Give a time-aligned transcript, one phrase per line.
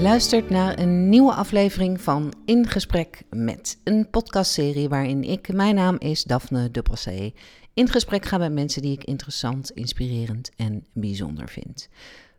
[0.00, 5.74] Je luistert naar een nieuwe aflevering van In Gesprek met, een podcastserie waarin ik, mijn
[5.74, 7.32] naam is Daphne Duplessé,
[7.74, 11.88] in gesprek ga met mensen die ik interessant, inspirerend en bijzonder vind.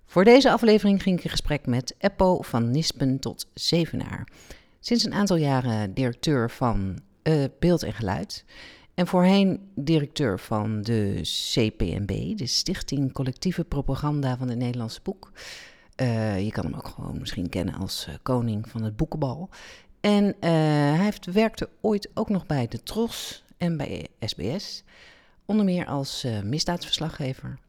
[0.05, 4.27] Voor deze aflevering ging ik in gesprek met Eppo van Nispen tot Zevenaar.
[4.79, 8.45] Sinds een aantal jaren directeur van uh, Beeld en Geluid.
[8.93, 15.31] En voorheen directeur van de CPNB, de Stichting Collectieve Propaganda van het Nederlandse Boek.
[16.01, 19.49] Uh, je kan hem ook gewoon misschien kennen als uh, koning van het boekenbal.
[19.99, 24.83] En uh, hij heeft, werkte ooit ook nog bij de Tros en bij SBS.
[25.45, 27.59] Onder meer als misdaadsverslaggever.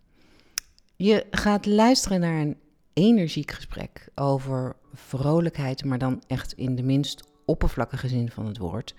[0.96, 2.56] Je gaat luisteren naar een
[2.92, 8.94] energiek gesprek over vrolijkheid, maar dan echt in de minst oppervlakkige zin van het woord.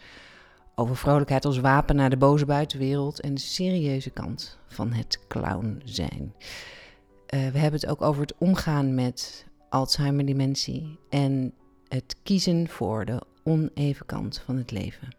[0.75, 5.81] Over vrolijkheid als wapen naar de boze buitenwereld en de serieuze kant van het clown
[5.85, 6.33] zijn.
[7.33, 11.53] Uh, we hebben het ook over het omgaan met Alzheimer-dementie en
[11.87, 15.15] het kiezen voor de oneven kant van het leven.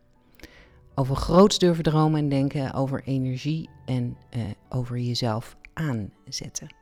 [0.94, 6.74] Over groots durven dromen en denken, over energie en uh, over jezelf aanzetten.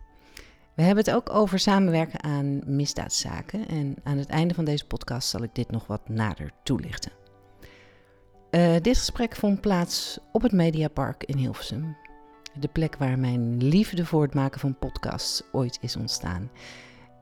[0.74, 5.28] We hebben het ook over samenwerken aan misdaadzaken en aan het einde van deze podcast
[5.28, 7.12] zal ik dit nog wat nader toelichten.
[8.50, 11.96] Uh, dit gesprek vond plaats op het Mediapark in Hilversum.
[12.60, 16.50] De plek waar mijn liefde voor het maken van podcasts ooit is ontstaan.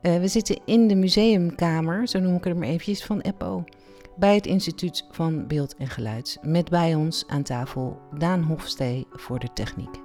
[0.02, 3.64] Uh, we zitten in de museumkamer, zo noem ik het maar eventjes, van EPO.
[4.16, 6.38] Bij het Instituut van Beeld en Geluid.
[6.42, 10.00] Met bij ons aan tafel Daan Hofstee voor de techniek.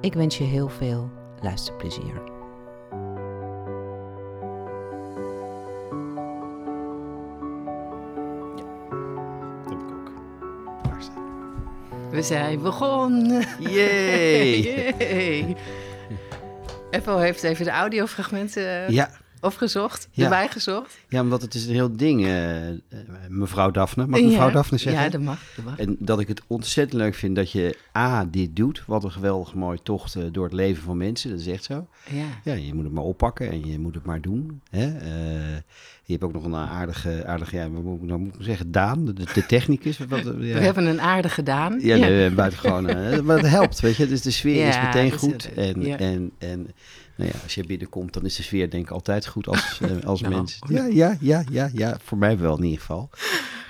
[0.00, 2.39] Ik wens je heel veel luisterplezier.
[12.10, 13.44] We zijn begonnen.
[13.58, 14.60] Yay!
[14.98, 15.56] Yay.
[16.90, 19.04] Apple heeft even de audiofragmenten uh,
[19.40, 19.48] ja.
[19.48, 20.24] opgezocht, ja.
[20.24, 20.98] erbij gezocht.
[21.08, 22.56] Ja, omdat het is een heel ding, uh,
[23.28, 24.06] mevrouw Daphne.
[24.06, 24.52] Mag mevrouw ja.
[24.52, 25.02] Daphne zeggen?
[25.02, 28.24] Ja, dat mag, dat mag, En dat ik het ontzettend leuk vind dat je A,
[28.24, 28.82] dit doet.
[28.86, 31.30] Wat een geweldig mooie tocht uh, door het leven van mensen.
[31.30, 31.86] Dat is echt zo.
[32.10, 32.24] Ja.
[32.44, 34.60] Ja, je moet het maar oppakken en je moet het maar doen.
[34.70, 34.88] Hè?
[36.10, 39.12] Je hebt ook nog een aardige, aardige ja, wat moet ik nou zeggen, Daan, de,
[39.12, 39.98] de technicus.
[39.98, 40.32] Wat, ja.
[40.32, 41.78] We hebben een aardige Daan.
[41.80, 42.08] Ja, ja.
[42.08, 42.84] Nee, buitengewoon.
[43.24, 44.06] maar het helpt, weet je.
[44.06, 45.52] Dus de sfeer ja, is meteen goed.
[45.54, 45.98] en, ja.
[45.98, 46.68] en, en
[47.20, 50.20] nou ja, als je binnenkomt, dan is de sfeer denk ik altijd goed als, als
[50.30, 50.34] Nou.
[50.34, 50.58] mens.
[50.68, 53.10] Ja, ja, ja, ja, ja, voor mij wel in ieder geval.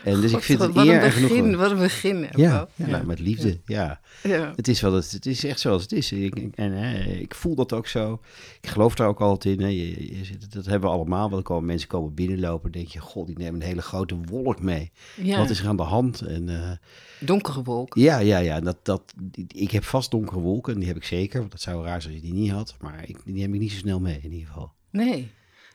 [0.04, 1.28] En dus ik vind het wat eer een genoeg.
[1.28, 2.26] begin, Wat een begin.
[2.36, 4.00] Ja, ja, nou, met liefde, ja.
[4.22, 4.52] Ja.
[4.56, 6.12] Het is wel, het, het is echt zoals het is.
[6.12, 8.20] Ik, ik- en hè, ik voel dat ook zo.
[8.60, 9.60] Ik geloof daar ook altijd in.
[9.64, 9.68] Hè.
[9.70, 11.24] Je, je zit- dat hebben we allemaal.
[11.30, 12.72] Want er komen mensen komen binnenlopen.
[12.72, 14.90] denk je, god, die nemen een hele grote wolk mee.
[15.16, 15.38] Ja.
[15.38, 16.20] Wat is er aan de hand?
[16.20, 16.70] En eh,
[17.18, 17.94] Donkere wolk.
[17.94, 18.60] ja, ja, ja.
[18.60, 19.14] Dat, dat,
[19.48, 20.78] ik heb vast donkere wolken.
[20.78, 21.38] Die heb ik zeker.
[21.38, 22.76] Want dat zou raar zijn als je die niet had.
[22.80, 24.72] Maar ik, die neem ik niet zo snel mee in ieder geval.
[24.90, 25.30] Nee.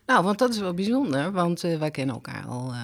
[0.06, 2.80] Nou, want dat is wel bijzonder, want eh, wij kennen elkaar al eh,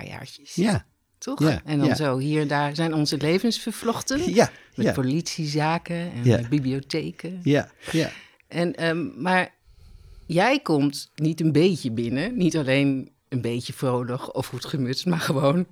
[0.00, 0.54] paar jaartjes.
[0.54, 0.86] Ja,
[1.18, 1.40] Toch?
[1.40, 1.94] Ja, en dan ja.
[1.94, 4.34] zo hier en daar zijn onze levens vervlochten.
[4.34, 7.40] ja, Met ja, politiezaken en met bibliotheken.
[7.42, 8.10] ja, ja.
[8.48, 9.54] En, ehm, maar
[10.26, 12.36] jij komt niet een beetje binnen.
[12.36, 15.66] Niet alleen een beetje vrolijk of goed gemutst, maar gewoon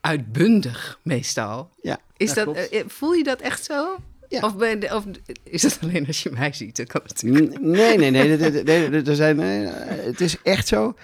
[0.00, 1.70] uitbundig meestal.
[1.82, 3.96] ja Is dat, eh, voel je dat echt zo?
[4.28, 4.40] Ja.
[4.40, 5.04] Of, ben of
[5.42, 6.76] is dat alleen als je mij ziet?
[6.76, 7.60] Dat kan natuurlijk.
[7.60, 8.36] Nee, nee, nee.
[8.36, 10.94] nee, nee, nee, nee, er zijn, eh, het is echt zo.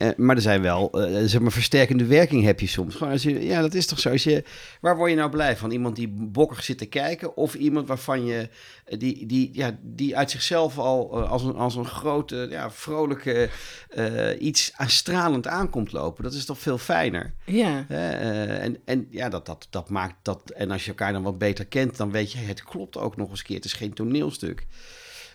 [0.00, 2.94] Eh, maar er zijn wel, eh, zeg maar, versterkende werking heb je soms.
[2.94, 4.10] Gewoon als je, ja, dat is toch zo.
[4.10, 4.44] Als je,
[4.80, 5.70] waar word je nou blij van?
[5.70, 7.36] Iemand die bokkig zit te kijken?
[7.36, 8.48] Of iemand waarvan je,
[8.84, 12.70] eh, die, die, ja, die uit zichzelf al eh, als, een, als een grote, ja,
[12.70, 13.48] vrolijke,
[13.88, 16.24] eh, iets aan stralend aankomt lopen?
[16.24, 17.34] Dat is toch veel fijner?
[17.44, 17.84] Ja.
[17.88, 20.50] Eh, en, en ja, dat, dat, dat maakt dat.
[20.50, 23.30] En als je elkaar dan wat beter kent, dan weet je, het klopt ook nog
[23.30, 23.56] eens een keer.
[23.56, 24.66] Het is geen toneelstuk.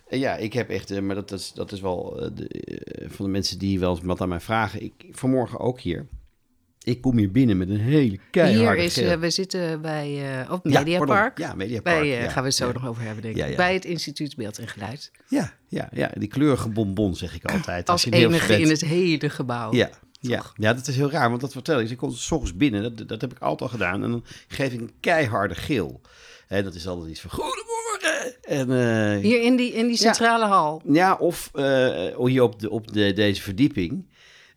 [0.06, 3.10] En ja, ik heb echt, eh, maar dat is, dat is wel eh, de, eh,
[3.10, 4.82] van de mensen die wel eens wat aan mij vragen.
[4.82, 6.06] Ik, vanmorgen ook hier.
[6.86, 10.52] Ik kom hier binnen met een hele keiharde Hier is, eh, we zitten bij, eh
[10.52, 11.08] op Ja, Mediapark.
[11.08, 11.46] pardon.
[11.46, 12.00] Ja, Mediapark.
[12.00, 12.72] Bij, eh, ja, gaan we het zo ja.
[12.72, 13.40] nog over hebben, denk ik.
[13.40, 13.56] Ja, ja.
[13.56, 15.10] Bij het Instituut Beeld en Geluid.
[15.28, 17.88] Ja, ja, ja, die kleurige bonbon zeg ik altijd.
[17.88, 19.72] Als je enige in het hele gebouw.
[19.72, 20.42] Ja, ja.
[20.54, 21.90] ja, dat is heel raar, want dat vertel ik.
[21.90, 24.02] Ik kom s ochtends binnen, dat, dat heb ik altijd al gedaan.
[24.02, 26.00] En dan geef ik een keiharde geel.
[26.48, 27.85] En dat is altijd iets van, goedemorgen!
[28.42, 30.82] En, eh, Hier in die, in die centrale hal.
[30.84, 34.06] Ja, of eh, hier op, de, op de, deze verdieping.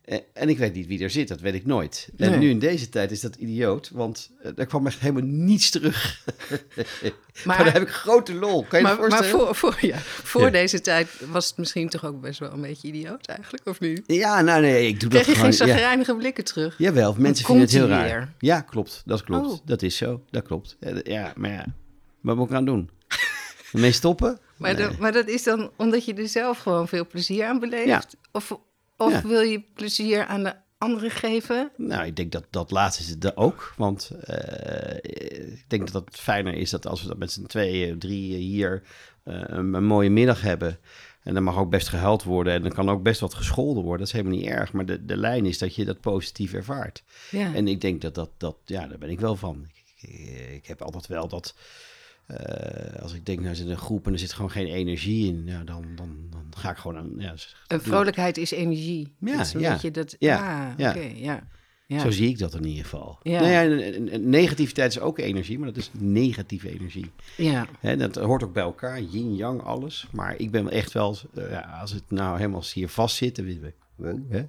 [0.04, 2.08] Eh, en ik weet niet wie er zit, dat weet ik nooit.
[2.16, 6.24] En nu in deze tijd is dat idioot, want er kwam echt helemaal niets terug.
[6.64, 7.12] maar,
[7.44, 8.64] Maar, daar heb ik grote lol.
[8.64, 10.50] Kan je je maar, maar voor, voor, ja, voor Ja.
[10.50, 14.02] deze tijd was het misschien toch ook best wel een beetje idioot eigenlijk, of niet?
[14.06, 15.68] Ja, nou nee, ik doe Kreeg dat je geen gewoon.
[15.68, 15.74] Ja.
[15.74, 16.74] zagrijnige blikken terug?
[16.78, 18.04] Jawel, mensen vinden het heel raar.
[18.04, 18.32] weer?
[18.38, 19.02] Ja, klopt.
[19.04, 19.46] Dat klopt.
[19.46, 19.58] Oh.
[19.64, 20.22] Dat is zo.
[20.30, 20.76] Dat klopt.
[21.02, 21.66] Ja, maar ja,
[22.20, 22.90] wat moet ik aan doen?
[23.72, 24.38] Ermee stoppen?
[24.56, 24.86] Maar, Nee.
[24.88, 27.86] dat, maar dat is dan omdat je er zelf gewoon veel plezier aan beleeft?
[27.86, 28.02] Ja.
[28.32, 28.58] Of
[28.96, 29.22] Of Ja.
[29.26, 31.70] wil je plezier aan de anderen geven?
[31.76, 33.74] Nou, ik denk dat dat laatste is het er ook.
[33.76, 34.96] Want eh,
[35.56, 38.82] ik denk dat het fijner is dat als we dat met z'n tweeën, drieën hier
[39.24, 40.78] eh, een, een mooie middag hebben.
[41.22, 43.98] En dan mag ook best gehuild worden en dan kan ook best wat gescholden worden.
[43.98, 44.72] Dat is helemaal niet erg.
[44.72, 47.02] Maar de, de lijn is dat je dat positief ervaart.
[47.30, 47.54] Ja.
[47.54, 49.66] En ik denk dat dat, dat ja, daar ben ik wel van.
[49.96, 51.54] Ik, ik, ik heb altijd wel dat,
[52.30, 55.42] eh, als ik denk, nou zit een groep en er zit gewoon geen energie in,
[55.44, 57.34] ja, dan, dan, dan ga ik gewoon aan, ja,
[57.66, 59.14] En vrolijkheid is energie.
[59.18, 59.72] Ja, dat is een ja.
[59.72, 60.16] beetje dat.
[60.18, 60.94] Ja, ah, ja.
[61.14, 61.46] ja.
[61.86, 62.00] ja.
[62.00, 63.18] Zo zie ik dat in ieder geval.
[63.22, 63.40] Ja.
[63.40, 67.10] Nou ja, negativiteit is ook energie, maar dat is negatieve energie.
[67.36, 67.66] ja.
[67.80, 70.06] Hè, dat hoort ook bij elkaar, yin-yang, alles.
[70.12, 73.42] Maar ik ben echt wel, eh, ja, als het nou helemaal hier vast zit,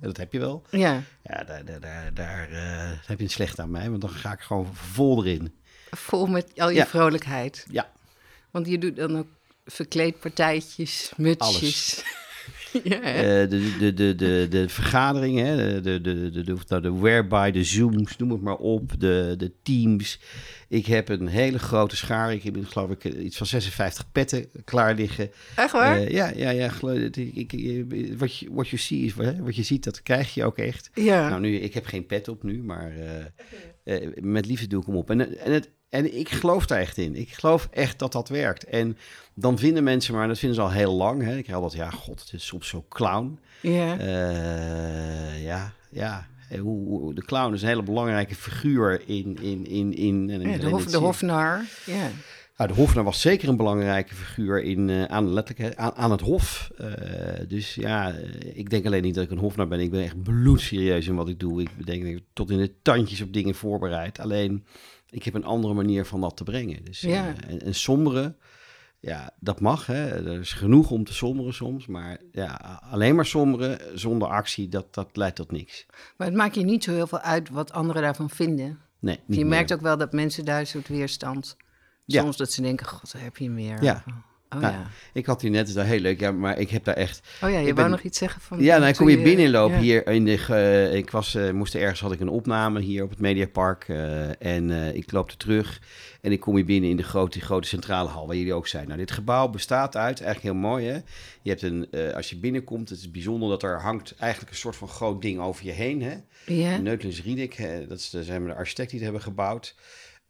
[0.02, 0.64] dat heb je wel.
[0.70, 1.04] ja.
[1.24, 4.34] Ja, daar, daar, daar, daar eh, heb je het slecht aan mij, want dan ga
[4.34, 5.54] ik gewoon vol erin.
[5.92, 6.86] Vol met al je Ja.
[6.88, 7.66] vrolijkheid.
[7.72, 7.92] Ja,
[8.52, 9.28] Want je doet dan ook
[9.66, 12.04] verkleedpartijtjes, mutsjes.
[12.84, 13.02] ja?
[13.02, 16.02] Eh, de, de, de, de, de vergaderingen, de, de,
[16.32, 20.20] de, de, de, whereby, de Zooms, noem het maar op, de, de Teams.
[20.68, 22.34] Ik heb een hele grote schaar.
[22.34, 25.32] Ik heb geloof ik iets van 56 petten klaar liggen.
[25.56, 25.98] Echt waar?
[25.98, 26.70] Eh, ja, ja, ja.
[26.70, 28.18] geloof- ik, ik, ik-
[28.50, 30.90] wat je see is wat je ziet, dat krijg je ook echt.
[30.94, 31.30] ja.
[31.30, 33.26] Nou, nu, ik heb geen pet op nu, maar eh,
[34.04, 35.10] eh, met liefde doe ik hem op.
[35.10, 37.16] En, en, het, en ik geloof daar echt in.
[37.16, 38.64] Ik geloof echt dat dat werkt.
[38.64, 38.98] En
[39.34, 41.24] dan vinden mensen, maar dat vinden ze al heel lang.
[41.24, 41.38] Hè.
[41.38, 43.40] Ik krijg altijd, ja, god, het is soms zo clown.
[43.62, 43.98] ja.
[44.00, 46.28] Eh, ja, ja.
[46.60, 49.38] Hoe, de clown is een hele belangrijke figuur in...
[49.42, 51.62] in, in, in Ja, in- de, hof, de hofnar.
[51.86, 52.10] Ja.
[52.68, 56.72] De hofnar was zeker een belangrijke figuur in, eh, aan, letterlijk, aan, aan het hof.
[56.78, 56.88] Eh,
[57.48, 59.80] dus ja, eh, ik denk alleen niet dat ik een hofnar ben.
[59.80, 61.62] Ik ben echt bloedserieus in wat ik doe.
[61.62, 64.20] Ik denk dat ik tot in de tandjes op dingen voorbereid.
[64.20, 64.66] Alleen,
[65.10, 66.84] ik heb een andere manier van dat te brengen.
[66.86, 67.28] Dus, Ja.
[67.36, 68.38] eh, en, en somberen,
[69.00, 69.86] ja, dat mag.
[69.86, 70.08] Hè.
[70.32, 71.88] Er is genoeg om te somberen soms.
[71.88, 75.86] Maar ja, alleen maar somberen zonder actie, dat, dat leidt tot niks.
[76.18, 78.80] Maar het maakt je niet zo heel veel uit wat anderen daarvan vinden.
[79.00, 79.54] Nee, niet je meer.
[79.56, 81.58] merkt ook wel dat mensen daar een soort weerstand.
[82.12, 82.22] Ja.
[82.22, 83.84] Soms dat ze denken, god, heb je meer.
[83.84, 84.04] Ja.
[84.56, 84.88] Oh Nou, ja.
[85.14, 87.22] Ik had hier net, is daar heel leuk, ja, maar ik heb daar echt...
[87.44, 88.60] Oh ja, je wou ben- nog iets zeggen van...
[88.64, 89.82] Ja, dan toen kom je binnenlopen ja.
[89.82, 90.38] hier in de.
[90.38, 93.86] ge- ik was, eh, moest ergens had ik een opname hier op het Mediapark.
[93.88, 95.82] eh, en eh, ik loop er terug.
[96.22, 98.86] En ik kom hier binnen in de grote, grote centrale hal, waar jullie ook zijn.
[98.88, 101.00] Nou, dit gebouw bestaat uit, eigenlijk heel mooi hè.
[101.42, 104.58] Je hebt een, eh, als je binnenkomt, het is bijzonder dat er hangt eigenlijk een
[104.58, 106.14] soort van groot ding over je heen hè.
[106.46, 106.78] Ja?
[106.78, 109.76] Neutlins Riedik, hè, dat is de, zijn de architect die het hebben gebouwd.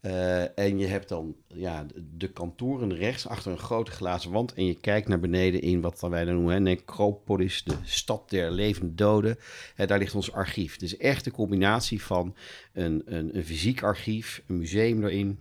[0.02, 1.86] Eh, en je hebt dan ja,
[2.18, 4.54] de- kantoren rechts achter een grote glazen wand.
[4.54, 8.94] En je kijkt naar beneden in wat wij dan noemen Necropolis, de stad der levende
[8.96, 9.38] doden.
[9.76, 10.78] Hè, daar ligt ons archief.
[10.78, 12.36] Dus echt de combinatie van
[12.74, 15.40] een, een, een fysiek archief, een museum erin.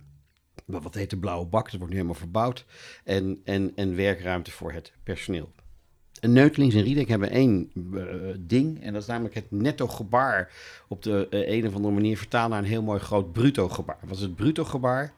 [0.65, 2.65] Wat heet de blauwe bak, dat wordt nu helemaal verbouwd.
[3.03, 5.51] En, en, en werkruimte voor het personeel.
[6.21, 8.01] En Neutelings en Riedek hebben één eh,
[8.39, 8.83] ding.
[8.83, 10.51] En dat is namelijk het netto gebaar.
[10.87, 13.97] Op de eh, een of andere manier vertaald naar een heel mooi groot bruto gebaar.
[14.03, 15.13] Wat is het bruto gebaar?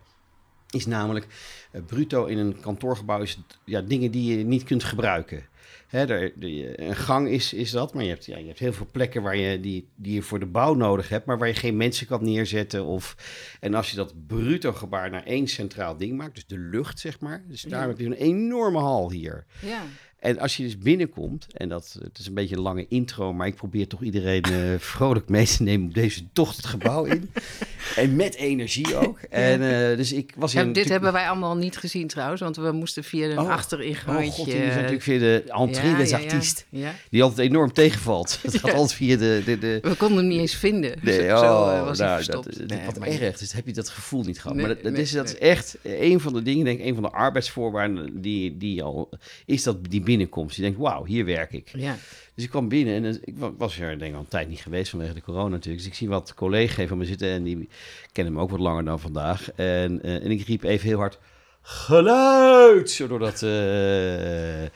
[0.69, 1.27] Is namelijk,
[1.71, 5.45] eh, bruto in een kantoorgebouw is het, ja, dingen die je niet kunt gebruiken.
[5.87, 8.73] Hè, er, de- een gang is, is dat, maar je hebt, ja, je hebt heel
[8.73, 11.53] veel plekken waar je, die, die je voor de bouw nodig hebt, maar waar je
[11.53, 12.85] geen mensen kan neerzetten.
[12.85, 13.15] Of,
[13.59, 17.19] en als je dat bruto gebaar naar één centraal ding maakt, dus de lucht zeg
[17.19, 17.87] maar, dus daar Ja.
[17.87, 19.45] heb je een enorme hal hier.
[19.61, 19.81] Ja.
[20.23, 23.47] En als je dus binnenkomt, en dat het is een beetje een lange intro, maar
[23.47, 27.29] ik probeer toch iedereen eh, vrolijk mee te nemen op deze tocht het gebouw in.
[27.95, 29.19] en met energie ook.
[29.29, 29.61] En
[29.91, 32.55] eh, dus ik was Ja, hier dit natuurlijk- hebben wij allemaal niet gezien trouwens, want
[32.55, 34.29] we moesten via een Oh, achteringangetje...
[34.29, 36.23] Oh god, die is natuurlijk via de entree Ja, des ja, ja.
[36.23, 36.65] artistes.
[36.69, 36.93] Ja.
[37.09, 38.39] Die altijd enorm tegenvalt.
[38.41, 38.77] Het gaat Ja.
[38.77, 39.41] altijd via de...
[39.45, 40.95] de, de We konden hem niet eens vinden.
[41.01, 42.57] Nee, zo, oh, zo, eh, was hij nou, verstopt.
[42.59, 43.37] dat, Nee, wat maar- erg.
[43.37, 44.55] Dus heb je dat gevoel niet gehad.
[44.57, 46.85] Nee, maar dat, dat nee, is, dat is echt een van de dingen, denk ik,
[46.85, 49.09] een van de arbeidsvoorwaarden die, die al
[49.45, 50.55] is dat die binnenkomst.
[50.55, 51.69] Je denkt, wauw, hier werk ik.
[51.75, 51.95] Ja.
[52.35, 54.49] Dus ik kwam binnen en eh, ik wa- was er denk ik al een tijd
[54.49, 55.77] niet geweest vanwege de corona natuurlijk.
[55.83, 57.69] Dus ik zie wat collega's van me zitten en die
[58.11, 59.51] kennen me ook wat langer dan vandaag.
[59.51, 61.19] En, eh, en ik riep even heel hard,
[61.61, 62.89] geluid!
[62.91, 63.39] Zo door dat...
[63.39, 64.71] ze-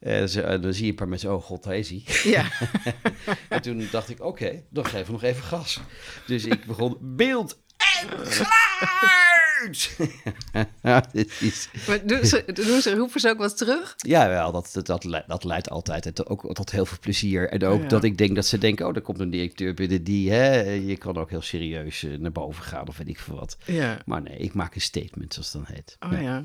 [0.00, 2.02] eh, dan zie je een paar mensen, oh god, hij.
[2.24, 2.44] ja.
[3.48, 5.80] En toen dacht ik, oké, dan geven we nog even gas.
[6.26, 8.08] Dus ik begon beeld en
[10.82, 11.04] ja,
[11.40, 11.68] is...
[11.86, 13.94] Maar doen ze, doen ze, roepen ze ook wat terug?
[13.96, 17.48] Ja, wel, dat, dat, dat, le- dat leidt altijd en ook tot heel veel plezier.
[17.48, 17.88] En ook Ja.
[17.88, 20.96] dat ik denk dat ze denken, oh, er komt een directeur binnen die, hè, je
[20.96, 23.56] kan ook heel serieus eh, naar boven gaan of weet ik veel wat.
[23.64, 23.98] Ja.
[24.06, 25.96] Maar nee, ik maak een statement, zoals het dan heet.
[26.00, 26.18] Oh Ja.
[26.20, 26.44] ja.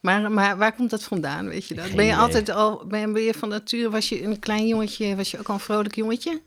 [0.00, 1.84] Maar, maar waar komt dat vandaan, weet je dat?
[1.86, 2.22] Geen Ben je idee.
[2.22, 5.48] altijd al, ben, ben je van nature, was je een klein jongetje, was je ook
[5.48, 6.40] al een vrolijk jongetje?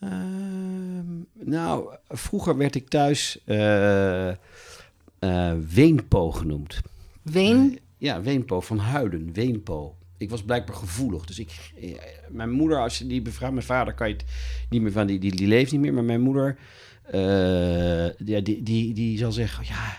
[0.00, 4.30] Ehm, nou, vroeger werd ik thuis eh
[5.22, 6.80] eh, Weenpo genoemd.
[7.22, 7.78] Ween?
[7.98, 9.96] Ja, Weenpo van Huiden, Weenpo.
[10.16, 11.24] Ik was blijkbaar gevoelig.
[11.24, 11.90] Dus ik, eh,
[12.28, 14.24] mijn moeder, als je die bevraagt, mijn vader kan je het
[14.70, 15.94] niet meer van, die, die, die leeft niet meer.
[15.94, 16.58] Maar mijn moeder,
[17.02, 19.98] eh, ja, die, die, die zal zeggen, ja,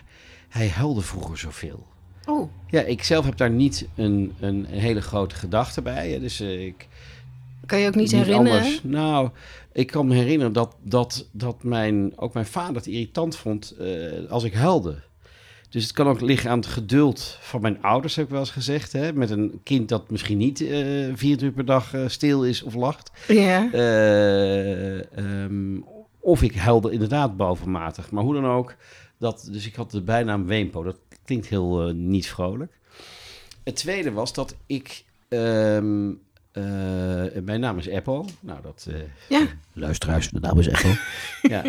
[0.50, 1.88] hij huilde vroeger zoveel.
[2.26, 6.20] Oh, Ja, ik zelf heb daar niet een, een, een hele grote gedachte bij.
[6.20, 6.88] Dus ik,
[7.66, 8.58] kan je ook niet, herinneren?
[8.58, 8.84] anders.
[8.84, 9.30] Nou,
[9.72, 13.76] ik kan me herinneren dat, dat, dat mijn, ook mijn vader het irritant vond
[14.30, 15.02] als ik huilde.
[15.74, 18.52] Dus het kan ook liggen aan het geduld van mijn ouders, heb ik wel eens
[18.52, 18.92] gezegd.
[18.92, 19.14] Hè?
[19.14, 22.74] Met een kind dat misschien niet eh 24 uur per dag eh, stil is of
[22.74, 23.12] lacht.
[23.28, 23.72] Ja.
[23.72, 25.80] Eh, ehm,
[26.20, 28.12] of ik huilde inderdaad bovenmatig.
[28.12, 28.76] Maar hoe dan ook.
[29.18, 30.84] Dat, dus ik had de bijnaam Weempo.
[30.84, 32.80] Dat klinkt heel niet vrolijk.
[33.64, 35.04] Het tweede was dat ik...
[35.28, 36.10] ehm,
[36.52, 36.64] eh,
[37.44, 38.26] mijn naam is Eppo.
[38.40, 38.88] Nou, dat...
[38.90, 38.96] eh,
[39.30, 39.48] Ja.
[39.74, 40.90] Luisteraars, de naam is Eppo.
[41.56, 41.64] ja,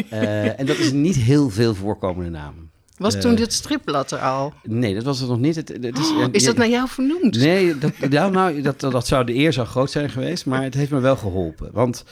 [0.56, 2.63] en dat is een niet heel veel voorkomende naam.
[2.96, 4.52] Was Eh, toen dit stripblad er al?
[4.62, 5.56] Nee, dat was het nog niet.
[5.56, 7.36] Het, het is, Oh, is dat naar jou vernoemd?
[7.38, 10.74] Nee, dat, nou, nou, dat, dat zou de eer zou groot zijn geweest, maar het
[10.74, 11.70] heeft me wel geholpen.
[11.72, 12.04] Want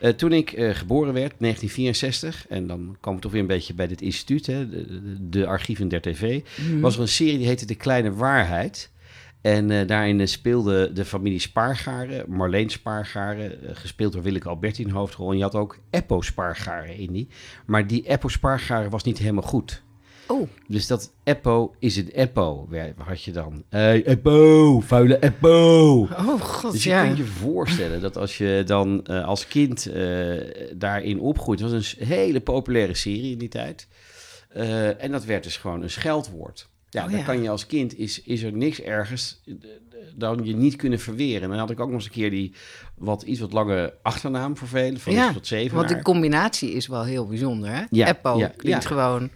[0.00, 3.74] eh, toen ik eh, geboren werd, 1964, en dan kwam ik toch weer een beetje
[3.74, 6.80] bij dit instituut, hè, de, de, de archieven der tv, Mhm.
[6.80, 8.90] was er een serie die heette De Kleine Waarheid.
[9.40, 14.82] En eh, daarin eh, speelde de familie Spaargaren, Marleen Spaargaren, eh, gespeeld door Willeke Alberti
[14.82, 15.30] in hoofdrol.
[15.30, 17.28] En je had ook Eppo Spaargaren in die.
[17.66, 19.82] Maar die Eppo Spaargaren was niet helemaal goed.
[20.30, 23.62] Oh, Dus dat Eppo is het Eppo, had je dan.
[23.68, 26.00] Hey, Eppo, vuile Eppo.
[26.00, 27.04] oh god, Dus je ja.
[27.04, 30.36] kunt je voorstellen dat als je dan eh, als kind eh,
[30.74, 31.60] daarin opgroeit...
[31.60, 33.88] Het was een hele populaire serie in die tijd.
[34.48, 36.68] Eh, en dat werd dus gewoon een scheldwoord.
[36.90, 39.42] Ja, Oh, dan kan je als kind, is, is er niks ergens
[40.14, 41.42] dan je niet kunnen verweren.
[41.42, 42.54] En dan had ik ook nog eens een keer die
[42.94, 45.76] wat, iets wat lange achternaam vervelen, van Ja, tot zeven.
[45.76, 47.82] Want de combinatie is wel heel bijzonder, hè?
[47.90, 48.88] Ja, Eppo ja, klinkt ja.
[48.88, 49.30] gewoon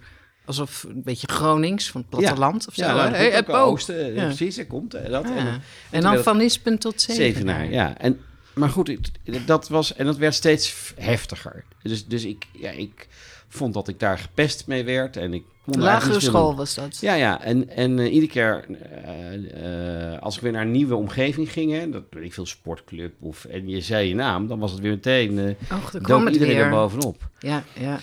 [0.45, 2.85] alsof een beetje Gronings van het platteland of zo.
[2.85, 3.09] Ja, nou, hè?
[3.09, 3.71] dat Hey, komt ook Eppo.
[3.71, 4.25] Oosten, eh, Ja.
[4.25, 5.23] precies, er komt eh, dat.
[5.27, 5.35] Ja.
[5.35, 5.61] En, En,
[5.91, 7.33] toen dan van Ispen tot Zevenaar.
[7.33, 7.97] Zevenaar, ja.
[7.97, 8.19] En,
[8.53, 8.99] maar goed,
[9.45, 11.63] dat was, en dat werd steeds heftiger.
[11.81, 13.07] Dus, dus ik, ja, ik
[13.47, 15.17] vond dat ik daar gepest mee werd.
[15.17, 16.55] En ik kon er Lagere school doen.
[16.55, 16.97] was dat.
[17.01, 17.41] Ja, ja.
[17.41, 18.65] En, en eh, iedere keer
[19.03, 22.45] eh, eh, als ik weer naar een nieuwe omgeving ging, hè, dat weet ik veel,
[22.45, 26.01] sportclub, of, en je zei je naam, dan was het weer meteen, eh Och, dan
[26.01, 27.29] kwam het iedereen er bovenop.
[27.39, 27.99] Ja, ja.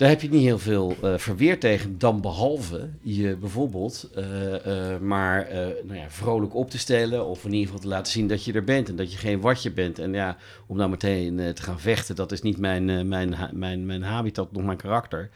[0.00, 5.00] Daar heb je niet heel veel eh, verweer tegen, dan behalve je bijvoorbeeld eh, eh,
[5.00, 5.48] maar
[5.84, 7.26] nou ja, vrolijk op te stellen.
[7.26, 9.40] Of in ieder geval te laten zien dat je er bent en dat je geen
[9.40, 9.98] watje bent.
[9.98, 14.02] En ja, om nou meteen te gaan vechten, dat is niet mijn, mijn, mijn, mijn
[14.02, 15.30] habitat, nog mijn karakter.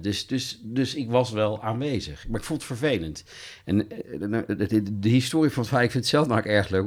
[0.00, 2.28] Dus, dus, dus ik was wel aanwezig.
[2.28, 3.24] Maar ik vond het vervelend.
[3.64, 6.46] En eh, de, de, de, historie van het verhaal, ik vind het zelf nou ook
[6.46, 6.86] erg leuk,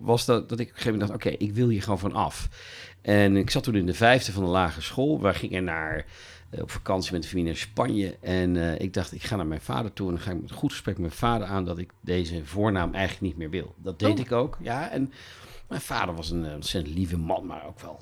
[0.00, 2.12] was dat, dat ik op een gegeven moment dacht, oké, ik wil hier gewoon van
[2.12, 2.48] af.
[3.04, 5.20] En ik zat toen in de vijfde van de lagere school.
[5.20, 6.04] We gingen naar,
[6.50, 8.16] eh, op vakantie met de familie naar Spanje.
[8.20, 10.08] En eh, ik dacht, ik ga naar mijn vader toe.
[10.08, 12.44] En dan ga ik met een goed gesprek met mijn vader aan dat ik deze
[12.44, 13.74] voornaam eigenlijk niet meer wil.
[13.76, 14.24] Dat deed Oh.
[14.24, 14.90] ik ook, ja.
[14.90, 15.12] En
[15.68, 18.00] mijn vader was een eh, ontzettend lieve man, maar ook wel...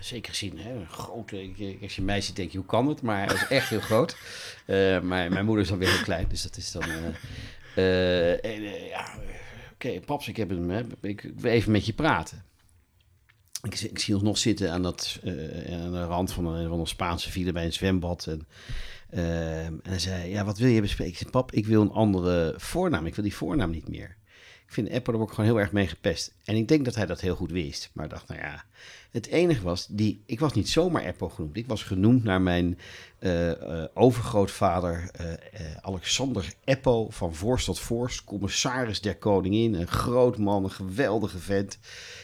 [0.00, 1.50] Zeker gezien, hè, een grote.
[1.82, 3.02] Als je mij ziet, denk je, hoe kan het?
[3.02, 4.16] Maar hij was echt heel groot.
[5.02, 6.82] Maar mijn moeder is dan weer heel klein, dus dat is dan.
[8.42, 9.08] en, ja,
[9.72, 10.70] oké, paps, ik heb hem.
[10.70, 12.44] Hè, ik wil even met je praten.
[13.62, 16.86] Ik, zie- ons nog zitten aan, dat, eh, aan de rand van een, van een
[16.86, 18.26] Spaanse file bij een zwembad.
[18.26, 18.46] En,
[19.10, 21.12] ehm, en hij zei, ja, wat wil je bespreken?
[21.12, 23.06] Ik zei, pap, ik wil een andere voornaam.
[23.06, 24.16] Ik wil die voornaam niet meer.
[24.66, 26.34] Ik vind Apple er ook gewoon heel erg mee gepest.
[26.44, 27.90] En ik denk dat hij dat heel goed wist.
[27.92, 28.64] Maar dacht, nou ja,
[29.10, 31.56] het enige was, die, ik was niet zomaar Apple genoemd.
[31.56, 32.76] Ik was genoemd naar mijn eh,
[33.17, 33.17] eh,
[33.94, 35.38] overgrootvader eh, eh,
[35.80, 39.74] Alexander Eppo van Voorst tot Voorst, commissaris der koningin.
[39.74, 41.78] Een groot man, een geweldige vent.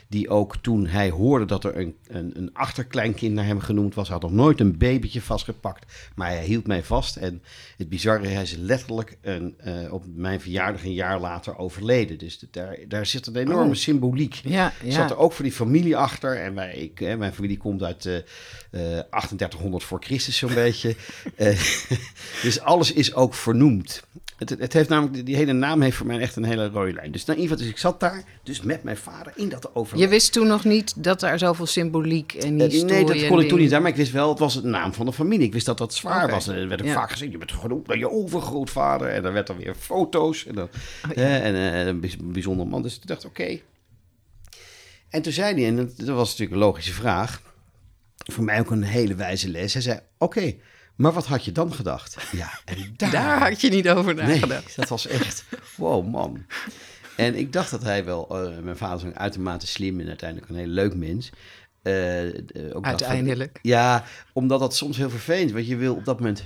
[0.08, 4.08] Die ook toen hij hoorde dat er een, een, een achterkleinkind naar hem genoemd was,
[4.08, 5.92] had nog nooit een babytje vastgepakt.
[6.14, 7.16] Maar hij hield mij vast.
[7.16, 7.42] En
[7.76, 12.18] het bizarre, hij is letterlijk een, eh, op mijn verjaardag een jaar later overleden.
[12.18, 13.74] Dus daar, daar zit een enorme Oh.
[13.74, 14.34] symboliek.
[14.44, 16.36] Ja, zat er ook voor die familie achter.
[16.36, 18.22] En wij, ik, hè, mijn familie komt uit eh eh
[19.10, 20.83] 3800 voor Christus zo'n beetje.
[21.36, 21.60] Eh,
[22.42, 24.02] dus alles is ook vernoemd.
[24.36, 27.12] Het, het heeft namelijk, die hele naam heeft voor mij echt een hele rode lijn.
[27.12, 29.74] Dus, nou, in ieder geval, dus ik zat daar, dus met mijn vader in dat
[29.74, 30.04] overleg.
[30.04, 33.48] Je wist toen nog niet dat er zoveel symboliek en historie nee, dat kon ik
[33.48, 35.46] toen niet maar ik wist wel, het was het naam van de familie.
[35.46, 36.48] Ik wist dat dat zwaar was.
[36.48, 36.92] En er werd ook Ja.
[36.94, 39.08] vaak gezegd, je bent genoemd naar je overgrootvader.
[39.08, 40.46] En dan werd er weer foto's.
[40.46, 40.68] En, dan,
[41.10, 41.38] Oh, ja.
[41.40, 42.82] en eh, een bijz- bijzonder man.
[42.82, 43.58] Dus ik dacht, oké.
[45.08, 47.42] En toen zei hij, en dat, dat was natuurlijk een logische vraag.
[48.32, 49.72] Voor mij ook een hele wijze les.
[49.72, 50.54] Hij zei, oké,
[50.96, 52.16] maar wat had je dan gedacht?
[52.32, 54.76] Ja, en daar, Daar had je niet over Nee, nagedacht.
[54.76, 55.44] dat was echt,
[55.76, 56.44] wow man.
[57.16, 60.50] En ik dacht dat hij wel, eh, mijn vader is een uitermate slim en uiteindelijk
[60.50, 61.30] een heel leuk mens.
[61.82, 62.22] Eh,
[62.72, 63.58] ook Uiteindelijk.
[63.62, 65.52] ja, omdat dat soms heel vervelend is.
[65.52, 66.44] Want je wil op dat moment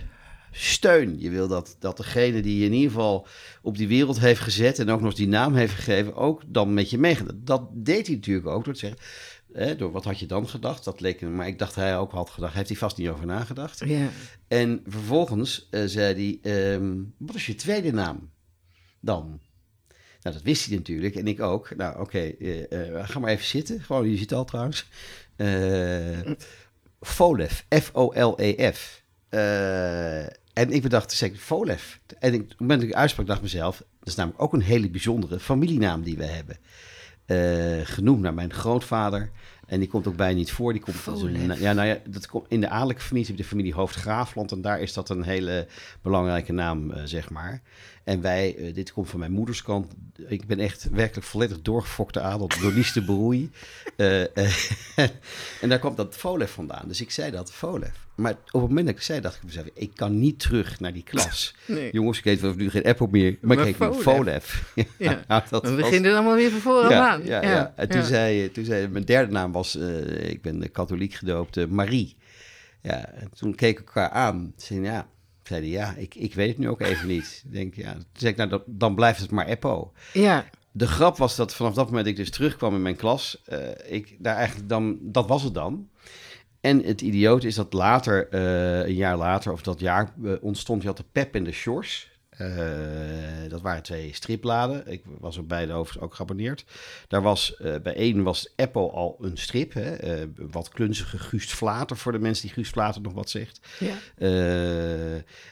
[0.50, 1.20] steun.
[1.20, 3.26] Je wil dat, dat degene die je in ieder geval
[3.62, 6.90] op die wereld heeft gezet en ook nog die naam heeft gegeven, ook dan met
[6.90, 7.26] je meegaat.
[7.34, 8.98] Dat deed hij natuurlijk ook door te zeggen.
[9.58, 10.84] Hè, door wat had je dan gedacht?
[10.84, 12.54] Dat leek maar ik dacht hij ook had gedacht.
[12.54, 13.82] Heeft hij vast niet over nagedacht.
[13.84, 14.08] Ja.
[14.48, 18.30] En vervolgens eh, zei hij: ehm, Wat is je tweede naam
[19.00, 19.40] dan?
[20.20, 21.76] Nou, dat wist hij natuurlijk en ik ook.
[21.76, 23.80] Nou, oké, eh, eh, ga maar even zitten.
[23.80, 24.88] Gewoon, je zit al trouwens.
[25.36, 26.34] Uh,
[27.00, 29.02] Folef, F-O-L-E-F.
[30.52, 32.00] en ik bedacht, zeg Folef.
[32.18, 33.76] En ik, op het moment dat ik uitsprak, dacht mezelf...
[33.98, 36.56] dat is namelijk ook een hele bijzondere familienaam die we hebben.
[37.86, 39.30] genoemd naar mijn grootvader.
[39.68, 40.72] En die komt ook bij niet voor.
[40.72, 44.52] Die komt een, ja, nou ja, dat komt in de adellijke familie, de familie Hoofdgraafland.
[44.52, 45.66] En daar is dat een hele
[46.02, 47.62] belangrijke naam, zeg maar.
[48.08, 49.92] En wij, uh, dit komt van mijn moeders kant.
[50.28, 53.50] Ik ben echt werkelijk volledig doorgefokte adel door Lies de Beroei.
[53.96, 54.26] Uh, uh,
[55.62, 56.84] en daar kwam dat Volef vandaan.
[56.86, 58.06] Dus ik zei dat, Volef.
[58.14, 60.92] Maar op het moment dat ik zei, dacht ik mezelf, ik kan niet terug naar
[60.92, 61.54] die klas.
[61.66, 61.92] Nee.
[61.92, 64.74] Jongens, ik wel nu geen Apple meer, maar, maar ik heet Volef.
[64.98, 67.24] ja, nou, dat we beginnen allemaal weer van voren ja, aan.
[67.24, 67.72] Ja, ja.
[67.76, 69.76] En toen, zei, toen zei, mijn derde naam was,
[70.20, 72.16] ik ben katholiek gedoopt, Marie.
[72.82, 74.52] Ja, en toen keken we elkaar aan.
[74.56, 75.08] Zei, ja,
[75.48, 77.42] zei hij, ja, ik, ik weet het nu ook even niet.
[77.46, 79.92] Denk, ja, toen zei ik, nou, dan blijft het maar Eppo.
[80.12, 80.44] Ja.
[80.72, 84.16] De grap was dat vanaf dat moment ik dus terugkwam in mijn klas, uh, ik
[84.18, 85.88] daar eigenlijk dan, dat was het dan.
[86.60, 90.82] En het idioot is dat later, uh, een jaar later, of dat jaar, uh, ontstond,
[90.82, 92.10] je had de Pep en de Shores.
[92.40, 94.86] Uh, dat waren twee stripbladen.
[94.86, 96.64] Ik was op beide overigens ook geabonneerd.
[97.08, 99.72] Daar was, uh, bij één was Apple al een strip.
[99.72, 100.20] Hè?
[100.20, 103.60] Uh, wat klunzige Guust Vlater, voor de mensen die Guust Vlater nog wat zegt.
[103.78, 103.94] Ja.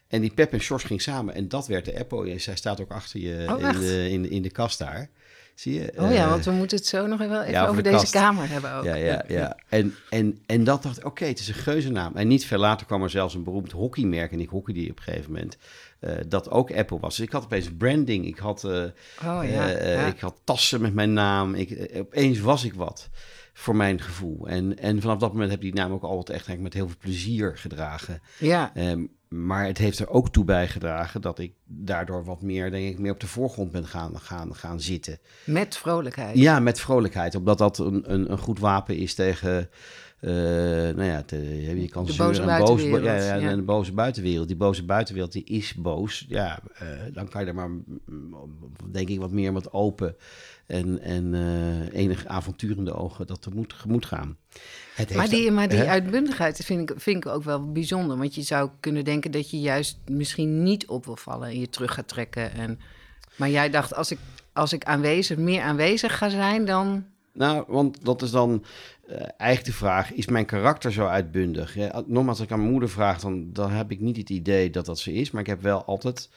[0.08, 1.34] en die Pep en Sjors ging samen.
[1.34, 2.30] En dat werd de Apple.
[2.30, 5.10] En zij staat ook achter je oh, in, de, in, in de kast daar.
[5.56, 5.92] Zie je?
[5.96, 8.12] Oh ja, want we moeten het zo nog even, even ja, over de deze kast.
[8.12, 8.84] kamer hebben ook.
[8.84, 9.56] Ja, ja, ja.
[9.68, 12.16] En, en, en dat dacht ik, oké, okay, het is een geuzennaam.
[12.16, 14.32] En niet veel later kwam er zelfs een beroemd hockeymerk.
[14.32, 15.56] En ik hockeyde op een gegeven moment.
[16.00, 17.16] Uh, dat ook Apple was.
[17.16, 18.26] Dus ik had opeens branding.
[18.26, 20.06] Ik had, uh, oh, ja, ja.
[20.06, 21.54] ik had tassen met mijn naam.
[21.54, 23.08] Ik, opeens was ik wat
[23.52, 24.48] voor mijn gevoel.
[24.48, 26.86] En, en vanaf dat moment heb ik die naam ook altijd echt eigenlijk met heel
[26.86, 28.22] veel plezier gedragen.
[28.38, 28.72] Ja.
[28.76, 32.98] Um, maar het heeft er ook toe bijgedragen dat ik daardoor wat meer, denk ik,
[32.98, 35.18] meer op de voorgrond ben gaan, gaan, gaan zitten.
[35.44, 36.36] Met vrolijkheid.
[36.36, 37.34] Ja, met vrolijkheid.
[37.34, 39.70] Omdat dat een, een, een goed wapen is tegen.
[40.20, 41.36] Uh, nou ja, te,
[41.80, 43.04] je kan de boze buitenwereld.
[43.04, 43.54] ja, ja, ja.
[43.54, 44.48] de boze buitenwereld.
[44.48, 46.26] Die boze buitenwereld die is boos.
[46.28, 47.70] Ja, uh, dan kan je er maar,
[48.90, 50.16] denk ik, wat meer met open
[50.66, 54.36] en, en uh, enig avonturende ogen dat tegemoet moet gaan.
[54.94, 58.16] Het maar die, maar die uitbundigheid vind ik, vind ik ook wel bijzonder.
[58.16, 61.68] Want je zou kunnen denken dat je juist misschien niet op wil vallen en je
[61.68, 62.52] terug gaat trekken.
[62.52, 62.80] En,
[63.36, 64.18] maar jij dacht, als ik,
[64.52, 67.04] als ik aanwezig, meer aanwezig ga zijn, dan.
[67.32, 68.64] Nou, want dat is dan
[69.08, 71.74] uh, eigenlijk de vraag: is mijn karakter zo uitbundig?
[71.74, 74.70] Ja, nogmaals, als ik aan mijn moeder vraag, dan, dan heb ik niet het idee
[74.70, 75.30] dat dat zo is.
[75.30, 76.28] Maar ik heb wel altijd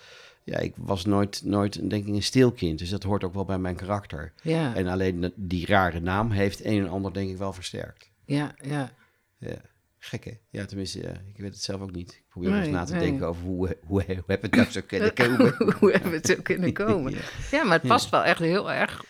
[0.49, 2.79] ja, ik was nooit, nooit denk ik, een stilkind.
[2.79, 4.33] Dus dat hoort ook wel bij mijn karakter.
[4.41, 4.75] Ja.
[4.75, 8.11] En alleen die rare naam heeft een en ander denk ik wel versterkt.
[8.25, 8.91] Ja, ja.
[9.37, 9.61] Ja,
[9.97, 10.37] gekke.
[10.49, 12.11] Ja, tenminste, ja, ik weet het zelf ook niet.
[12.11, 13.01] Ik probeer nee, eens na te nee.
[13.01, 15.55] denken over hoe, hoe, hoe heb het zo kunnen komen.
[15.79, 17.11] hoe hebben we het zo kunnen komen?
[17.11, 17.19] ja.
[17.51, 19.03] ja, maar het past wel echt heel erg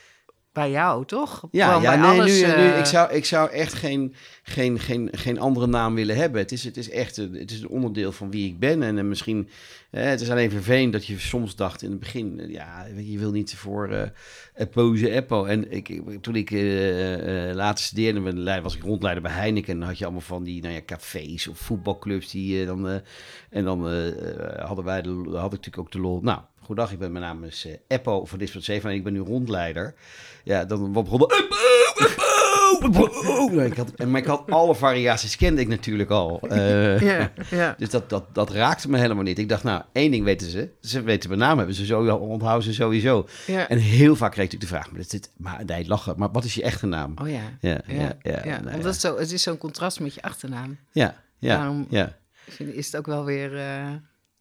[0.60, 1.48] bij jou, toch?
[1.52, 2.58] Ja, ja nee, alles, nu, uh...
[2.58, 6.42] nu, ik, zou, ik zou echt geen, geen, geen, geen andere naam willen hebben.
[6.42, 8.84] Het is, het is echt het is een onderdeel van wie ik ben.
[8.84, 9.50] En, en misschien,
[9.92, 12.44] eh, het is alleen vervelend dat je soms dacht in het begin...
[12.48, 14.02] ja, je wil niet voor uh,
[14.56, 15.46] Epoze Eppo.
[15.46, 19.74] En ik, toen ik uh, later studeerde, was ik rondleider bij Heineken...
[19.74, 23.02] en dan had je allemaal van die nou ja, cafés of voetbalclubs die dan...
[23.50, 23.88] en dan
[24.58, 26.20] hadden wij de, had ik natuurlijk ook de lol...
[26.22, 29.20] Nou, Goedendag, ik ben mijn naam is uh, Eppo van 7 en ik ben nu
[29.20, 29.96] rondleider.
[30.44, 31.38] Ja, dan wat begonnen.
[33.66, 36.42] ik had, en, maar ik had alle variaties kende ik natuurlijk al.
[36.52, 37.76] Uh, ja, ja.
[37.78, 39.40] Dus dat, dat, dat raakte me helemaal niet.
[39.40, 40.70] Ik dacht, nou, één ding weten ze.
[40.82, 43.28] Ze weten mijn naam, hebben ze sowieso, onthouden ze sowieso.
[43.48, 43.70] Ja.
[43.70, 46.54] En heel vaak kreeg ik de vraag, maar, dit, maar nee, lachen, maar wat is
[46.54, 47.14] je echte naam?
[47.22, 47.42] Oh ja.
[47.60, 48.42] Ja, ja, ja.
[48.44, 50.78] ja, nou, zo, het is zo'n contrast met je achternaam.
[50.92, 52.16] Ja, ja, Daarom ja.
[52.58, 53.54] is het ook wel weer...
[53.54, 53.94] Uh,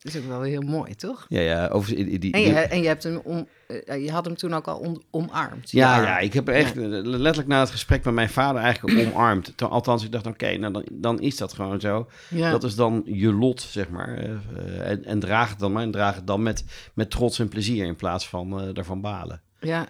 [0.05, 1.27] is ook wel heel mooi, toch?
[1.29, 1.67] Ja, ja.
[1.67, 4.55] Over, die, die, en, je, en je, hebt hem om, uh, je had hem toen
[4.55, 5.71] ook al omarmd.
[5.71, 6.81] Ja, ja, ja, ik heb echt ja.
[7.03, 9.63] letterlijk na het gesprek met mijn vader eigenlijk omarmd.
[9.63, 12.09] Althans, ik dacht, oké, okay, nou dan, dan is dat gewoon zo.
[12.29, 12.51] Ja.
[12.51, 14.25] Dat is dan je lot, zeg maar.
[14.25, 15.83] Uh, en, en draag het dan maar.
[15.83, 19.43] En draag het dan met, met trots en plezier in plaats van uh, ervan balen.
[19.61, 19.89] Ja,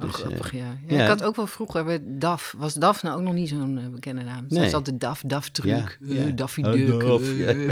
[0.00, 0.58] Oh, dus, grappig, ja.
[0.58, 0.96] ja.
[0.96, 1.02] ja.
[1.02, 3.88] Ik had ook wel vroeger bij DAF, was DAF nou ook nog niet zo'n uh,
[3.88, 4.44] bekende naam.
[4.48, 4.68] Nee.
[4.68, 6.26] Zoals de DAF, DAF Truc, ja, ja.
[6.26, 7.02] uh, Daffy Duck.
[7.02, 7.70] Uh,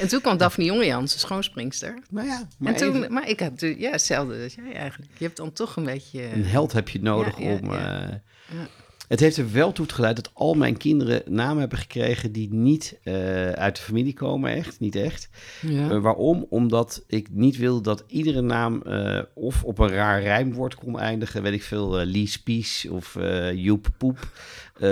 [0.00, 1.98] en toen kwam Daphne Jongejans, de schoonspringster.
[2.10, 3.12] Nou ja, maar, en toen, even...
[3.12, 5.12] maar ik heb ja, hetzelfde als jij eigenlijk.
[5.18, 6.32] Je hebt dan toch een beetje...
[6.32, 7.70] Een held heb je nodig om...
[9.10, 12.98] Het heeft er wel toe geleid dat al mijn kinderen namen hebben gekregen die niet
[13.02, 15.28] eh, uit de familie komen, echt, niet echt.
[15.60, 15.90] Ja.
[15.90, 16.46] Eh, waarom?
[16.48, 21.42] Omdat ik niet wil dat iedere naam eh, of op een raar rijmwoord kon eindigen.
[21.42, 23.16] Weet ik veel, Lies Pies of
[23.54, 24.18] Joep Poep.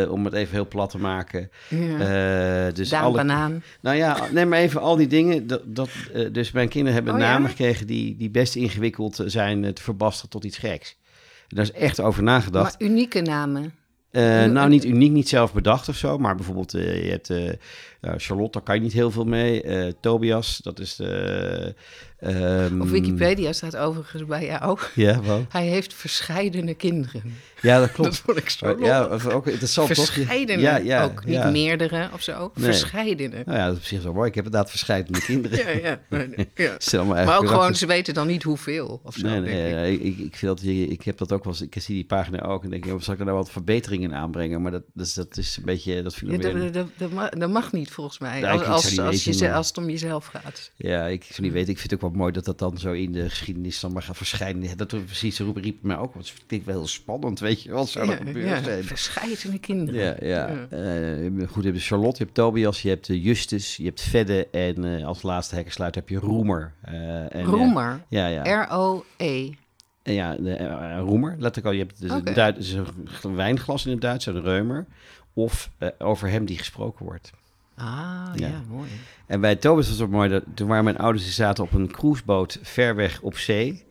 [0.09, 1.51] om het even heel plat te maken.
[1.69, 2.71] ja.
[2.71, 3.63] Dus Daan alle, Banaan.
[3.81, 5.47] nou ja, neem maar even al die dingen.
[5.47, 5.91] Dat, dat,
[6.33, 7.27] dus mijn kinderen hebben Oh ja?
[7.33, 10.97] namen gekregen die, die best ingewikkeld zijn te verbasteren tot iets geks.
[11.49, 12.81] Daar is echt over nagedacht.
[12.81, 13.73] Maar unieke namen.
[14.11, 16.19] Eh, nou, niet uniek, niet zelf bedacht of zo.
[16.19, 17.53] Maar bijvoorbeeld, eh, je hebt eh,
[18.01, 19.63] ja, Charlotte, daar kan je niet heel veel mee.
[19.63, 21.75] Eh, Tobias, dat is de...
[22.19, 24.79] ehm, Op Wikipedia staat overigens bij jou.
[24.95, 25.47] Ja, wel.
[25.49, 27.23] Hij heeft verscheidene kinderen.
[27.63, 28.11] Ja, dat klopt.
[28.17, 29.15] Dat vond ik zo ja, lollig.
[29.27, 30.15] of ook interessant toch?
[30.15, 31.51] Ja, ja, ook niet ja.
[31.51, 32.53] meerdere of zo.
[32.55, 32.65] Nee.
[32.65, 33.43] Verscheidene.
[33.45, 34.29] Nou ja, dat is op zich zo mooi.
[34.29, 35.59] Ik heb inderdaad verscheidene kinderen.
[35.59, 36.01] Ja, ja.
[36.09, 36.75] nee, nee, ja.
[36.79, 39.27] Stel maar Maar ook gewoon, ze weten dan niet hoeveel of zo.
[39.27, 40.01] Nee, nee, ik.
[40.03, 42.65] ik, ik, vind dat, ik heb dat ook wel eens, ik zie die pagina ook
[42.65, 44.63] en denk, joh, zal ik er nou wat verbeteringen in aanbrengen?
[44.63, 47.73] Maar dat, dus, dat is een beetje, dat vind Ja, ik dat, dat, dat mag
[47.73, 48.41] niet volgens mij.
[48.41, 50.73] Ja, als, als, zou niet als, weten, je, ze- maar- als het om jezelf gaat.
[50.77, 51.71] Ja, ik zou niet weten.
[51.73, 54.03] Ik vind het ook wel mooi dat dat dan zo in de geschiedenis dan maar
[54.03, 54.77] gaat verschijnen.
[54.77, 57.89] Dat we precies roepen riep mij ook, want ik wel heel spannend, weet je, wat
[57.89, 58.85] zou er Ja, gebeuren ja, zijn?
[58.85, 60.27] verscheidene kinderen.
[60.29, 60.67] Ja, ja.
[60.71, 64.49] Eh, goed, je hebt Charlotte, je hebt Tobias, je hebt eh, Justus, je hebt Vedde
[64.51, 66.73] en eh, als laatste hekkensluit heb je Roemer.
[66.83, 68.01] En, Roemer.
[68.09, 68.63] Ja, ja.
[68.65, 69.51] R-O-E.
[70.03, 71.73] Ja, de, Roemer, letterlijk al.
[71.73, 72.73] Je hebt dus een, Duit, dus
[73.23, 74.87] een wijnglas in het Duits, een Reumer.
[75.33, 77.31] Of over hem die gesproken wordt.
[77.79, 78.47] Ah, Ja.
[78.49, 78.89] ja, mooi.
[79.27, 81.91] En bij Tobias was het mooi, dat, toen waren mijn ouders, die zaten op een
[81.93, 83.85] cruiseboot ver weg op zee.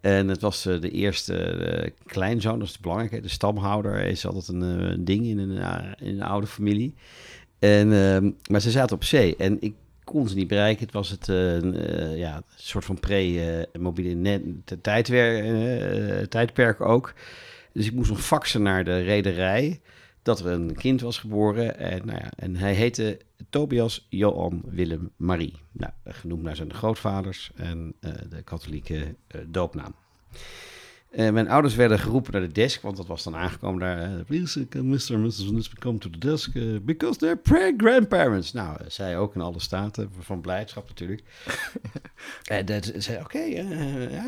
[0.00, 3.12] En het was eh, de eerste eh, kleinzoon, dat is belangrijk.
[3.12, 3.20] hè.
[3.20, 5.56] De stamhouder is altijd een eh, ding in een,
[5.98, 6.94] in een oude familie.
[7.58, 10.84] En, ehm, maar ze zaten op zee en ik kon ze niet bereiken.
[10.84, 14.42] Het was het, een, eh, ja, soort van pre-mobiele
[16.28, 17.14] tijdperk ook.
[17.72, 19.80] Dus ik moest nog faxen naar de rederij
[20.22, 21.78] dat er een kind was geboren.
[21.78, 23.18] En, nou ja, en hij heette
[23.50, 25.54] Tobias Johan Willem Marie.
[25.72, 29.94] Nou, genoemd naar zijn grootvaders en eh, de katholieke eh, doopnaam.
[31.10, 34.24] Eh, mijn ouders werden geroepen naar de desk, want dat was dan aangekomen daar.
[34.24, 35.14] Please, can Mr.
[35.14, 35.68] and Mrs.
[35.68, 36.52] Come to the desk
[36.82, 38.52] because they're pre-grandparents.
[38.52, 41.22] Nou, zij ook in alle staten, van blijdschap natuurlijk.
[42.44, 43.38] En dat zei, oké,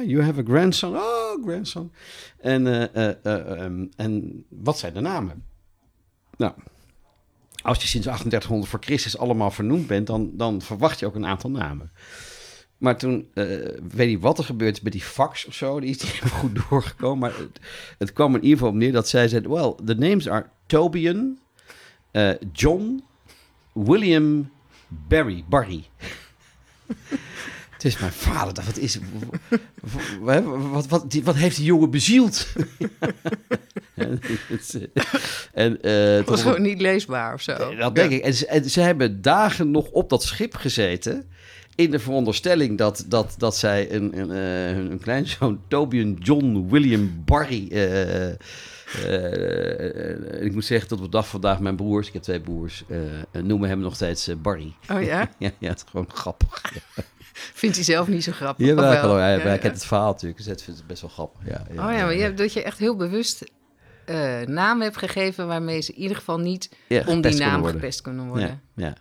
[0.05, 0.97] you have a grandson.
[0.97, 1.93] Oh, grandson.
[2.39, 5.45] En, eh, eh, eh, ehm, en wat zijn de namen?
[6.43, 6.55] Nou,
[7.63, 11.27] als je sinds 3800 voor Christus allemaal vernoemd bent, dan, dan verwacht je ook een
[11.27, 11.91] aantal namen.
[12.79, 13.47] Maar toen, eh,
[13.89, 16.59] weet niet wat er gebeurd is met die fax of zo, die is niet goed
[16.69, 17.19] doorgekomen.
[17.19, 17.61] Maar het,
[17.99, 21.39] het kwam in ieder geval op neer dat zij zei, well, the names are Tobian,
[22.11, 23.03] eh, John,
[23.73, 24.51] William,
[24.89, 25.85] Barry, Barry.
[27.83, 28.65] Het is mijn vader.
[28.65, 28.99] Wat, is,
[30.21, 32.47] wat, wat, wat, die- wat heeft die jongen bezield?
[33.95, 34.21] en
[35.53, 37.75] en eh, Het was gewoon niet leesbaar of zo.
[37.77, 38.23] dat denk ik.
[38.23, 41.31] En ze, en ze hebben dagen nog op dat schip gezeten.
[41.75, 47.23] In de veronderstelling dat, dat, dat zij een, een, eh, hun kleinzoon Tobian John William
[47.25, 47.69] Barry.
[47.71, 48.29] eh,
[50.45, 52.85] ik moet zeggen, tot op de dag van vandaag, mijn broers, ik heb twee broers,
[52.89, 54.73] eh, noemen hem nog steeds Barry.
[54.91, 55.31] Oh ja?
[55.39, 56.63] Ja, ja, het is gewoon grappig.
[57.61, 58.67] Vindt hij zelf niet zo grappig?
[58.67, 59.57] Ja, wel, hallo, Ja, ja.
[59.57, 61.41] kent het verhaal natuurlijk, dus vindt het best wel grappig.
[61.47, 63.45] Ja, Oh ja, maar je dat je echt heel bewust
[64.05, 68.01] eh namen hebt gegeven waarmee ze in ieder geval niet Ja, om die naam gepest
[68.01, 68.61] kunnen worden.
[68.75, 68.95] Ja, ja.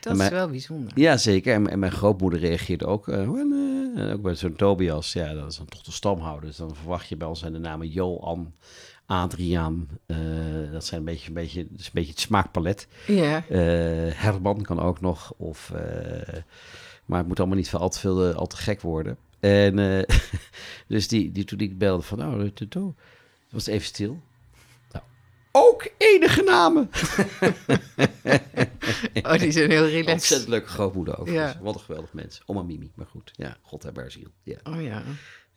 [0.00, 0.92] Dat is wel bijzonder.
[0.94, 1.54] Ja, zeker.
[1.54, 3.08] En, en mijn grootmoeder reageerde ook.
[3.08, 6.46] en ook bij zo'n Tobias, ja, dat is dan toch de stamhouder.
[6.46, 8.54] Dus dan verwacht je bij ons zijn de namen Johan,
[9.06, 9.88] Adriaan.
[10.72, 12.86] dat zijn een beetje, een beetje, een beetje het smaakpalet.
[13.06, 13.44] Ja.
[14.14, 15.32] Herman kan ook nog.
[15.36, 15.72] Of,
[17.12, 19.16] maar het moet allemaal niet al, te veel, eh, al te gek worden.
[19.40, 20.16] En eh,
[20.88, 22.74] dus die, die, toen ik belde van, nou, het
[23.50, 24.20] was het even stil.
[24.92, 25.04] Nou,
[25.52, 26.90] ook enige namen.
[29.22, 30.12] Oh, die zijn heel relaxed.
[30.12, 31.28] Ontzettend leuke grootmoeder ook.
[31.28, 31.58] Ja.
[31.60, 32.42] Wat een geweldig mens.
[32.46, 33.30] Oma Mimi, maar goed.
[33.36, 34.28] Ja, God heb haar ziel.
[34.42, 35.02] Ja, Oh ja.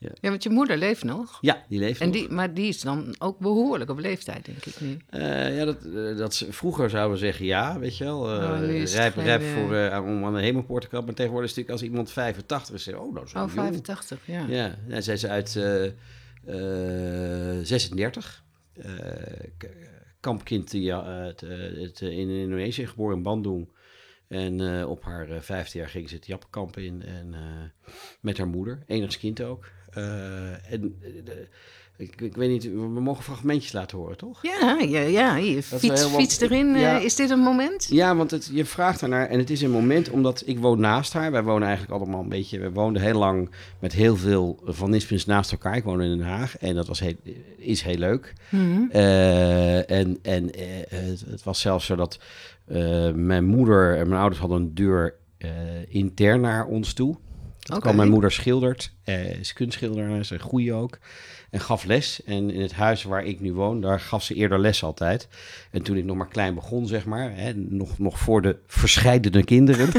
[0.06, 0.12] Ja.
[0.22, 1.38] Ja, want je moeder leeft nog.
[1.42, 2.16] ja die leeft En nog.
[2.16, 4.98] die, maar die is dan ook behoorlijk op leeftijd, denk ik nu.
[5.10, 8.20] Eh, ja, dat, eh, dat ze, vroeger zouden we zeggen ja, weet je wel.
[8.20, 11.06] Oh, het rijp, voor, eh, om aan de hemelpoort te komen.
[11.06, 13.52] Maar tegenwoordig is natuurlijk als iemand 85 is, oh, nou zo Oh, jong.
[13.52, 14.46] 85, ja.
[14.48, 15.86] Ja, is uit eh,
[16.46, 18.44] eh, 36.
[18.74, 18.92] Eh,
[19.58, 19.70] k-
[20.20, 23.74] kampkind ja, het, het, eh, in Indonesië, geboren in Bandung.
[24.28, 27.02] En op haar vijfde jaar ging ze het Jappenkamp in.
[27.04, 27.36] En
[28.22, 29.68] met haar moeder, enigst kind ook.
[29.96, 31.34] Eh, en eh,
[31.98, 34.40] Ik, ik weet niet, we mogen fragmentjes laten horen, toch?
[34.44, 35.36] Ja, ja, ja.
[35.38, 36.76] Je fiets, fiets erin.
[36.76, 36.98] eh, Ja.
[37.00, 37.88] is dit een moment?
[37.90, 41.14] Ja, want het, je vraagt ernaar en het is een moment omdat ik woon naast
[41.14, 41.32] haar.
[41.32, 45.26] Wij wonen eigenlijk allemaal een beetje, we woonden heel lang met heel veel van Nispens
[45.26, 45.76] naast elkaar.
[45.76, 47.16] Ik woon in Den Haag en dat was heel,
[47.58, 48.34] is heel leuk.
[48.50, 48.90] Mhm.
[48.92, 50.50] En en
[50.90, 52.20] het, het was zelfs zo dat
[53.16, 55.16] mijn moeder en mijn ouders hadden een deur
[55.88, 57.16] intern naar ons toe.
[57.66, 61.00] Dat kwam mijn moeder schildert, eh, is kunstschilder, een goeie ook.
[61.50, 62.24] En gaf les.
[62.24, 65.28] En in het huis waar ik nu woon, daar gaf ze eerder les altijd.
[65.72, 69.44] En toen ik nog maar klein begon, zeg maar, hè, nog, nog voor de verscheidene
[69.44, 69.92] kinderen.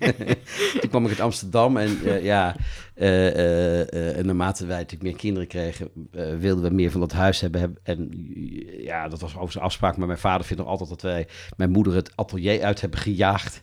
[0.80, 2.56] toen kwam ik uit Amsterdam en eh, ja,
[2.94, 7.60] en naarmate wij natuurlijk meer kinderen kregen, eh, wilden we meer van dat huis hebben.
[7.60, 10.88] Heb- En eh, ja, dat was overigens een afspraak, maar mijn vader vindt nog altijd
[10.88, 11.26] dat wij
[11.56, 13.60] mijn moeder het atelier uit hebben gejaagd.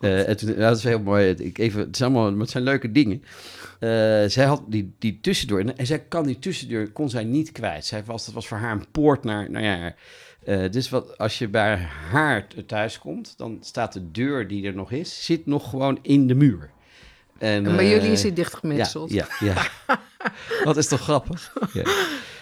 [0.00, 1.28] Eh, en toen, ja, dat is heel mooi.
[1.30, 3.22] Ik even, het, is allemaal, maar het zijn leuke dingen.
[3.80, 3.88] Eh,
[4.26, 5.60] zij had die, die tussendeur.
[5.60, 7.84] En, en zij kan die tussendeur kon zij niet kwijt.
[7.84, 9.50] Zij was, dat was voor haar een poort naar.
[9.50, 9.94] Nou ja,
[10.44, 11.76] eh, dus wat, als je bij
[12.10, 16.26] haar thuis komt, dan staat de deur die er nog is, zit nog gewoon in
[16.26, 16.70] de muur.
[17.38, 19.12] En, Maar jullie eh, is het ja, dichtgemetseld.
[19.12, 19.54] ja, ja.
[20.64, 21.52] dat is toch grappig?
[21.72, 21.82] Ja.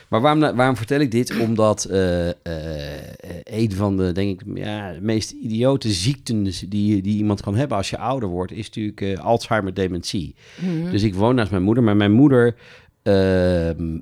[0.09, 1.39] Maar waarom, waarom vertel ik dit?
[1.39, 2.27] Omdat eh,
[3.43, 7.77] een van de, denk ik, ja, de meest idiote ziekten die, die iemand kan hebben
[7.77, 10.35] als je ouder wordt, is natuurlijk eh, Alzheimer-dementie.
[10.61, 10.91] Mhm.
[10.91, 12.55] Dus ik woon naast mijn moeder, maar mijn moeder,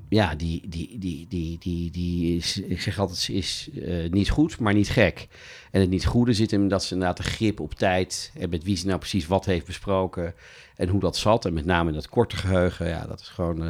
[0.09, 4.29] ja, die, die, die, die, die, die is, ik zeg altijd, ze is eh, niet
[4.29, 5.27] goed, maar niet gek.
[5.71, 8.63] En het niet goede zit hem dat ze inderdaad de grip op tijd en met
[8.63, 10.33] wie ze nou precies wat heeft besproken
[10.75, 11.45] en hoe dat zat.
[11.45, 13.69] En met name in dat korte geheugen, ja, dat is gewoon, eh,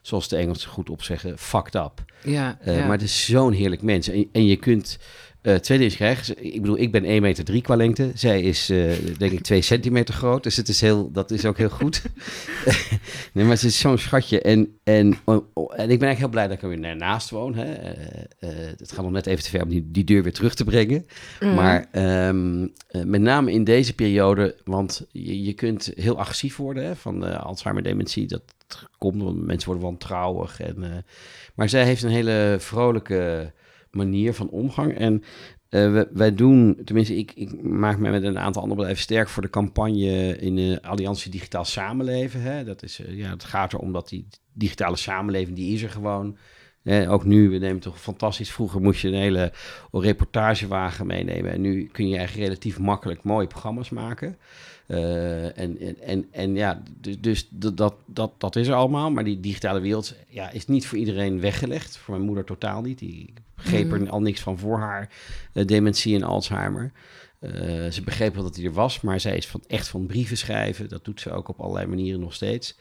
[0.00, 2.04] zoals de Engelsen goed op zeggen, fucked up.
[2.24, 2.82] Ja, Eh, ja.
[2.82, 4.08] Maar het is zo'n heerlijk mens.
[4.08, 4.98] En, en je kunt
[5.42, 6.24] eh, twee dingen krijgen.
[6.24, 8.10] Ze- Ik bedoel, ik ben 1 meter drie qua lengte.
[8.14, 10.42] Zij is, eh, denk ik, 2 centimeter groot.
[10.42, 12.02] Dus het is heel, dat is ook heel goed.
[13.32, 14.40] nee, maar ze is zo'n schatje.
[14.40, 17.30] En, en, oh, oh, en ik ben eigenlijk heel blij dat ik er weer naast
[17.30, 17.54] woon.
[17.54, 17.72] Hè.
[17.72, 20.64] Eh, het gaat nog net even te ver om die, die deur weer terug te
[20.64, 21.06] brengen.
[21.40, 21.54] Mhm.
[21.54, 26.84] Maar ehm, eh, met name in deze periode, want je, je kunt heel agressief worden
[26.84, 28.26] hè, van de Alzheimer-dementie.
[28.26, 28.42] Dat
[28.98, 30.60] komt, want mensen worden wantrouwig.
[30.60, 31.04] En,
[31.54, 33.52] maar zij heeft een hele vrolijke
[33.92, 34.94] manier van omgang.
[34.94, 35.22] En
[35.68, 39.42] eh, wij doen, tenminste, ik, ik maak me met een aantal andere bedrijven sterk voor
[39.42, 42.42] de campagne in de Alliantie Digitaal Samenleven.
[42.42, 42.64] Hè.
[42.64, 46.36] Dat, is, eh, ja, het gaat erom dat die digitale samenleving, die is er gewoon.
[46.82, 48.52] Hè, ook nu, we nemen toch fantastisch.
[48.52, 49.52] Vroeger moest je een hele
[49.92, 51.52] reportagewagen meenemen.
[51.52, 54.36] En nu kun je eigenlijk relatief makkelijk mooie programma's maken.
[54.86, 59.10] Eh, en, en, en, en ja, dus, dus dat, dat, dat, dat is er allemaal.
[59.10, 61.96] Maar die digitale wereld ja, is niet voor iedereen weggelegd.
[61.96, 62.98] Voor mijn moeder totaal niet.
[62.98, 65.08] Die begreep er al niks van voor haar
[65.52, 66.92] eh, dementie en Alzheimer.
[67.38, 67.50] Eh,
[67.90, 70.88] ze begreep wel dat hij er was, maar zij is van, echt van brieven schrijven.
[70.88, 72.76] Dat doet ze ook op allerlei manieren nog steeds.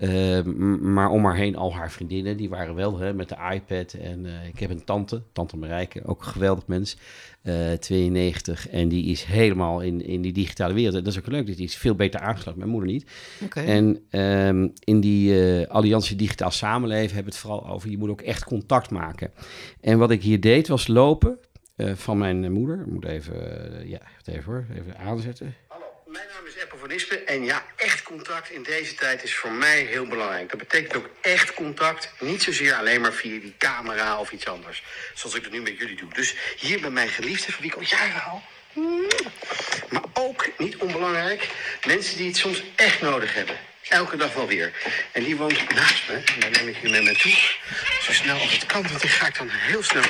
[0.00, 0.42] Eh,
[0.80, 3.92] maar om haar heen al haar vriendinnen, die waren wel hè, met de iPad.
[3.92, 6.96] En eh, ik heb een tante, tante Marijke, ook een geweldig mens,
[7.42, 8.68] eh 92.
[8.68, 10.94] En die is helemaal in, in die digitale wereld.
[10.94, 13.06] En dat is ook leuk, die is veel beter aangesloten, mijn moeder niet.
[13.44, 13.60] Oké.
[13.60, 18.10] En ehm, in die eh, Alliantie Digitaal Samenleven hebben we het vooral over, je moet
[18.10, 19.30] ook echt contact maken.
[19.80, 21.38] En wat ik hier deed was lopen
[21.80, 22.80] eh, van mijn moeder.
[22.80, 25.54] Ik moet even, eh, ja, even hoor, even aanzetten.
[26.10, 29.50] Mijn naam is Eppo van Ispen en ja, echt contact in deze tijd is voor
[29.50, 30.50] mij heel belangrijk.
[30.50, 34.82] Dat betekent ook echt contact, niet zozeer alleen maar via die camera of iets anders.
[35.14, 36.14] Zoals ik dat nu met jullie doe.
[36.14, 38.38] Dus hier bij mijn geliefde, van wie al jaren hou.
[39.90, 41.48] Maar ook, niet onbelangrijk,
[41.86, 43.58] mensen die het soms echt nodig hebben.
[43.88, 44.72] Elke dag wel weer.
[45.12, 46.14] En die woont naast me.
[46.14, 47.32] En daar neem ik jullie mee naartoe.
[48.02, 50.04] Zo snel als het kan, want die ga ik dan heel snel.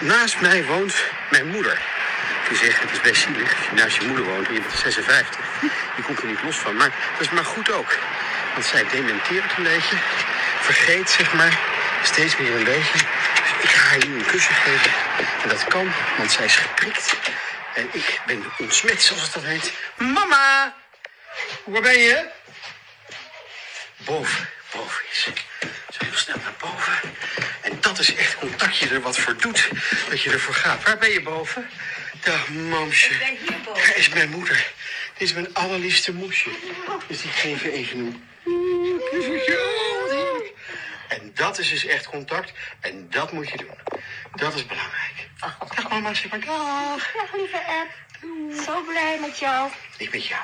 [0.00, 0.94] Naast mij woont
[1.30, 1.82] mijn moeder.
[2.48, 4.78] Die zegt, het is best zielig als je naast je moeder woont en je bent
[4.78, 5.38] 56.
[5.96, 6.76] Je komt er niet los van.
[6.76, 7.98] Maar dat is maar goed ook.
[8.52, 9.96] Want zij dementeert een beetje.
[10.60, 11.58] Vergeet, zeg maar,
[12.02, 12.92] steeds meer een beetje.
[12.92, 14.90] Dus ik ga haar nu een kussen geven.
[15.42, 17.16] En dat kan, want zij is geprikt.
[17.74, 19.72] En ik ben ontsmet, zoals het dat heet.
[19.96, 20.74] Mama!
[21.64, 22.24] Waar ben je?
[23.96, 25.22] Boven, boven is.
[25.90, 27.12] Zo heel snel naar boven.
[27.62, 29.68] En dat is echt contact je er wat voor doet.
[30.08, 30.82] Dat je ervoor gaat.
[30.82, 31.68] Waar ben je boven?
[32.24, 33.12] Dag, mamsje.
[33.12, 33.86] Ik ben hierboven.
[33.86, 34.72] Daar is mijn moeder.
[35.18, 36.50] Dit is mijn allerliefste moesje.
[37.06, 38.24] Dus die geven even een...
[41.08, 42.52] En dat is dus echt contact.
[42.80, 44.00] En dat moet je doen.
[44.34, 45.28] Dat is belangrijk.
[45.74, 47.12] Dag mama, zeg maar dag.
[47.12, 47.90] Dag lieve app.
[48.64, 49.70] Zo blij met jou.
[49.96, 50.42] Ik met jou.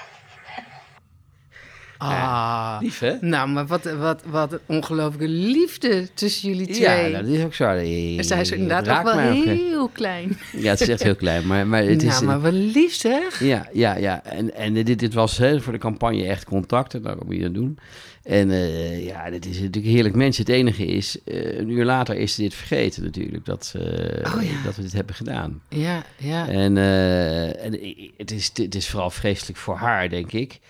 [2.02, 2.76] Ah.
[2.80, 3.12] Lief, hè?
[3.20, 6.80] Nou, maar wat, wat, wat een ongelooflijke liefde tussen jullie twee.
[6.80, 7.64] Ja, nou, dat is ook zo.
[7.64, 10.38] en zij is Dat inderdaad ook wel ook, heel klein.
[10.56, 12.12] Ja, het is echt heel klein, maar, maar het is...
[12.12, 13.40] nou, maar wat lief zeg.
[13.40, 14.24] Ja, ja, ja.
[14.24, 16.94] En, en dit, dit was hè, voor de campagne echt contact.
[16.94, 17.78] En dat moet je dan doen.
[18.22, 20.38] En eh, ja, dit is natuurlijk heerlijk mens.
[20.38, 23.44] Het enige is, eh, een uur later is ze dit vergeten natuurlijk.
[23.44, 24.62] Dat, eh, Oh ja.
[24.64, 25.62] dat we dit hebben gedaan.
[25.68, 26.48] Ja, ja.
[26.48, 27.78] En, eh, en
[28.16, 30.60] het, is, het is vooral vreselijk voor haar, denk ik.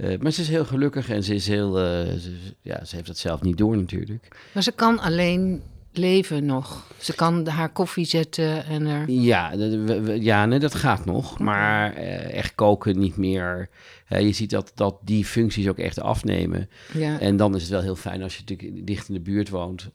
[0.00, 1.78] Eh, maar ze is heel gelukkig en ze is heel...
[1.78, 4.36] eh, ze, ja, ze heeft dat zelf niet door natuurlijk.
[4.54, 6.86] Maar ze kan alleen leven nog.
[6.98, 9.10] Ze kan haar koffie zetten en er...
[9.10, 11.38] Ja, dat- we- we- ja nee, dat gaat nog.
[11.38, 13.68] Maar eh, echt koken niet meer.
[14.08, 16.68] Je ziet dat, dat die functies ook echt afnemen.
[16.92, 19.48] Ja, En dan is het wel heel fijn als je natuurlijk dicht in de buurt
[19.48, 19.90] woont,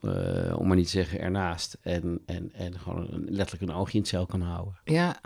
[0.58, 1.78] om maar niet te zeggen ernaast.
[1.82, 4.74] En, en, en gewoon een- letterlijk een oogje in het cel kan houden.
[4.84, 5.20] ja.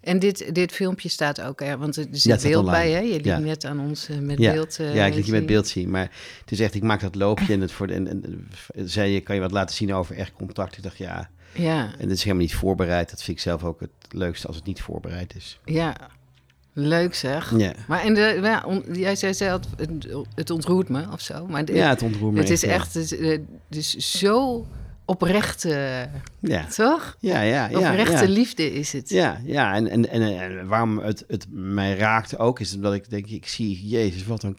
[0.00, 2.70] En dit, dit filmpje staat ook er, want er zit beeld online.
[2.70, 2.98] bij, hè?
[2.98, 3.38] Je liet Ja.
[3.38, 5.90] net aan ons eh, met Ja, beeld eh, ja, ik liet je met beeld zien.
[5.90, 9.20] Maar het is echt, ik maak dat loopje en het voor de, en, zei je,
[9.20, 10.76] kan je wat laten zien over echt contact?
[10.76, 13.10] Ik dacht ja, Ja, en het is helemaal niet voorbereid.
[13.10, 15.60] Dat vind ik zelf ook het leukste als het niet voorbereid is.
[15.64, 15.96] ja.
[16.74, 17.52] Leuk zeg.
[17.58, 19.90] Ja, Maar en de, ja, on- jij zei zelf, het,
[20.34, 21.46] het ontroert me of zo.
[21.46, 23.28] Maar de- ja het ontroert me het is echt het, is, eh,
[23.68, 24.66] het is zo
[25.04, 26.02] oprecht, eh,
[26.40, 27.16] Ja, toch?
[27.20, 27.68] ja, ja.
[27.68, 28.32] ja, Oprechte ja.
[28.32, 29.08] liefde is het.
[29.08, 33.10] Ja, ja en, en, en, en waarom het, het mij raakte ook, is omdat ik
[33.10, 34.58] denk, ik zie, jezus, wat een,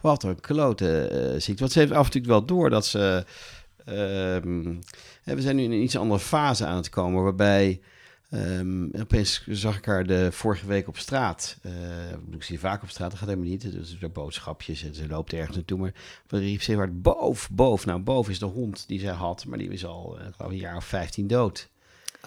[0.00, 1.60] wat een klote eh, ziekte.
[1.60, 3.24] Want ze heeft af en toe wel door dat ze,
[5.24, 7.80] hè, we zijn nu in een iets andere fase aan het komen, waarbij
[8.30, 11.58] ehm, opeens zag ik haar de vorige week op straat.
[11.62, 11.72] Eh,
[12.30, 13.72] ik zie vaak op straat, dat gaat helemaal niet.
[13.72, 15.78] Dus er boodschapjes en ze loopt ergens naartoe.
[15.78, 15.92] Maar
[16.26, 17.88] we riep ze heel hard, boven, boven.
[17.88, 20.58] Nou, boven is de hond die zij had, maar die is al, ik geloof, een
[20.58, 21.68] jaar of 15 dood.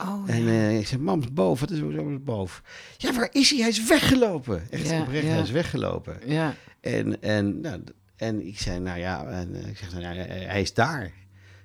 [0.02, 0.50] Oh, En ja.
[0.50, 1.68] eh, ik zeg, mam, boven.
[1.68, 2.64] Wat is zo boven?
[2.98, 3.60] Ja, waar is hij?
[3.60, 4.72] Hij is weggelopen.
[4.72, 5.32] Echt Ja, oprecht, ja.
[5.32, 6.18] hij is weggelopen.
[6.26, 6.56] ja.
[6.82, 7.84] En, en, nou,
[8.16, 11.12] en ik zei, nou ja, en, ik zeg, nou, hij is daar.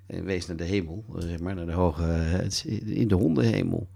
[0.07, 3.89] En wees naar de hemel, zeg maar, naar de hoge, het in de hondenhemel.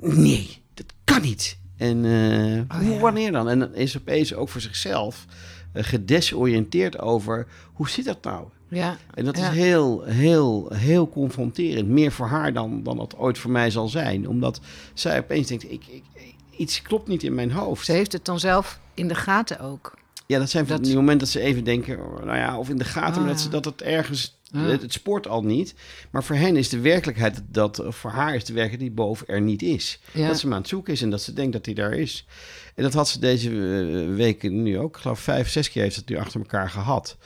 [0.00, 1.58] Nee, dat kan niet.
[1.76, 3.00] En eh, Oh, hoe, ja.
[3.00, 3.48] wanneer dan?
[3.48, 5.24] En dan is opeens ook voor zichzelf
[5.72, 8.46] eh, gedesoriënteerd over, hoe zit dat nou?
[8.68, 8.96] ja.
[9.14, 9.50] En dat Ja.
[9.50, 11.88] is heel, heel, heel confronterend.
[11.88, 14.28] Meer voor haar dan, dan dat ooit voor mij zal zijn.
[14.28, 14.60] Omdat
[14.94, 16.02] zij opeens denkt, ik, ik,
[16.56, 17.84] iets klopt niet in mijn hoofd.
[17.84, 19.94] Ze heeft het dan zelf in de gaten ook.
[20.26, 22.68] Ja, dat zijn van Dat- die momenten dat ze even denken, oh, nou ja, of
[22.68, 24.60] in de gaten, maar dat, ze, dat het ergens, Ja.
[24.60, 25.74] het, het spoort al niet.
[26.10, 29.40] Maar voor hen is de werkelijkheid dat, voor haar is de werkelijkheid die boven er
[29.40, 30.00] niet is.
[30.12, 30.26] Ja.
[30.26, 32.26] Dat ze hem aan het zoeken is en dat ze denkt dat hij daar is.
[32.74, 34.96] En dat had ze deze eh, weken nu ook.
[34.96, 37.16] Ik geloof vijf, zes keer heeft ze het nu achter elkaar gehad.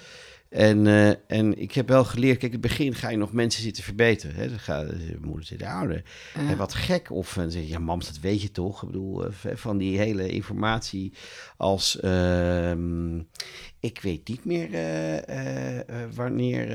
[0.49, 3.63] En, eh, en ik heb wel geleerd, kijk, in het begin ga je nog mensen
[3.63, 4.37] zitten verbeteren.
[4.37, 4.49] Hè?
[4.49, 6.03] Dan gaat je moeder zitten ouder.
[6.35, 6.49] Ja.
[6.49, 7.11] En wat gek.
[7.11, 8.83] Of dan zeg je, ja, mams, dat weet je toch?
[8.83, 11.13] Ik bedoel, eh, van die hele informatie
[11.57, 12.01] als...
[12.01, 13.21] ehm,
[13.83, 16.67] ik weet niet meer eh, eh, eh, wanneer...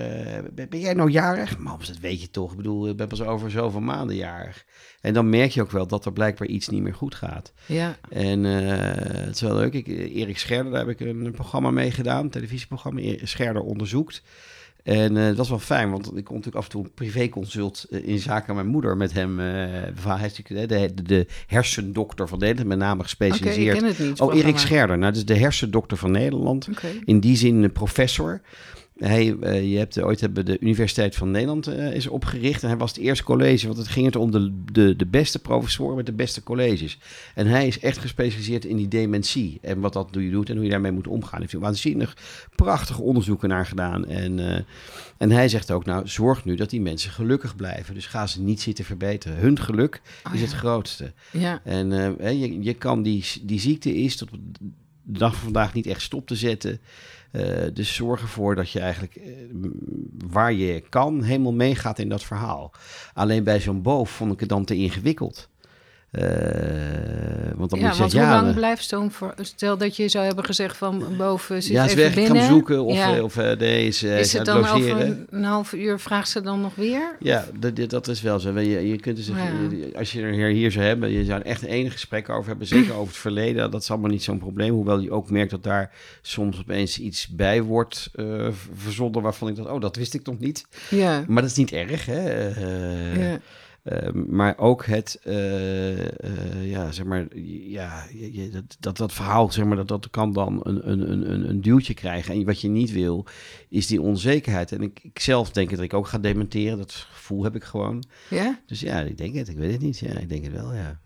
[0.54, 1.58] ben, jij nou jarig?
[1.58, 2.52] Mams, dat weet je toch?
[2.52, 4.65] Ik bedoel, ik ben pas over zoveel maanden jarig.
[5.02, 7.54] En dan merk je ook wel dat er blijkbaar iets niet meer goed gaat.
[7.65, 9.74] Ja, En het is wel leuk.
[9.74, 12.24] Ik, Erik Scherder, daar heb ik een, programma mee gedaan.
[12.24, 13.02] Een televisieprogramma.
[13.24, 14.24] Scherder onderzoekt.
[14.88, 17.86] En eh dat was wel fijn, want ik kon natuurlijk af en toe een privéconsult
[17.89, 19.39] eh, in zaken mijn moeder met hem.
[19.39, 19.45] eh
[20.17, 23.78] hij is de, de, de hersendokter van Nederland, met name oké, ik gespecialiseerd.
[23.78, 24.19] ken het niet.
[24.19, 24.58] oh, Erik.
[24.58, 26.67] Scherder, nou, dat is de hersendokter van Nederland.
[27.06, 28.41] In die zin een professor.
[28.98, 32.62] Hij, eh, je hebt, ooit hebben de Universiteit van Nederland eh, is opgericht.
[32.62, 35.40] En hij was het eerste college, want het ging het om de, de, de beste
[35.40, 36.98] professoren met de beste colleges.
[37.36, 39.58] En hij is echt gespecialiseerd in die dementie.
[39.62, 41.40] En wat dat je doet en hoe je daarmee moet omgaan.
[41.40, 42.18] Hij heeft waanzinnig
[42.56, 44.06] prachtige onderzoeken naar gedaan.
[44.06, 44.62] En, eh,
[45.18, 47.94] en hij zegt ook, nou, zorg nu dat die mensen gelukkig blijven.
[47.94, 49.38] Dus ga ze niet zitten verbeteren.
[49.38, 50.46] Hun geluk Oh, is ja.
[50.46, 51.12] het grootste.
[51.32, 51.90] Ja, En
[52.40, 54.38] je, je kan die, die ziekte is tot de
[55.04, 56.80] dag van vandaag niet echt stop te zetten.
[57.32, 59.32] Eh, dus zorg ervoor dat je eigenlijk eh,
[60.28, 62.72] waar je kan helemaal meegaat in dat verhaal.
[63.13, 65.50] Alleen bij zo'n boof vond ik het dan te ingewikkeld.
[66.12, 66.24] Eh,
[67.56, 69.12] want dan ja moet je want hoe lang blijft zo'n...
[69.41, 72.38] Stel dat je zou hebben gezegd van boven zit ja, even weg, binnen.
[72.38, 73.15] hem zoeken of, Ja.
[73.15, 74.93] eh, of eh, deze is is het dan logeren.
[74.96, 77.15] over een, een half uur vraagt ze dan nog weer?
[77.20, 78.60] Ja, dat, dat is wel zo.
[78.60, 79.34] Je, je kunt dus, Ja.
[79.98, 82.67] als je er hier, zou hebben, je zou er echt een enig gesprek over hebben,
[82.67, 83.72] zeker over het verleden.
[83.72, 84.74] Dat is allemaal niet zo'n probleem.
[84.74, 85.91] Hoewel je ook merkt dat daar
[86.22, 88.10] soms opeens iets bij wordt
[88.76, 90.65] verzonnen waarvan ik dacht, oh, dat wist ik nog niet.
[90.89, 91.24] Ja.
[91.28, 92.48] Maar dat is niet erg, hè?
[93.30, 93.39] Ja.
[93.88, 97.28] Eh, maar ook het, eh, eh, ja, zeg maar,
[97.67, 101.32] ja, je, dat, dat, dat verhaal, zeg maar, dat, dat kan dan een, een, een,
[101.32, 102.34] een- een duwtje krijgen.
[102.34, 103.26] En wat je niet wil,
[103.69, 104.71] is die onzekerheid.
[104.71, 106.78] En ik, ik zelf denk dat ik ook ga dementeren.
[106.78, 108.03] Dat gevoel heb ik gewoon.
[108.30, 108.59] Ja?
[108.66, 109.47] Dus ja, ik denk het.
[109.49, 109.99] Ik weet het niet.
[109.99, 110.99] Ja, ik denk het wel, ja.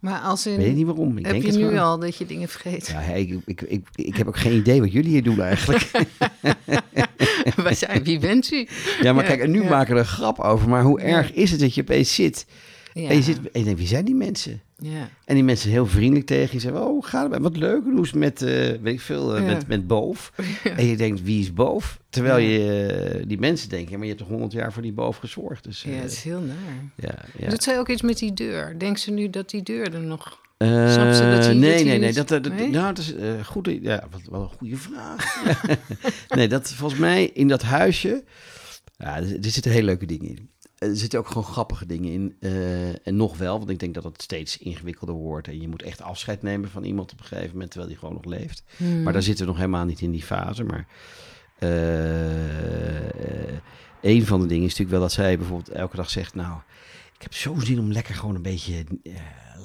[0.00, 1.18] Maar als in, Weet niet waarom.
[1.18, 1.82] Ik heb denk je het nu gewoon.
[1.82, 2.86] al dat je dingen vergeet?
[2.86, 5.90] Ja, hey, ik, ik, ik, ik heb ook geen idee wat jullie hier doen eigenlijk.
[7.56, 8.68] Wij zijn, wie bent u?
[9.00, 9.68] ja, maar kijk, en nu ja.
[9.68, 10.68] maken we er een grap over.
[10.68, 12.46] Maar hoe erg is het dat je opeens zit?
[12.92, 13.08] Ja.
[13.08, 14.60] En je zit en je denkt, wie zijn die mensen?
[14.80, 15.08] Ja.
[15.24, 16.60] En die mensen zijn heel vriendelijk tegen je.
[16.60, 17.42] Zeggen, oh, gaat het?
[17.42, 17.82] Wat leuk.
[17.84, 19.46] Hoe is met, eh, weet ik veel, eh, Ja.
[19.54, 20.32] met, met Boof?
[20.76, 21.98] En je denkt, wie is Boof?
[22.10, 22.86] Terwijl je,
[23.18, 25.64] eh, die mensen denken, maar je hebt toch honderd jaar voor die Boof gezorgd.
[25.64, 26.56] Dus, ja, het is heel naar.
[26.96, 27.48] ja, ja.
[27.48, 28.78] Doet zij ook iets met die deur?
[28.78, 30.38] Denkt ze nu dat die deur er nog...
[30.58, 32.12] Snap ze dat hij- nee, dat nee, nee.
[32.12, 32.68] Dat, dat, Nee?
[32.70, 33.68] Nou, dat is eh goed.
[33.82, 35.42] Ja, wat, wat een goede vraag.
[36.36, 38.24] nee, dat volgens mij in dat huisje.
[38.96, 40.50] Ja, er, er zitten hele leuke dingen in.
[40.80, 42.36] Er zitten ook gewoon grappige dingen in.
[42.40, 45.48] eh, en nog wel, want ik denk dat het steeds ingewikkelder wordt.
[45.48, 48.14] En je moet echt afscheid nemen van iemand op een gegeven moment, terwijl die gewoon
[48.14, 48.62] nog leeft.
[48.76, 49.02] Hmm.
[49.02, 50.64] Maar daar zitten we nog helemaal niet in die fase.
[50.64, 50.86] Maar
[51.58, 51.68] eh,
[54.00, 56.34] een van de dingen is natuurlijk wel dat zij bijvoorbeeld elke dag zegt...
[56.34, 56.60] nou,
[57.14, 58.84] ik heb zo zin om lekker gewoon een beetje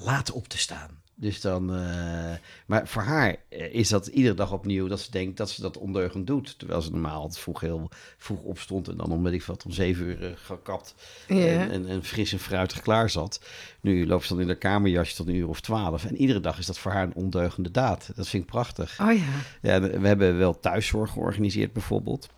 [0.03, 1.03] laat op te staan.
[1.17, 2.33] Dus dan, eh,
[2.65, 5.77] maar voor haar eh, is dat iedere dag opnieuw dat ze denkt dat ze dat
[5.77, 6.59] ondeugend doet.
[6.59, 9.71] Terwijl ze normaal altijd vroeg heel vroeg opstond en dan om, weet ik wat, om
[9.71, 10.95] zeven uur eh, gekapt
[11.27, 13.41] en, en, en fris en fruitig klaar zat.
[13.81, 16.05] Nu loopt ze dan in haar kamerjasje tot een uur of twaalf.
[16.05, 18.11] En iedere dag is dat voor haar een ondeugende daad.
[18.15, 18.99] Dat vind ik prachtig.
[19.01, 19.23] Oh ja.
[19.61, 22.29] Ja, we hebben wel thuiszorg georganiseerd bijvoorbeeld.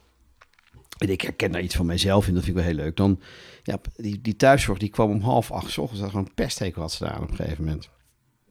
[0.98, 2.96] En ik herken daar iets van mijzelf in, dat vind ik wel heel leuk.
[2.96, 3.20] Dan,
[3.64, 6.02] ja, die, die thuiszorg die kwam om half acht 's ochtends.
[6.02, 7.90] Dat gewoon een pesthekel had staan op een gegeven moment.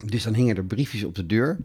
[0.05, 1.57] Dus dan hingen er briefjes op de deur.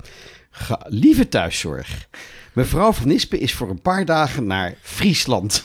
[0.51, 2.07] Ga, lieve thuiszorg,
[2.53, 5.63] mevrouw van Nispen is voor een paar dagen naar Friesland.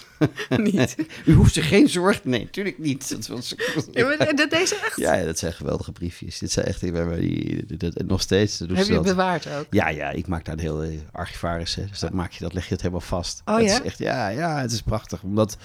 [0.57, 0.97] Niet.
[1.27, 2.25] U hoeft zich geen zorg...
[2.25, 3.09] Nee, natuurlijk niet.
[3.11, 3.55] Dat was...
[3.93, 4.97] Ja, maar dat deze echt?
[4.97, 6.39] Ja, dat zijn geweldige briefjes.
[6.39, 6.81] Dit zijn echt...
[6.81, 9.03] Die, dat- nog steeds doen Heb je dat.
[9.05, 9.67] bewaard ook?
[9.71, 11.75] Ja, ja, ik maak daar een heel eh, archivaris.
[11.75, 13.43] Hè, dus dat, maak je, dat leg je het helemaal vast.
[13.45, 13.73] Oh, Het ja?
[13.75, 15.23] Is echt, ja, ja, het is prachtig.
[15.23, 15.57] Omdat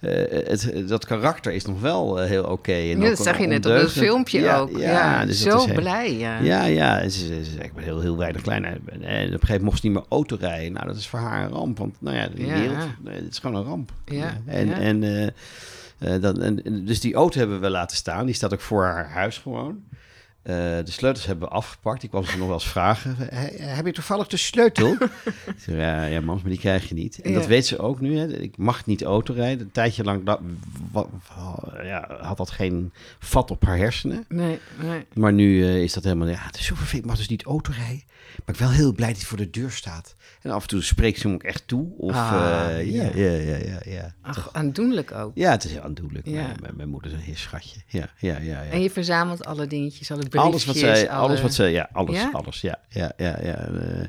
[0.00, 2.72] het, dat karakter is nog wel eh, heel oké.
[2.72, 4.70] Ja, ook dat zag je net op dat filmpje ja, ook.
[4.70, 6.16] Ja, Ja, dus zo heel- blij.
[6.16, 6.38] Ja.
[6.38, 7.08] Ja, ja.
[7.08, 8.64] Ze, ze, ze, ik ben heel, heel weinig klein.
[8.64, 10.72] En op een gegeven moment mocht ze niet meer auto rijden.
[10.72, 11.78] Nou, dat is voor haar een ramp.
[11.78, 13.92] Want nou ja, de wereld, het is gewoon een ramp.
[14.04, 15.26] Ja, En, en, eh,
[16.14, 18.26] eh, dan, en dus die auto hebben we laten staan.
[18.26, 19.82] Die staat ook voor haar huis gewoon.
[20.42, 22.02] Eh, de sleutels hebben we afgepakt.
[22.02, 23.16] Ik kwam ze nog wel eens vragen.
[23.18, 24.96] "He- Heb je toevallig de sleutel?
[25.64, 27.20] Zei, ja, ja, mams, maar die krijg je niet.
[27.20, 27.38] En Ja.
[27.38, 28.18] dat weet ze ook nu.
[28.18, 28.26] Hè.
[28.26, 29.60] Ik mag niet auto rijden.
[29.66, 30.36] Een tijdje lang
[31.82, 34.24] ja, had dat geen vat op haar hersenen.
[34.28, 35.06] Nee, nee.
[35.14, 36.28] Maar nu eh, is dat helemaal...
[36.28, 37.02] Ja, het is zo vervelend.
[37.04, 38.02] Ik mag dus niet auto rijden.
[38.06, 40.14] Maar ik ben wel heel blij dat hij voor de deur staat.
[40.40, 41.86] En af en toe spreekt ze hem ook echt toe.
[41.96, 44.14] Of, Ah, eh, ja, ja, ja, ja, ja.
[44.22, 45.32] Ach, aandoenlijk ook.
[45.34, 46.26] Ja, het is heel aandoenlijk.
[46.26, 46.32] Ja.
[46.42, 47.80] Mijn, mijn, mijn moeder is een heel schatje.
[47.86, 48.62] Ja, ja, ja.
[48.62, 48.70] ja.
[48.70, 50.42] En je verzamelt alle dingetjes, alle briefjes.
[50.42, 52.28] alles wat zij, alle- alles wat zij, ja, alles, Ja?
[52.32, 53.56] alles, ja, ja, ja, ja.
[53.56, 54.04] eh,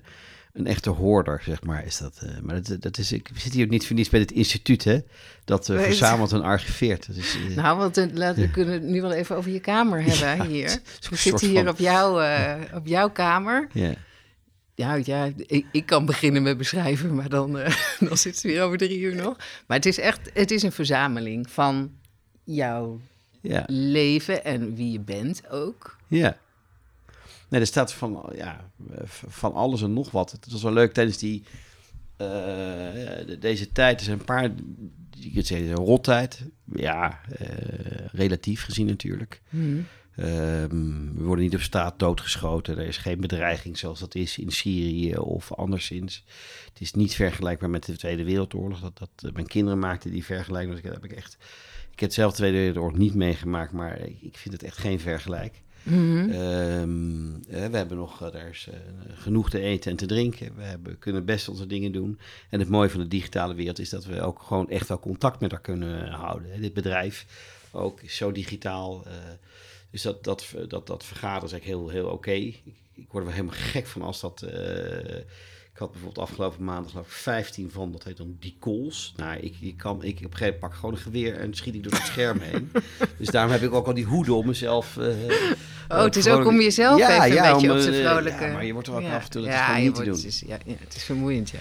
[0.54, 2.22] een echte hoorder, zeg maar, is dat.
[2.24, 4.84] eh, maar dat, dat is, ik zit hier ook niet voor niets bij het instituut,
[4.84, 5.00] hè?
[5.46, 7.08] Dat verzamelt en archiveert.
[7.08, 10.38] Dat is, Nou, want laten we kunnen het nu wel even over je kamer hebben
[10.38, 10.80] Ja, hier.
[11.10, 12.12] We zitten hier van- op, jouw,
[12.76, 13.68] op jouw kamer.
[13.74, 13.94] ja.
[14.76, 17.76] Ja, ja ik, ik kan beginnen met beschrijven, maar dan, eh,
[18.08, 19.38] dan zitten we hier over drie uur nog.
[19.68, 21.92] Maar het is echt, het is een verzameling van
[22.44, 23.02] jouw
[23.42, 25.98] ja, leven en wie je bent ook.
[26.08, 26.38] ja.
[27.50, 28.70] Nee, er staat van, ja,
[29.28, 30.32] van alles en nog wat.
[30.32, 31.44] Het was wel leuk tijdens die,
[32.18, 32.28] eh,
[33.26, 34.00] de- deze tijd.
[34.00, 34.52] Er zijn een paar,
[35.10, 36.46] je kunt zeggen, een rottijd.
[36.76, 37.48] Ja, eh,
[38.12, 39.42] relatief gezien natuurlijk.
[40.22, 42.78] Ehm, we worden niet op straat doodgeschoten.
[42.78, 46.24] Er is geen bedreiging zoals dat is in Syrië of anderszins.
[46.70, 48.80] Het is niet vergelijkbaar met de Tweede Wereldoorlog.
[48.80, 50.76] Dat, dat, eh, mijn kinderen maakten die vergelijking.
[50.76, 51.38] Dus ik heb ik echt.
[51.92, 55.00] Ik heb zelf de Tweede Wereldoorlog niet meegemaakt, maar ik, ik vind het echt geen
[55.00, 55.62] vergelijk.
[55.84, 56.30] Mhm.
[56.30, 58.68] Ehm, eh, we hebben nog eh, daar is,
[59.14, 60.56] genoeg te eten en te drinken.
[60.56, 62.20] We hebben, kunnen best onze dingen doen.
[62.50, 65.40] En het mooie van de digitale wereld is dat we ook gewoon echt wel contact
[65.40, 66.62] met elkaar kunnen houden.
[66.62, 67.26] Dit bedrijf
[67.72, 69.04] ook is zo digitaal.
[69.92, 72.32] Dus dat, dat, dat, dat vergaderen is eigenlijk heel, heel oké.
[72.32, 72.62] Ik,
[72.94, 74.42] ik word er wel helemaal gek van als dat...
[74.42, 75.18] eh,
[75.74, 79.14] ik had bijvoorbeeld afgelopen maandag geloof ik 15 van, dat heet dan die calls.
[79.18, 81.76] Nou, ik, ik kan, ik op een gegeven moment pak gewoon een geweer en schiet
[81.76, 82.72] ik door het scherm heen.
[83.18, 84.98] Dus daarom heb ik ook al die hoede om mezelf.
[84.98, 85.08] eh,
[85.89, 88.44] Oh, het is ook om jezelf even een beetje om, op zijn eh, vrolijke...
[88.46, 89.16] Ja, maar je wordt er ook Ja.
[89.16, 90.14] af en toe, dat ja, is niet te doen.
[90.14, 91.60] Het is, ja, ja, het is vermoeiend, ja.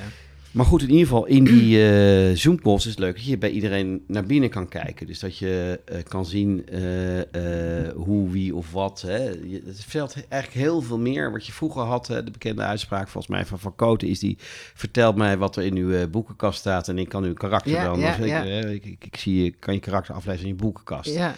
[0.50, 3.50] Maar goed, in ieder geval in die eh Zoom-calls is het leuk dat je bij
[3.50, 5.06] iedereen naar binnen kan kijken.
[5.06, 9.00] Dus dat je eh, kan zien eh, hoe, wie of wat.
[9.00, 9.28] Hè.
[9.28, 12.06] Je, het vertelt eigenlijk heel veel meer wat je vroeger had.
[12.06, 12.24] Hè.
[12.24, 14.36] De bekende uitspraak volgens mij van Van Koten is die...
[14.74, 18.00] vertelt mij wat er in uw boekenkast staat en ik kan uw karakter Ja, dan...
[18.00, 18.42] ja, ik, ja.
[18.42, 21.14] ik, ik, ik zie je, kan je karakter aflezen in je boekenkast.
[21.14, 21.34] Ja,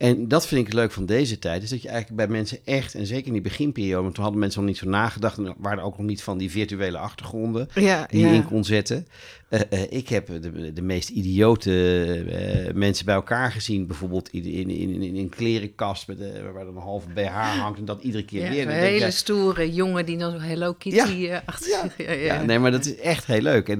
[0.00, 2.94] En dat vind ik leuk van deze tijd, is dat je eigenlijk bij mensen echt,
[2.94, 5.82] en zeker in die beginperiode, want toen hadden mensen nog niet zo nagedacht en waren
[5.82, 8.32] ook nog niet van die virtuele achtergronden Ja, die je ja.
[8.32, 9.06] in kon zetten.
[9.48, 14.44] Eh, eh, ik heb de, de meest idiote eh, mensen bij elkaar gezien, bijvoorbeeld in,
[14.44, 16.18] in, in, in een klerenkast met,
[16.52, 18.62] waar dan een halve BH hangt en dat iedere keer Ja, weer.
[18.62, 22.24] een denk hele stoere jongen die dan zo Hello Kitty achter ja, zich...
[22.24, 23.68] Ja, nee, maar dat is echt heel leuk.
[23.68, 23.78] En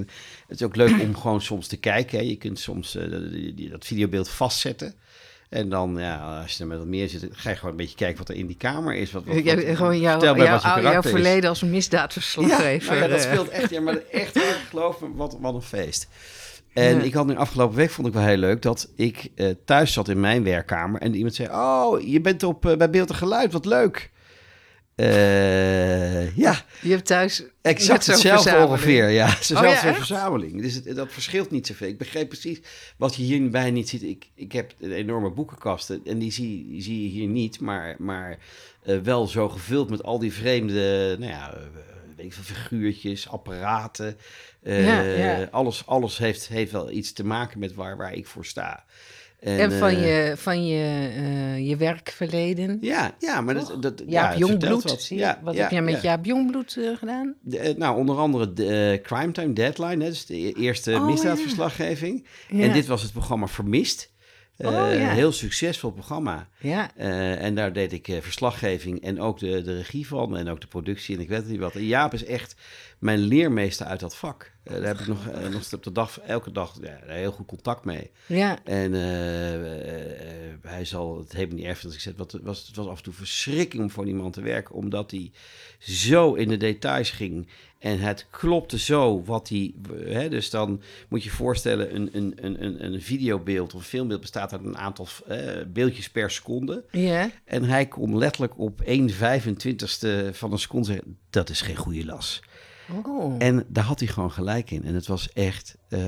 [0.49, 2.19] het is ook leuk om gewoon soms te kijken.
[2.19, 2.25] Hè.
[2.25, 2.93] Je kunt soms
[3.55, 4.95] die- dat videobeeld vastzetten.
[5.51, 7.97] En dan, ja, als je er met wat meer zit, ga je gewoon een beetje
[7.97, 9.11] kijken wat er in die kamer is.
[9.13, 10.45] Wat, wat, wat- gewoon jouw, mij
[10.83, 11.11] jouw, is.
[11.11, 12.93] verleden als een Ja, misdaadverslaggever.
[12.93, 13.31] nou ja, dat eh.
[13.33, 13.71] speelt echt.
[13.71, 14.39] Ja, maar echt,
[14.71, 16.09] geloof me, wat, wat een feest.
[16.73, 17.03] En Ja.
[17.03, 20.09] ik had nu afgelopen week, vond ik wel heel leuk, dat ik eh, thuis zat
[20.09, 23.53] in mijn werkkamer en iemand zei, oh, je bent op, eh, bij Beeld en Geluid,
[23.53, 24.11] wat leuk.
[25.01, 29.09] Eh, ja, Je hebt thuis exact hetzelfde ongeveer.
[29.09, 29.97] Ja, Oh, dezelfde ja, echt?
[29.97, 30.63] verzameling.
[30.63, 31.89] Dus het, dat verschilt niet zoveel.
[31.89, 32.61] Ik begreep precies
[32.97, 34.03] wat je hierbij niet ziet.
[34.03, 37.97] Ik, ik heb een enorme boekenkast en die zie, die zie je hier niet, maar,
[37.99, 38.39] maar
[38.83, 41.61] eh, wel zo gevuld met al die vreemde, nou ja, eh,
[42.17, 44.17] weet ik veel, figuurtjes, apparaten.
[44.63, 45.49] Ja, ja.
[45.51, 48.85] Alles, alles heeft, heeft wel iets te maken met waar, waar ik voor sta.
[49.41, 52.79] En van eh, je, van je, eh, je werkverleden.
[52.81, 54.83] Ja, ja, maar dat, dat, ja, Jaap vertelt Jongbloed.
[54.83, 55.03] wat.
[55.03, 55.23] zie je?
[55.23, 56.01] Ja, Wat ja, heb jij met ja.
[56.03, 57.35] Jaap Jongbloed eh, gedaan?
[57.41, 62.27] De, nou, onder andere de, Crime Time Deadline, hè, dus de e- eerste Oh, misdaadverslaggeving.
[62.49, 62.63] Ja.
[62.63, 64.11] En dit was het programma Vermist.
[64.61, 64.93] Eh, Oh, ja.
[64.93, 66.49] Een heel succesvol programma.
[66.59, 70.49] Ja, Eh, en daar deed ik eh, verslaggeving en ook de, de regie van en
[70.49, 71.75] ook de productie en ik weet niet wat.
[71.75, 72.55] En Jaap is echt
[72.99, 74.53] mijn leermeester uit dat vak.
[74.65, 77.47] Eh, daar heb ik nog, eh, nog op de dag, elke dag ja, heel goed
[77.47, 78.11] contact mee.
[78.27, 78.59] ja.
[78.65, 82.43] En eh, eh, eh, hij zal het helemaal niet erg als ik zeg, wat, het
[82.43, 85.31] was, het was af en toe verschrikking om voor die man te werken, omdat hij
[85.79, 87.49] zo in de details ging.
[87.81, 89.75] En het klopte zo wat hij.
[90.05, 93.87] Hè, dus dan moet je je voorstellen: een, een, een, een- een videobeeld of een
[93.87, 95.07] filmbeeld bestaat uit een aantal
[95.67, 96.85] beeldjes per seconde.
[96.91, 97.31] ja.
[97.45, 102.05] En hij kon letterlijk op 1 25ste van een seconde zeggen: dat is geen goede
[102.05, 102.43] las.
[103.07, 103.35] Oh.
[103.39, 104.85] En daar had hij gewoon gelijk in.
[104.85, 106.01] En het was echt eh,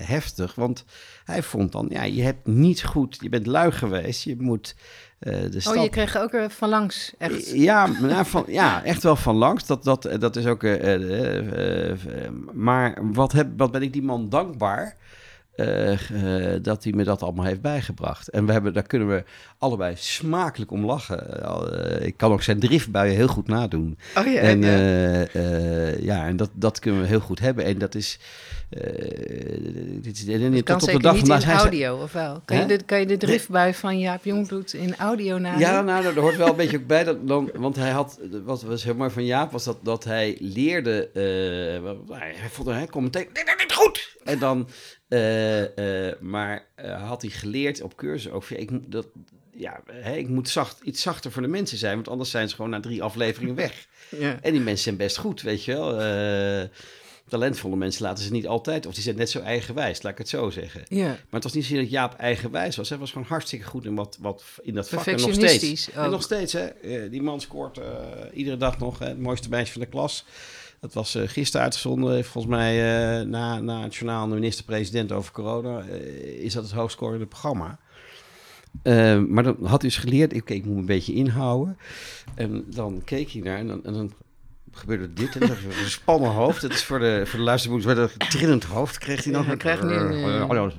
[0.00, 0.54] heftig.
[0.54, 0.84] Want
[1.24, 4.22] hij vond dan, ja, je hebt niet goed, je bent lui geweest.
[4.24, 4.74] Je moet
[5.18, 5.76] de stap...
[5.76, 7.50] oh, je kreeg ook er van langs, echt.
[7.50, 9.66] Ja, maar nou, van, ja, echt wel van langs.
[9.66, 10.62] Dat, dat, dat is ook.
[10.62, 14.96] eh, eh, eh, eh, maar wat, heb, wat ben ik die man dankbaar.
[15.56, 18.28] Eh, eh, dat hij me dat allemaal heeft bijgebracht.
[18.28, 19.24] En we hebben, daar kunnen we
[19.58, 21.42] allebei smakelijk om lachen.
[21.42, 23.98] Eh, ik kan ook zijn driftbuien heel goed nadoen.
[24.18, 25.26] Oh ja, en ja.
[26.00, 27.64] ja, en dat, dat kunnen we heel goed hebben.
[27.64, 28.18] En dat is.
[30.00, 31.52] dit is en Dat kan tot op de dag niet vandaag.
[31.52, 32.42] in audio, of wel?
[32.44, 35.60] Kan je, de, kan je de driftbui van Jaap Jongbloed in audio nadoen?
[35.60, 37.04] Ja, nou, daar hoort wel een beetje ook bij.
[37.04, 40.36] Dat, dan, want hij had, wat was heel mooi van Jaap, was dat, dat hij
[40.40, 41.10] leerde.
[42.10, 43.28] hij vond hij kon meteen.
[43.32, 44.16] Dit is niet goed!
[44.24, 44.68] En dan.
[45.14, 48.44] Eh, eh, maar eh, had hij geleerd op cursus ook.
[48.44, 49.06] ja, Ik, moet dat,
[49.50, 52.54] ja, hè, ik moet zacht, iets zachter voor de mensen zijn, want anders zijn ze
[52.54, 53.86] gewoon na drie afleveringen weg.
[54.18, 54.38] Ja.
[54.42, 56.68] En die mensen zijn best goed, weet je wel.
[57.28, 60.28] Talentvolle mensen laten ze niet altijd, of die zijn net zo eigenwijs, laat ik het
[60.28, 60.82] zo zeggen.
[60.88, 61.06] ja.
[61.06, 62.88] Maar het was niet zo dat Jaap eigenwijs was.
[62.88, 65.06] Hij was gewoon hartstikke goed in, wat, wat, in dat vak.
[65.06, 65.90] En nog steeds.
[65.90, 66.68] En nog steeds, hè.
[67.08, 67.80] Die man scoort
[68.32, 70.24] iedere dag nog hè, het mooiste meisje van de klas.
[70.84, 72.24] Dat was eh, gisteren uitgezonden.
[72.24, 72.72] Volgens mij
[73.20, 75.80] eh, na, na het journaal de minister-president over corona...
[75.80, 77.78] eh, is dat het hoogscorende programma.
[78.82, 80.32] Eh, maar dan had hij dus geleerd...
[80.32, 81.78] Ik, ik moet me een beetje inhouden.
[82.34, 83.84] En dan keek hij naar en dan...
[83.84, 84.12] En dan
[84.72, 86.60] gebeurde dit en dan een gespannen hoofd.
[86.62, 89.44] Dat is voor de, voor de luisterboekers werd een trillend hoofd kreeg hij dan.
[89.46, 89.94] Ja, krijgt nu
[90.42, 90.70] Oh,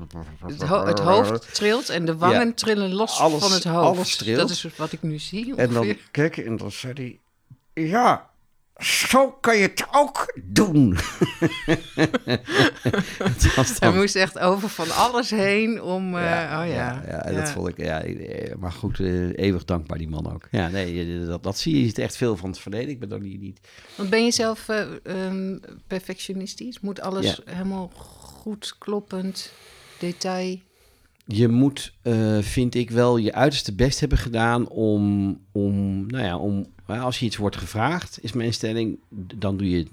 [0.45, 2.53] Het, ho- het hoofd trilt en de wangen Ja.
[2.53, 3.97] trillen los Alles- van het hoofd.
[3.97, 4.37] alles trilt.
[4.37, 7.19] Dat is wat ik nu zie En dan keek hij en dan zei hij...
[7.85, 8.29] Ja,
[8.79, 10.97] zo kan je het ook doen.
[13.55, 16.05] Het Hij moest echt over van alles heen om...
[16.15, 16.67] eh, oh ja.
[16.67, 17.53] ja, en dat Ja.
[17.53, 17.77] vond ik...
[17.77, 20.47] Ja, eh, maar goed, eh, eeuwig dankbaar die man ook.
[20.51, 21.79] Ja, nee, dat, dat zie je.
[21.79, 22.89] Je ziet echt veel van het verleden.
[22.89, 23.39] Ik ben dan niet...
[23.41, 23.59] niet
[23.95, 25.57] Want ben je zelf eh, ehm,
[25.87, 26.79] perfectionistisch?
[26.79, 27.53] Moet alles Ja.
[27.53, 29.51] helemaal goed, kloppend,
[29.99, 30.59] detail...
[31.25, 36.37] Je moet, eh, vind ik wel, je uiterste best hebben gedaan om, om nou ja,
[36.37, 38.99] om, eh, als je iets wordt gevraagd, is mijn stelling,
[39.35, 39.89] dan doe je het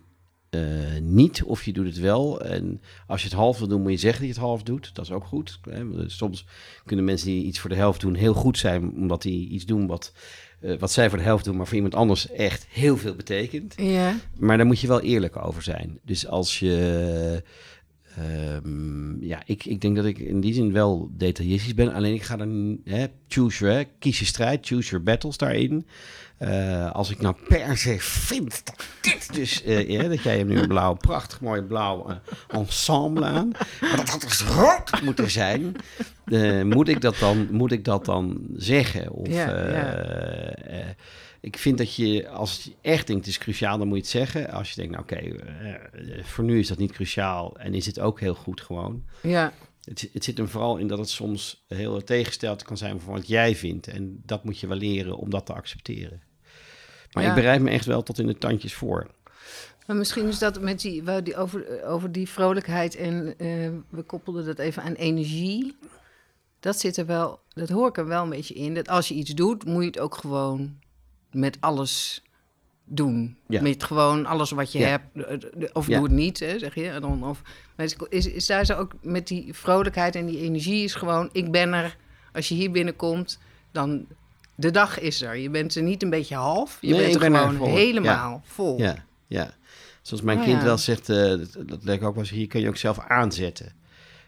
[0.52, 2.40] eh, niet of je doet het wel.
[2.40, 4.94] En als je het half wil doen, moet je zeggen dat je het half doet.
[4.94, 5.58] Dat is ook goed.
[5.70, 5.88] Hè?
[5.88, 6.46] Want Soms
[6.84, 9.86] kunnen mensen die iets voor de helft doen heel goed zijn, omdat die iets doen
[9.86, 10.12] wat,
[10.60, 13.74] eh, wat zij voor de helft doen, maar voor iemand anders echt heel veel betekent.
[13.76, 14.14] Ja.
[14.38, 15.98] Maar daar moet je wel eerlijk over zijn.
[16.02, 17.42] Dus als je
[18.16, 21.92] ehm, ja, ik, ik denk dat ik in die zin wel detailistisch ben.
[21.92, 25.86] Alleen ik ga dan, hè, choose, hè, kies je strijd, choose your battles daarin.
[26.42, 30.58] Eh, als ik nou per se vind dat dit dus, eh, dat jij hem nu
[30.58, 32.16] een blauw, prachtig mooi blauw eh,
[32.58, 33.50] ensemble aan,
[33.80, 35.76] maar dat had dus rood moeten zijn,
[36.64, 39.10] moet, ik dat dan, moet ik dat dan zeggen?
[39.10, 40.94] Of, Ja, ja.
[41.42, 43.96] Eh, eh, ik vind dat je, als je echt denkt het is cruciaal, dan moet
[43.96, 44.50] je het zeggen.
[44.50, 48.00] Als je denkt, nou oké, eh, voor nu is dat niet cruciaal en is het
[48.00, 49.04] ook heel goed gewoon.
[49.22, 49.52] Ja,
[49.84, 53.28] Het, het zit hem vooral in dat het soms heel tegengesteld kan zijn van wat
[53.28, 53.86] jij vindt.
[53.86, 56.22] En dat moet je wel leren om dat te accepteren.
[57.12, 57.28] Maar Ja.
[57.28, 59.10] ik bereid me echt wel tot in de tandjes voor.
[59.86, 64.02] maar misschien is dat met die, waar die over, over die vrolijkheid en eh, we
[64.02, 65.76] koppelden dat even aan energie.
[66.60, 68.74] Dat zit er wel, dat hoor ik er wel een beetje in.
[68.74, 70.78] Dat als je iets doet, moet je het ook gewoon
[71.32, 72.22] met alles
[72.84, 73.36] doen.
[73.48, 73.62] Ja.
[73.62, 74.86] Met gewoon alles wat je Ja.
[74.86, 75.04] hebt.
[75.26, 75.94] eh, eh, Of Ja.
[75.96, 76.98] doe het niet, hè, zeg je.
[77.00, 77.42] Dan, of,
[78.08, 81.28] is, is, daar zo ook met die vrolijkheid en die energie is gewoon...
[81.32, 81.96] Ik ben er,
[82.32, 83.38] als je hier binnenkomt,
[83.70, 84.06] dan...
[84.54, 85.36] De dag is er.
[85.36, 86.78] Je bent er niet een beetje half.
[86.80, 87.74] Je Nee, bent ik er ben gewoon vol.
[87.76, 88.78] helemaal vol.
[88.78, 89.54] Ja, ja.
[90.02, 91.16] Zoals mijn Oh, kind wel zegt, eh,
[91.66, 93.72] dat, ik ook wel eens, hier kun je ook zelf aanzetten.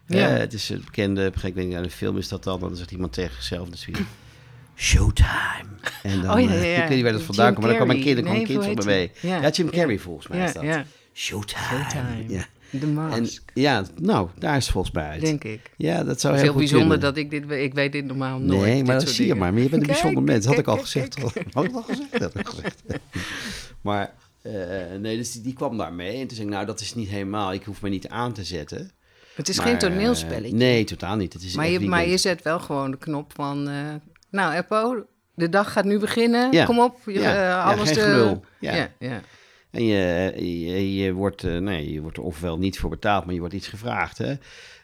[0.07, 0.19] Ja.
[0.29, 2.77] Het is het bekende, op een gegeven moment in een film is dat dan, dan
[2.77, 4.07] zegt iemand tegen zichzelf natuurlijk,
[4.77, 5.69] showtime.
[6.03, 6.83] En dan, Oh, ja, ja, eh, ja.
[6.83, 8.55] ik weet niet waar dat vandaan komt, maar dan kwam mijn kind, dan kwam Carrey.
[8.57, 9.33] een kind Nee, van hoe me mee.
[9.33, 9.51] Ja, Ja.
[9.51, 9.73] Jim Ja.
[9.73, 10.63] Carrey volgens mij Ja, is dat.
[10.63, 10.85] ja.
[11.15, 11.61] Showtime.
[11.65, 12.25] Showtime.
[12.29, 12.47] Ja.
[12.71, 15.21] De mask, En ja, nou, daar is het volgens mij uit.
[15.21, 15.61] denk ik.
[15.77, 17.01] Ja, dat zou heel bijzonder kunnen.
[17.01, 17.51] dat ik dit...
[17.51, 18.61] Ik weet dit normaal nooit.
[18.61, 19.53] Nee, maar dat zie je maar.
[19.53, 20.47] Maar je bent een Kijk, bijzonder mens.
[20.47, 21.15] Had ik al kijk, gezegd.
[21.15, 21.47] kijk.
[21.53, 22.19] Had ik al gezegd?
[22.23, 22.83] Had ik gezegd.
[23.81, 24.13] Maar
[24.43, 24.53] eh,
[25.01, 26.21] nee, dus die, die kwam daarmee.
[26.21, 27.53] En toen zei ik, nou, dat is niet helemaal.
[27.53, 28.91] Ik hoef me niet aan te zetten.
[29.35, 30.57] Het is Maar, geen eh, toneelspelletje.
[30.57, 31.33] nee, totaal niet.
[31.33, 32.11] Het is maar, je, maar weekend.
[32.11, 33.69] je zet wel gewoon de knop van...
[33.69, 33.75] eh,
[34.35, 36.53] nou, Eppo, de dag gaat nu beginnen.
[36.53, 36.65] Ja.
[36.65, 36.97] Kom op.
[37.07, 37.49] Je, Ja.
[37.49, 38.45] eh, alles gelul.
[38.61, 38.75] Ja.
[38.75, 39.21] Ja, ja.
[39.71, 40.33] En je,
[40.67, 43.55] je, je, wordt, eh, nee, je wordt er ofwel niet voor betaald, maar je wordt
[43.55, 44.19] iets gevraagd.
[44.19, 44.35] Hè?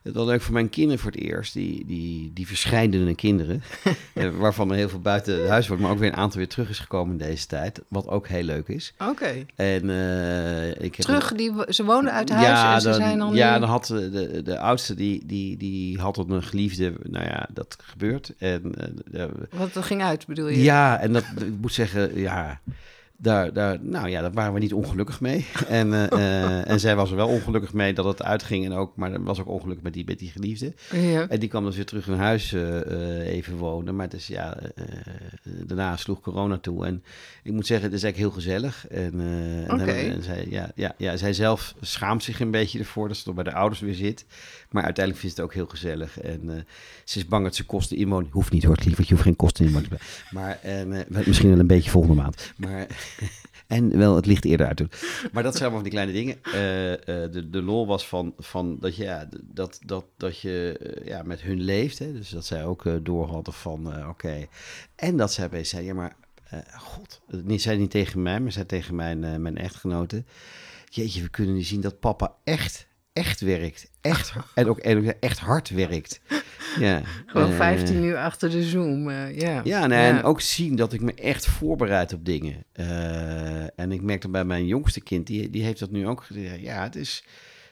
[0.02, 1.52] Dat was leuk voor mijn kinderen voor het eerst.
[1.52, 3.62] Die, die, die verscheidene kinderen.
[4.14, 5.82] eh, waarvan er heel veel buiten het huis wordt.
[5.82, 7.80] Maar ook weer een aantal weer terug is gekomen in deze tijd.
[7.88, 8.94] Wat ook heel leuk is.
[9.08, 9.46] Oké.
[9.54, 13.34] En eh, ik heb Terug, die, ze woonden uit huis en ze dan, zijn dan
[13.34, 13.60] ja, nu...
[13.60, 16.94] dan had de, de, de oudste, die, die, die had het een geliefde.
[17.02, 18.32] Nou ja, dat gebeurt.
[18.38, 18.74] En
[19.12, 20.62] eh, Wat dat ging uit, bedoel je?
[20.62, 22.60] ja, en dat, ik moet zeggen, ja,
[23.22, 25.46] daar, daar, nou ja, daar waren we niet ongelukkig mee.
[25.68, 28.64] En, eh, eh, en zij was er wel ongelukkig mee dat het uitging.
[28.64, 30.74] En ook, maar was ook ongelukkig met die, met die geliefde.
[30.92, 31.28] Ja.
[31.28, 33.96] En die kwam dus weer terug in huis eh, even wonen.
[33.96, 34.84] Maar dus, ja, eh,
[35.66, 36.86] daarna sloeg corona toe.
[36.86, 37.04] En
[37.42, 38.88] ik moet zeggen, het is eigenlijk heel gezellig.
[38.88, 39.20] En,
[39.68, 43.34] en, zij, ja, ja, ja, zij zelf schaamt zich een beetje ervoor dat ze toch
[43.34, 44.24] bij de ouders weer zit.
[44.70, 46.20] Maar uiteindelijk vindt ze het ook heel gezellig.
[46.20, 46.66] En
[47.04, 48.32] ze is bang dat ze kosten inwoning...
[48.32, 49.92] Hoeft niet hoor, lief, want je hoeft geen kosten inwoning.
[50.30, 52.52] Maar en, misschien wel een beetje volgende maand.
[52.56, 52.86] Maar...
[53.70, 54.80] En wel het licht eerder uit.
[55.32, 56.42] Maar dat zijn allemaal van die kleine dingen.
[56.42, 60.78] Eh, eh, de, de lol was van, van dat, je, ja, dat, dat, dat je
[60.78, 61.98] eh, ja, met hun leeft.
[61.98, 62.12] Hè?
[62.12, 64.46] Dus dat zij ook door hadden van oké.
[64.94, 66.16] En dat zij bij zei, ja maar
[66.76, 67.20] god.
[67.26, 70.24] Niet, zij niet tegen mij, maar zij tegen mijn, mijn echtgenote.
[70.88, 73.90] Jeetje, we kunnen nu zien dat papa echt, echt werkt.
[74.00, 74.32] Echt.
[74.54, 76.20] En ook, en ook echt hard werkt.
[76.78, 77.02] Ja.
[77.26, 79.08] Gewoon Eh, 15 uur achter de Zoom.
[79.08, 79.60] eh, ja.
[79.64, 82.64] ja, nee, en ook zien dat ik me echt voorbereid op dingen.
[82.72, 86.22] Eh, en ik merk dat bij mijn jongste kind, die, die heeft dat nu ook
[86.22, 86.60] gezegd.
[86.60, 87.24] Ja, het is...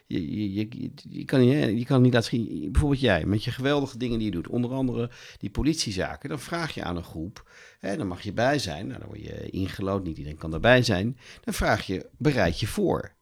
[0.06, 2.72] Je, je, je, je kan niet, hè, je kan niet laten zien.
[2.72, 4.48] Bijvoorbeeld jij, met je geweldige dingen die je doet.
[4.48, 6.28] Onder andere die politiezaken.
[6.28, 7.50] Dan vraag je aan een groep.
[7.80, 8.86] Hè, dan mag je bij zijn.
[8.86, 10.04] Nou, dan word je ingelood.
[10.04, 11.18] Niet iedereen kan daarbij zijn.
[11.44, 13.16] Dan vraag je, bereid je voor.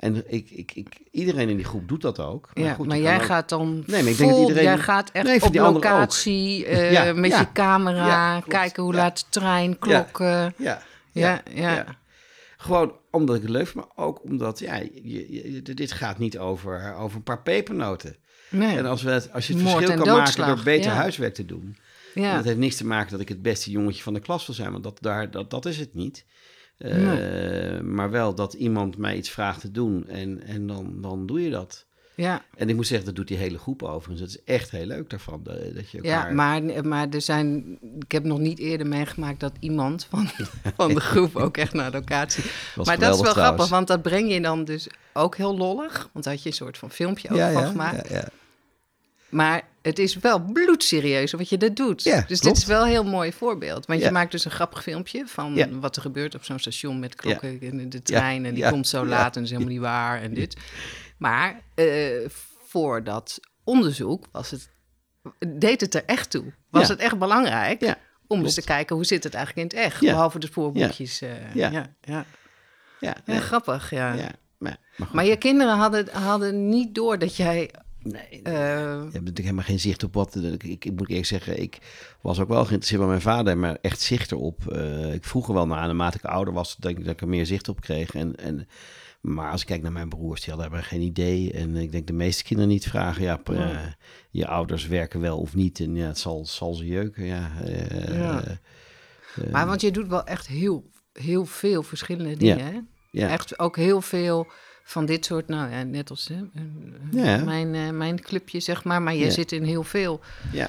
[0.00, 2.48] En ik, ik, ik, iedereen in die groep doet dat ook.
[2.54, 4.62] Ja, goed, maar je kan jij ook- gaat dan Nee, maar ik denk dat iedereen-
[4.62, 7.38] Jij gaat echt Nee, op locatie eh, Ja, met ja.
[7.40, 8.98] je camera, Ja, kijken hoe Ja.
[8.98, 10.54] laat de trein, klokken.
[10.58, 10.82] Ja,
[11.12, 11.84] Ja, ja, ja.
[12.56, 15.32] Gewoon omdat ik het leuk vind, maar ook omdat ja, je,
[15.62, 18.16] je- dit gaat niet over, over een paar pepernoten.
[18.50, 18.76] Nee.
[18.76, 20.96] En als, we het, als je het Moord verschil kan maken door beter ja.
[20.96, 21.76] huiswerk te doen.
[22.14, 22.34] En ja.
[22.36, 24.72] dat heeft niks te maken dat ik het beste jongetje van de klas wil zijn,
[24.72, 26.24] want dat, daar, dat, dat is het niet.
[26.80, 31.42] Eh, Maar wel dat iemand mij iets vraagt te doen en, en dan, dan doe
[31.42, 31.84] je dat.
[32.14, 32.42] ja.
[32.56, 34.20] En ik moet zeggen, dat doet die hele groep overigens.
[34.20, 35.40] Het is echt heel leuk daarvan.
[35.42, 36.34] Dat, dat je Ja, elkaar...
[36.34, 40.28] maar, maar er zijn, ik heb nog niet eerder meegemaakt dat iemand van,
[40.76, 42.44] van de groep ook echt naar de locatie.
[42.74, 43.56] Was maar dat is wel trouwens.
[43.56, 46.08] grappig, want dat breng je dan dus ook heel lollig.
[46.12, 48.08] Want daar had je een soort van filmpje van gemaakt.
[48.08, 48.28] ja, ja.
[49.30, 52.02] Maar het is wel bloedserieus wat je dat doet.
[52.02, 53.86] Ja, dus dit is wel een heel mooi voorbeeld.
[53.86, 54.06] Want Ja.
[54.06, 55.68] je maakt dus een grappig filmpje van Ja.
[55.68, 58.44] wat er gebeurt op zo'n station met klokken en de trein.
[58.44, 60.56] En die komt zo laat en is helemaal niet waar en dit.
[61.18, 61.84] Maar eh,
[62.66, 64.70] voor dat onderzoek was het,
[65.48, 66.52] deed het er echt toe.
[66.70, 69.86] Was het echt belangrijk Ja, om eens te kijken hoe zit het eigenlijk in het
[69.86, 70.00] echt.
[70.00, 71.20] Behalve de spoorboekjes.
[71.20, 71.90] eh, ja.
[72.00, 72.24] Ja.
[73.00, 74.14] Ja, grappig, ja.
[74.58, 74.78] Maar.
[75.12, 77.70] Maar je kinderen hadden, hadden niet door dat jij...
[78.02, 80.34] nee, eh, Je hebt natuurlijk helemaal geen zicht op wat.
[80.36, 81.78] Ik, ik, ik moet eerlijk zeggen, ik
[82.20, 84.66] was ook wel geïnteresseerd bij mijn vader, maar echt zicht erop.
[84.72, 87.28] Eh, ik vroeg er wel naar, naarmate ik ouder was, denk ik dat ik er
[87.28, 88.14] meer zicht op kreeg.
[88.14, 88.68] En, en,
[89.20, 91.52] maar als ik kijk naar mijn broers, die hadden geen idee.
[91.52, 93.78] En ik denk de meeste kinderen niet vragen, ja, eh,
[94.30, 95.80] je ouders werken wel of niet.
[95.80, 97.50] En ja, het zal, zal ze jeuken, ja.
[97.64, 98.42] eh, Ja.
[98.44, 102.78] eh, maar want je doet wel echt heel, heel veel verschillende dingen, hè?
[103.10, 103.28] ja.
[103.28, 104.46] Echt ook heel veel
[104.90, 107.44] van dit soort, nou ja, net als hè, eh, Ja.
[107.44, 109.02] mijn, eh, mijn clubje, zeg maar.
[109.02, 109.30] Maar je Ja.
[109.30, 110.20] zit in heel veel
[110.52, 110.68] ja.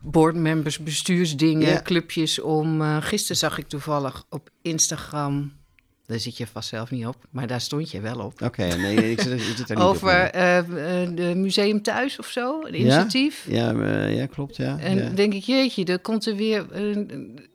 [0.00, 2.80] boardmembers, bestuursdingen, clubjes om...
[2.82, 5.56] eh, gisteren zag ik toevallig op Instagram...
[6.06, 8.42] Daar zit je vast zelf niet op, maar daar stond je wel op.
[8.42, 10.32] Oké, nee, nee, ik zit, ik zit er niet Over op.
[11.16, 13.46] de Museum Thuis of zo, een initiatief.
[13.48, 14.78] Ja, ja, klopt, ja.
[14.78, 16.66] En denk ik, jeetje, er komt er weer,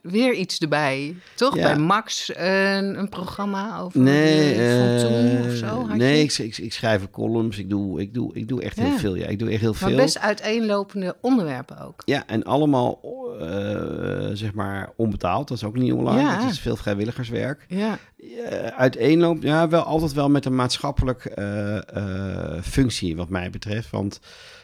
[0.03, 1.15] weer iets erbij.
[1.35, 1.55] Toch?
[1.55, 1.63] Ja.
[1.63, 5.85] Bij Max een, een programma over Nee, eh, of zo?
[5.85, 7.57] Nee ik, ik, ik schrijf columns.
[7.57, 9.15] Ik doe, ik doe, ik doe echt heel veel.
[9.15, 9.97] Ja, ik doe echt heel Maar veel.
[9.97, 12.01] best uiteenlopende onderwerpen ook.
[12.05, 12.99] Ja, en allemaal
[13.39, 15.47] eh, zeg maar onbetaald.
[15.47, 16.21] Dat is ook niet online.
[16.21, 16.41] Ja.
[16.41, 17.65] Het is veel vrijwilligerswerk.
[17.67, 23.49] Ja, Uh, uiteenloopt, ja, wel altijd wel met een maatschappelijk eh, eh, functie, wat mij
[23.49, 23.89] betreft.
[23.89, 24.62] Want eh, eh,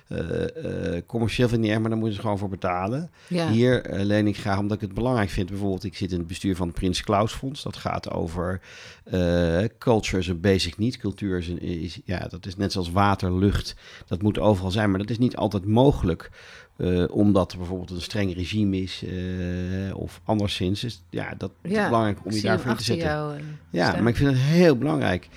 [1.05, 3.11] commercieel vind ik niet erg, maar dan moeten ze gewoon voor betalen.
[3.27, 3.51] ja.
[3.51, 5.49] Hier eh, leen ik graag omdat ik het belangrijk vind.
[5.49, 7.63] Bijvoorbeeld, ik zit in het bestuur van het Prins Klaus Fonds.
[7.63, 8.61] Dat gaat over
[9.03, 10.97] eh, culture is een basic need.
[10.97, 13.75] Cultuur is, een, is, ja, dat is net zoals water, lucht.
[14.07, 16.29] Dat moet overal zijn, maar dat is niet altijd mogelijk.
[16.77, 20.79] eh, omdat er bijvoorbeeld een streng regime is eh, of anderszins.
[20.79, 23.07] Dus ja, dat is Ja, belangrijk om je daarvoor in te zetten.
[23.09, 23.35] eh,
[23.69, 25.27] Ja, maar ik vind het heel belangrijk.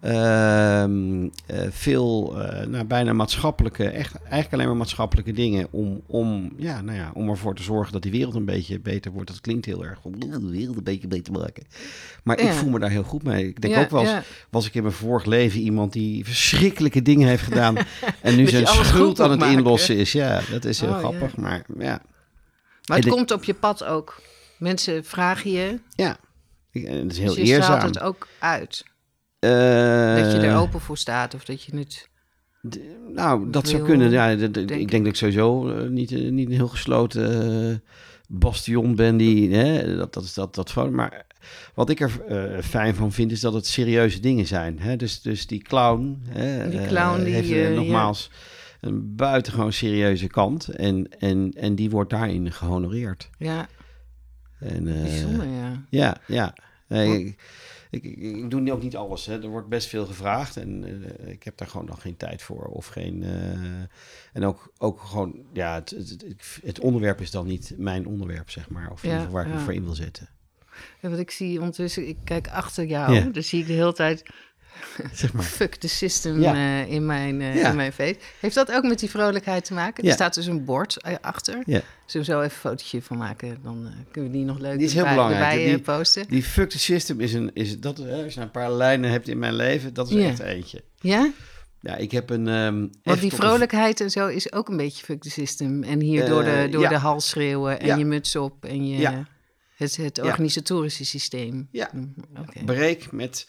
[0.00, 6.52] Ehm, eh, veel, eh, nou, bijna maatschappelijke, echt, eigenlijk alleen maar maatschappelijke dingen om, om,
[6.56, 9.28] ja, nou ja, om ervoor te zorgen dat die wereld een beetje beter wordt.
[9.28, 11.64] Dat klinkt heel erg om de wereld een beetje beter maken.
[12.22, 13.48] Maar ik voel me daar heel goed mee.
[13.48, 14.22] Ik denk Ja, ook wel eens, ja.
[14.50, 17.76] was ik in mijn vorig leven iemand die verschrikkelijke dingen heeft gedaan
[18.22, 19.56] en nu zijn schuld aan het maken.
[19.56, 20.12] inlossen is.
[20.12, 22.02] Ja, dat is heel Oh, grappig, maar ja.
[22.86, 24.20] Maar het En komt op je pad ook.
[24.58, 26.16] Mensen vragen je, Ja,
[26.72, 27.80] en het is heel dus je eerzaam.
[27.80, 28.84] het ook uit.
[29.38, 29.50] Eh,
[30.16, 32.08] Dat je er open voor staat of dat je het...
[32.68, 32.78] D-
[33.14, 34.10] Nou, dat zou kunnen.
[34.10, 37.76] Ja, denk ik denk dat ik sowieso eh, niet, eh, niet een heel gesloten eh,
[38.28, 39.16] bastion ben.
[39.16, 40.94] Die, hè, dat, dat is dat, dat van.
[40.94, 41.26] Maar
[41.74, 44.78] wat ik er eh, fijn van vind, is dat het serieuze dingen zijn.
[44.80, 44.96] Hè?
[44.96, 47.76] Dus, dus die clown, hè, Die eh, clown die, heeft eh, eh, ja.
[47.76, 48.30] nogmaals
[48.80, 50.68] een buitengewoon serieuze kant.
[50.68, 53.30] En, en, en die wordt daarin gehonoreerd.
[53.38, 53.68] Ja,
[54.60, 55.84] En, eh, bijzonder, ja.
[55.90, 56.54] ja, ja.
[57.04, 57.36] Ik,
[57.90, 59.26] ik, ik, ik doe ook niet alles.
[59.26, 59.42] Hè.
[59.42, 62.64] Er wordt best veel gevraagd en eh, ik heb daar gewoon nog geen tijd voor.
[62.64, 63.80] Of geen, eh,
[64.32, 66.24] en ook, ook gewoon, ja, het, het,
[66.62, 68.90] het, onderwerp is dan niet mijn onderwerp, zeg maar.
[68.90, 69.64] Of Ja, waar ik me ja.
[69.64, 70.28] voor in wil zetten.
[71.00, 73.20] En wat ik zie ondertussen, ik kijk achter jou, Ja.
[73.20, 74.22] dan zie ik de hele tijd
[75.12, 75.42] Zeg maar.
[75.44, 76.54] fuck the system Ja.
[76.54, 77.68] eh, in, mijn, eh, Ja.
[77.70, 78.16] in mijn face.
[78.40, 80.02] Heeft dat ook met die vrolijkheid te maken?
[80.04, 80.08] Ja.
[80.08, 81.62] Er staat dus een bord eh, achter.
[81.66, 83.58] Zullen we zo even een fotootje van maken?
[83.62, 85.50] Dan kunnen we die nog leuk Die is heel erbij, belangrijk.
[85.58, 86.26] erbij, Die- posten.
[86.28, 89.38] Die fuck the system is een, is dat, als je een paar lijnen hebt in
[89.38, 90.82] mijn leven, dat is echt eentje.
[91.00, 91.30] Ja?
[91.80, 92.48] Ja, ik heb een...
[92.48, 95.82] ehm Want die vrolijkheid en zo is ook een beetje fuck the system.
[95.82, 99.26] En hier door, de, door de hals schreeuwen en je muts op en je, Ja.
[99.76, 101.68] het, het organisatorische systeem.
[101.72, 101.90] Ja.
[101.92, 102.64] Mm, Oké.
[102.64, 103.48] breek met.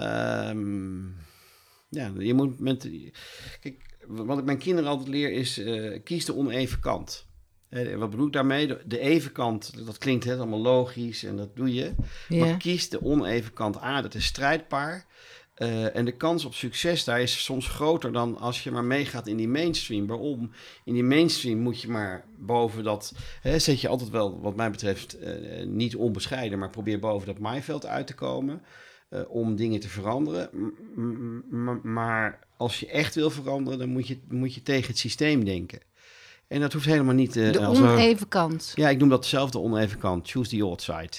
[0.00, 1.04] Ehm,
[1.88, 2.90] ja, je moet met.
[3.60, 7.26] Kijk, wat ik mijn kinderen altijd leer is: eh, kies de oneven kant.
[7.96, 8.66] Wat bedoel ik daarmee?
[8.66, 11.94] De, de even kant, dat klinkt hè, allemaal logisch en dat doe je.
[12.28, 12.44] Ja.
[12.44, 14.02] Maar kies de oneven kant aan.
[14.02, 15.06] Dat is strijdbaar.
[15.56, 19.26] Eh, en de kans op succes daar is soms groter dan als je maar meegaat
[19.26, 20.06] in die mainstream.
[20.06, 20.50] Waarom?
[20.84, 23.12] In die mainstream moet je maar boven dat.
[23.40, 27.38] Hè, zet je altijd wel, wat mij betreft, eh, niet onbescheiden, maar probeer boven dat
[27.38, 28.62] maaiveld uit te komen.
[29.08, 30.50] Eh, om dingen te veranderen.
[31.82, 35.80] Maar als je echt wil veranderen, dan moet je, moet je tegen het systeem denken.
[36.48, 37.36] En dat hoeft helemaal niet.
[37.36, 38.72] eh, De oneven kant.
[38.74, 40.30] ja, ik noem dat zelf de oneven kant.
[40.30, 41.10] Choose the odd side.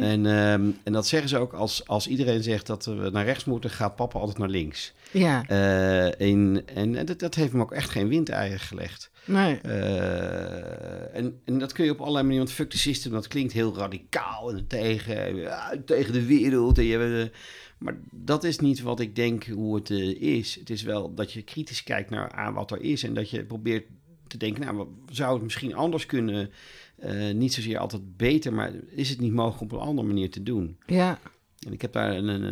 [0.00, 3.44] En, ehm, en dat zeggen ze ook als, als iedereen zegt dat we naar rechts
[3.44, 4.92] moeten, gaat papa altijd naar links.
[5.10, 9.10] Ja, Eh, in, en en dat, dat heeft hem ook echt geen windeieren gelegd.
[9.24, 9.60] nee.
[9.60, 13.52] Eh, en, en dat kun je op allerlei manieren, want fuck the system, dat klinkt
[13.52, 16.78] heel radicaal en tegen, ja, tegen de wereld.
[16.78, 17.38] En je, eh,
[17.78, 19.90] maar dat is niet wat ik denk hoe het
[20.20, 20.54] is.
[20.54, 23.44] Het is wel dat je kritisch kijkt naar aan wat er is en dat je
[23.44, 23.84] probeert
[24.26, 26.50] te denken, nou, zou het misschien anders kunnen?
[26.98, 30.42] Eh, niet zozeer altijd beter, maar is het niet mogelijk op een andere manier te
[30.42, 30.78] doen?
[30.86, 31.18] Ja,
[31.66, 32.42] En ik heb daar een, een,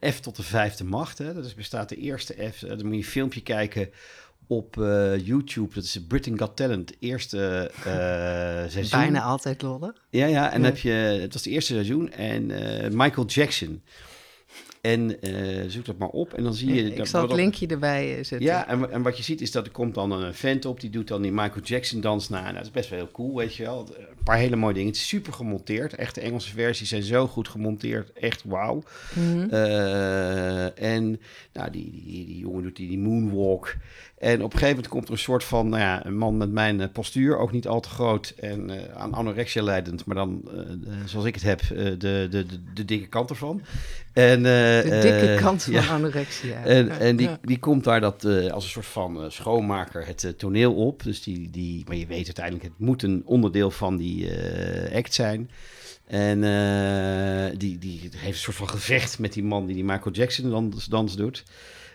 [0.00, 1.18] een F tot de vijfde macht.
[1.18, 1.34] Hè.
[1.34, 2.62] Dat is, bestaat de eerste F.
[2.62, 3.90] eh, Dan moet je een filmpje kijken
[4.46, 5.74] op eh, YouTube.
[5.74, 7.84] Dat is Britain Got Talent, eerste eh
[8.72, 9.00] seizoen.
[9.00, 9.92] bijna altijd lollig.
[10.10, 10.52] Ja, ja.
[10.52, 10.66] En Ja.
[10.66, 12.10] heb je, het was het eerste seizoen.
[12.12, 12.46] En
[12.96, 13.82] Michael Jackson.
[14.82, 16.82] En eh, zoek dat maar op en dan zie je...
[16.82, 18.40] Ik dat- zal het linkje erbij eh, zetten.
[18.42, 20.90] Ja, en, en wat je ziet is dat er komt dan een vent op, die
[20.90, 22.40] doet dan die Michael Jackson dans na.
[22.42, 23.88] Nou, dat is best wel heel cool, weet je wel.
[24.22, 24.88] Een paar hele mooie dingen.
[24.88, 25.94] Het is super gemonteerd.
[25.94, 28.12] Echt, de Engelse versies zijn zo goed gemonteerd.
[28.12, 28.82] Echt wauw.
[29.14, 29.48] Mhm.
[29.50, 31.20] Eh, en
[31.52, 33.74] nou, die, die, die jongen doet die, die moonwalk.
[34.18, 36.50] En op een gegeven moment komt er een soort van, nou ja, een man met
[36.50, 40.42] mijn eh, postuur, ook niet al te groot en eh, aan anorexia leidend, maar dan,
[41.04, 43.62] zoals ik het heb, de, de, de, de dikke kant ervan.
[44.12, 45.86] En, De dikke kant van ja.
[45.86, 46.64] anorexia.
[46.64, 50.74] En, Ja, en die, die komt daar dat, als een soort van schoonmaker het toneel
[50.74, 51.02] op.
[51.02, 55.14] Dus die, die, maar je weet uiteindelijk, het moet een onderdeel van die eh, act
[55.14, 55.50] zijn.
[56.06, 60.14] En eh, die, die heeft een soort van gevecht met die man die die Michael
[60.14, 61.44] Jackson dans, dans doet.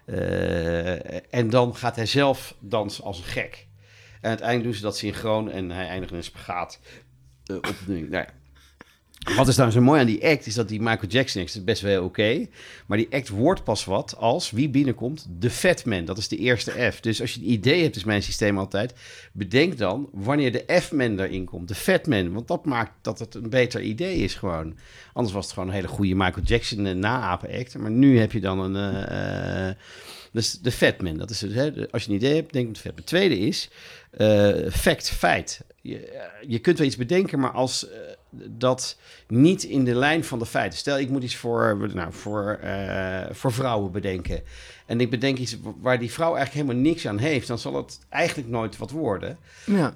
[0.05, 3.67] Eh, en dan gaat hij zelf dansen als een gek.
[4.21, 6.79] En uiteindelijk doen ze dat synchroon en hij eindigt in een spagaat.
[7.45, 8.27] eh, op, nou ja.
[9.35, 11.63] Wat is nou zo mooi aan die act, is dat die Michael Jackson act is
[11.63, 12.47] best wel oké.
[12.85, 16.05] maar die act wordt pas wat als wie binnenkomt, de Fat Man.
[16.05, 16.99] Dat is de eerste F.
[16.99, 18.93] Dus als je een idee hebt, is mijn systeem altijd.
[19.33, 22.33] Bedenk dan wanneer de F-man erin komt, de Fat Man.
[22.33, 24.77] Want dat maakt dat het een beter idee is gewoon.
[25.13, 27.77] Anders was het gewoon een hele goede Michael Jackson uh, naapen act.
[27.77, 28.75] Maar nu heb je dan een...
[28.75, 29.75] eh, eh,
[30.31, 31.53] dus de Fat Man, dat is het.
[31.53, 31.91] Hè?
[31.91, 33.03] Als je een idee hebt, denk aan de Fat Man.
[33.03, 33.69] Tweede is
[34.11, 35.61] eh, fact, feit.
[35.81, 37.99] Je, je kunt wel iets bedenken, maar als eh,
[38.45, 40.79] dat niet in de lijn van de feiten.
[40.79, 44.41] Stel, ik moet iets voor, nou, voor, eh, voor vrouwen bedenken.
[44.85, 47.47] En ik bedenk iets waar die vrouw eigenlijk helemaal niks aan heeft.
[47.47, 49.37] Dan zal het eigenlijk nooit wat worden.
[49.65, 49.93] Ja.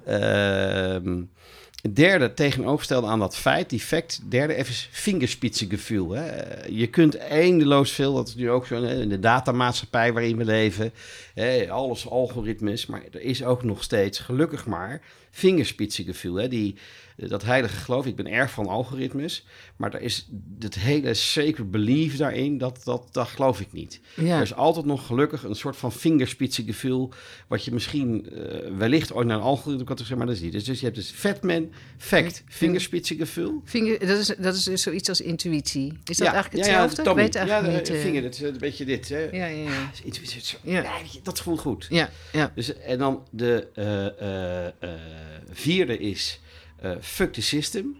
[1.82, 6.10] Het derde tegenovergestelde aan dat feit, die fact, derde even vingerspitsengevoel.
[6.10, 6.30] Hè.
[6.68, 10.92] Je kunt eindeloos veel, dat is nu ook zo in de datamaatschappij waarin we leven,
[11.34, 16.34] hè, alles algoritmes, maar er is ook nog steeds, gelukkig maar, vingerspitsengevoel.
[16.34, 16.48] Hè.
[16.48, 16.76] Die,
[17.16, 19.46] dat heilige geloof, ik ben erg van algoritmes,
[19.76, 24.00] maar er is het hele sacred belief daarin, dat, dat, dat geloof ik niet.
[24.16, 24.36] Ja.
[24.36, 27.10] Er is altijd nog gelukkig een soort van vingerspitsengevoel,
[27.48, 30.52] wat je misschien uh, wellicht ooit naar een algoritme kan zeggen, maar dat is niet.
[30.52, 33.60] Dus, dus je hebt dus Fatman, fact, vingerspitsengevoel.
[33.64, 35.92] Vinger, dat, is, dat is dus zoiets als intuïtie.
[36.04, 37.02] Is dat ja, eigenlijk ja, hetzelfde?
[37.02, 37.98] Ja, ik weet ja, eigenlijk niet.
[37.98, 39.08] vinger, dat is een beetje dit.
[39.08, 39.18] Hè.
[39.18, 39.90] Ja, ja, ja.
[40.04, 40.82] Intuïtie, Ja.
[40.82, 40.92] ja.
[41.22, 41.86] dat voelt goed.
[41.88, 42.52] Ja, ja.
[42.54, 45.00] Dus, en dan de uh, uh, uh,
[45.50, 46.40] vierde is
[46.84, 47.96] uh, fuck the system.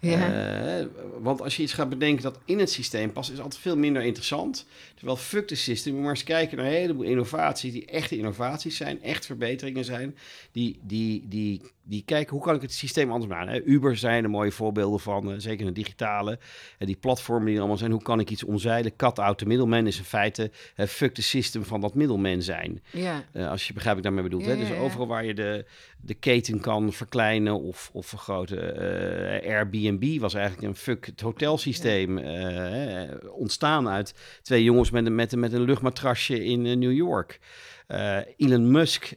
[0.00, 0.78] Ja.
[0.78, 0.86] Uh,
[1.20, 4.02] want als je iets gaat bedenken dat in het systeem past, is altijd veel minder
[4.02, 4.66] interessant.
[4.94, 9.02] Terwijl fuck the system, maar eens kijken naar een heleboel innovaties die echte innovaties zijn,
[9.02, 10.16] echt verbeteringen zijn.
[10.52, 13.52] Die, die, die, die kijken hoe kan ik het systeem anders maken.
[13.52, 13.62] Hè?
[13.64, 16.38] Uber zijn er mooie voorbeelden van, uh, zeker in de digitale.
[16.78, 18.96] En die platformen die er allemaal zijn, hoe kan ik iets omzeilen?
[18.96, 22.82] Cut out de middelman is in feite uh, fuck the system van dat middelman zijn.
[22.90, 23.24] Ja.
[23.32, 24.56] Uh, als je begrijpt wat ik daarmee bedoel.
[24.56, 24.68] Ja, hè?
[24.68, 25.64] Dus overal waar je de,
[26.06, 28.82] de keten kan verkleinen of, of vergroten.
[28.82, 32.18] Uh, Airbnb was eigenlijk een fuck het hotelsysteem.
[32.18, 33.08] Ja.
[33.30, 37.40] ontstaan uit twee jongens met een, met, een, met een luchtmatrasje in New York.
[37.88, 39.12] Uh, Elon Musk,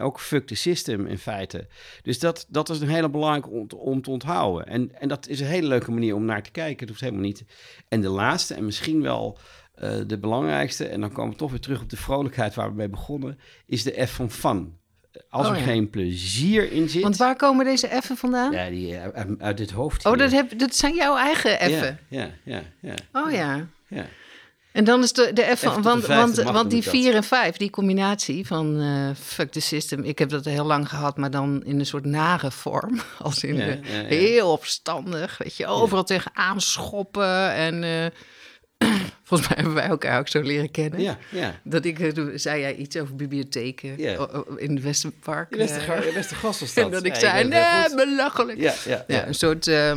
[0.00, 1.66] ook fuck the system in feite.
[2.02, 4.66] Dus dat, dat is een hele belangrijke om, om te onthouden.
[4.66, 6.78] En, en dat is een hele leuke manier om naar te kijken.
[6.78, 7.44] Het hoeft helemaal niet.
[7.88, 9.38] En de laatste, en misschien wel
[10.06, 12.88] de belangrijkste, en dan komen we toch weer terug op de vrolijkheid waar we mee
[12.88, 14.80] begonnen, is de F van fun.
[15.28, 15.64] Als Oh, er ja.
[15.64, 17.02] geen plezier in zit.
[17.02, 18.52] Want waar komen deze effen vandaan?
[18.52, 20.06] Ja, die uit, uit dit hoofd.
[20.06, 21.98] oh, dat, heb, dat zijn jouw eigen effen.
[22.08, 22.94] Ja, ja, ja.
[23.12, 23.66] Oh ja.
[23.88, 24.06] ja.
[24.72, 27.56] En dan is de, de F van, de want, want, want die 4 en 5,
[27.56, 31.64] die combinatie van eh, fuck the system, ik heb dat heel lang gehad, maar dan
[31.64, 33.00] in een soort nare vorm.
[33.18, 34.06] Als in Ja, eh, ja, ja.
[34.06, 37.52] heel opstandig, weet je, overal tegen aanschoppen.
[37.52, 38.06] En eh,
[39.24, 41.00] volgens mij hebben wij elkaar ook zo leren kennen.
[41.00, 41.60] Ja, ja.
[41.64, 44.28] Dat ik, eh, zei jij iets over bibliotheken Ja.
[44.56, 45.56] in het Westenpark.
[45.56, 46.84] Was dat.
[46.84, 48.58] en dat ik zei, nee, belachelijk.
[48.58, 49.64] Ja, ja, Ja, een soort...
[49.64, 49.94] Ja,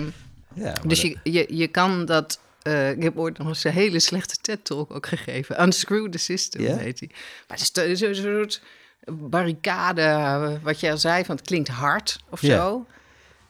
[0.53, 2.39] maar dus dat- je, je, je kan dat.
[2.61, 5.61] eh, ik heb ooit nog eens een hele slechte TED-talk ook gegeven.
[5.63, 6.75] Unscrew the System Ja?
[6.77, 7.11] heet die.
[7.47, 8.61] Maar het is zo'n soort
[9.09, 12.85] barricade, eh, wat jij al zei, van het klinkt hard of zo.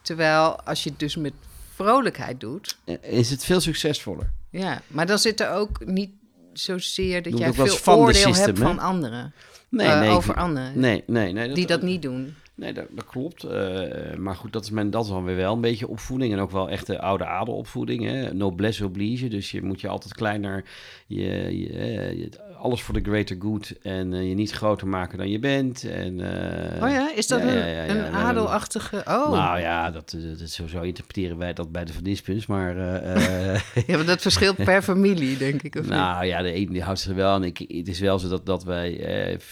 [0.02, 1.32] Terwijl als je het dus met
[1.74, 4.30] vrolijkheid doet, Is het veel succesvoller?
[4.58, 4.82] Ja.
[4.86, 6.10] Maar dan zit er ook niet
[6.52, 9.34] zozeer dat jij veel eens van de oordeel system, hebt van anderen.
[9.68, 10.10] Nee, eh, nee.
[10.10, 11.52] over anderen Nee, nee, nee.
[11.52, 12.34] die dat niet doen.
[12.56, 13.44] Nee, dat, dat klopt.
[13.44, 16.32] Eh, maar goed, dat is, mijn, dat is dan weer wel een beetje opvoeding.
[16.32, 18.04] En ook wel echt de oude adelopvoeding.
[18.04, 18.34] Hè?
[18.34, 19.28] Noblesse oblige.
[19.28, 20.64] Dus je moet je altijd kleiner...
[21.06, 21.24] Je,
[21.58, 23.72] je, eh, je- alles voor de greater good.
[23.82, 25.84] En eh, je niet groter maken dan je bent.
[25.84, 26.20] En,
[26.82, 28.06] oh ja, is dat ja, een, ja, ja, ja.
[28.06, 28.96] een adelachtige...
[28.96, 32.46] Oh, Nou ja, dat, dat, zo, zo interpreteren wij dat bij de Dispens.
[32.46, 32.76] Maar
[33.86, 35.74] ja, maar dat verschilt per familie, denk ik.
[35.74, 35.90] Of niet?
[35.90, 37.44] Nou ja, de een die houdt zich wel aan.
[37.44, 38.92] Ik, het is wel zo dat, dat wij,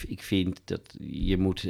[0.06, 1.66] ik vind dat je moet,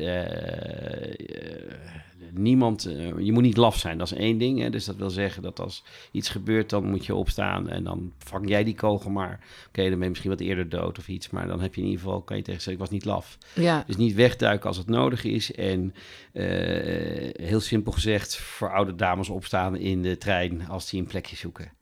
[2.33, 4.61] niemand, eh, je moet niet laf zijn, dat is één ding.
[4.61, 4.71] Hè?
[4.71, 8.49] Dus dat wil zeggen dat als iets gebeurt, dan moet je opstaan en dan vang
[8.49, 9.41] jij die kogel maar.
[9.69, 11.87] Oké, dan ben je misschien wat eerder dood of iets, maar dan heb je in
[11.87, 13.39] ieder geval, kan je tegen zeggen, ik was niet laf.
[13.55, 15.53] Ja, Dus niet wegduiken als het nodig is.
[15.53, 15.95] En
[16.33, 21.37] eh, heel simpel gezegd, voor oude dames opstaan in de trein als die een plekje
[21.37, 21.73] zoeken.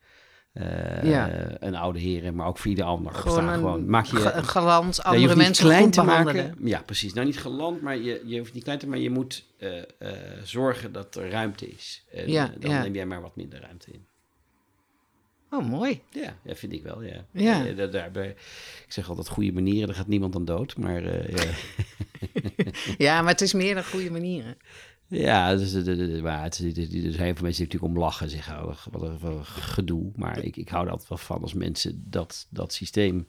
[0.53, 1.51] Eh, Ja.
[1.61, 3.13] Een oude heren, maar ook voor ieder ander.
[3.15, 3.87] gewoon een, gewoon.
[3.91, 6.47] Maak je, ga- galant andere mensen klein te behandelen.
[6.47, 6.67] maken.
[6.67, 7.13] Ja, precies.
[7.13, 9.85] Nou, niet geland, maar je, je hoeft niet klein te maar je moet eh, eh,
[10.45, 12.05] zorgen dat er ruimte is.
[12.13, 12.83] En Ja, dan ja.
[12.83, 14.07] neem jij maar wat minder ruimte in.
[15.51, 16.01] Oh, mooi.
[16.11, 17.25] Ja, ja vind ik wel, ja.
[17.31, 17.65] Ja.
[17.73, 18.29] Daar, daarbij,
[18.87, 20.77] ik zeg altijd goede manieren, daar gaat niemand aan dood.
[20.77, 21.45] Maar ja.
[22.99, 24.57] Ja, maar het is meer dan goede manieren.
[25.13, 25.73] Ja, dus,
[26.23, 28.31] maar het, er zijn veel mensen die natuurlijk om lachen.
[28.31, 30.11] Zeggen, oh, wat een, gedoe.
[30.17, 33.27] Maar ik, ik hou er altijd wel van als mensen dat, dat systeem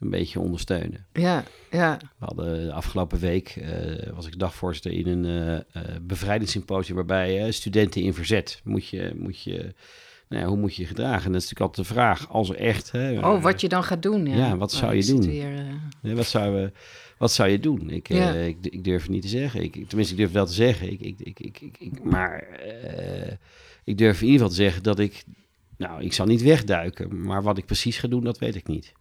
[0.00, 1.06] een beetje ondersteunen.
[1.12, 1.96] Ja, ja.
[2.18, 6.96] We hadden de afgelopen week, eh, was ik dagvoorzitter in een eh, eh, bevrijdingssymposium...
[6.96, 9.12] waarbij eh, studenten in verzet moet je...
[9.16, 9.74] Moet je
[10.28, 11.26] nou ja, hoe moet je je gedragen?
[11.26, 12.28] En dat is natuurlijk altijd de vraag.
[12.28, 12.90] Als er echt...
[12.90, 14.26] Hè, Oh, wat je dan gaat doen.
[14.26, 15.26] Ja, Ja, wat Oh, zou je doen?
[15.26, 15.66] Weer,
[16.02, 16.68] eh, wat, zou, eh,
[17.18, 17.90] wat zou je doen?
[17.90, 19.62] Ik, eh, ik, ik durf het niet te zeggen.
[19.62, 20.92] Ik, tenminste, ik durf wel te zeggen.
[20.92, 23.32] Ik, ik, ik, ik, ik, maar eh,
[23.84, 25.24] ik durf in ieder geval te zeggen dat ik...
[25.76, 27.22] Nou, ik zal niet wegduiken.
[27.22, 28.92] Maar wat ik precies ga doen, dat weet ik niet.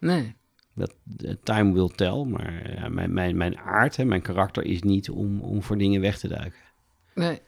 [0.00, 0.34] nee.
[0.76, 2.24] Dat, eh, time will tell.
[2.24, 6.00] Maar ja, mijn, mijn, mijn aard, hè, mijn karakter is niet om, om voor dingen
[6.00, 6.58] weg te duiken.
[7.14, 7.40] Nee,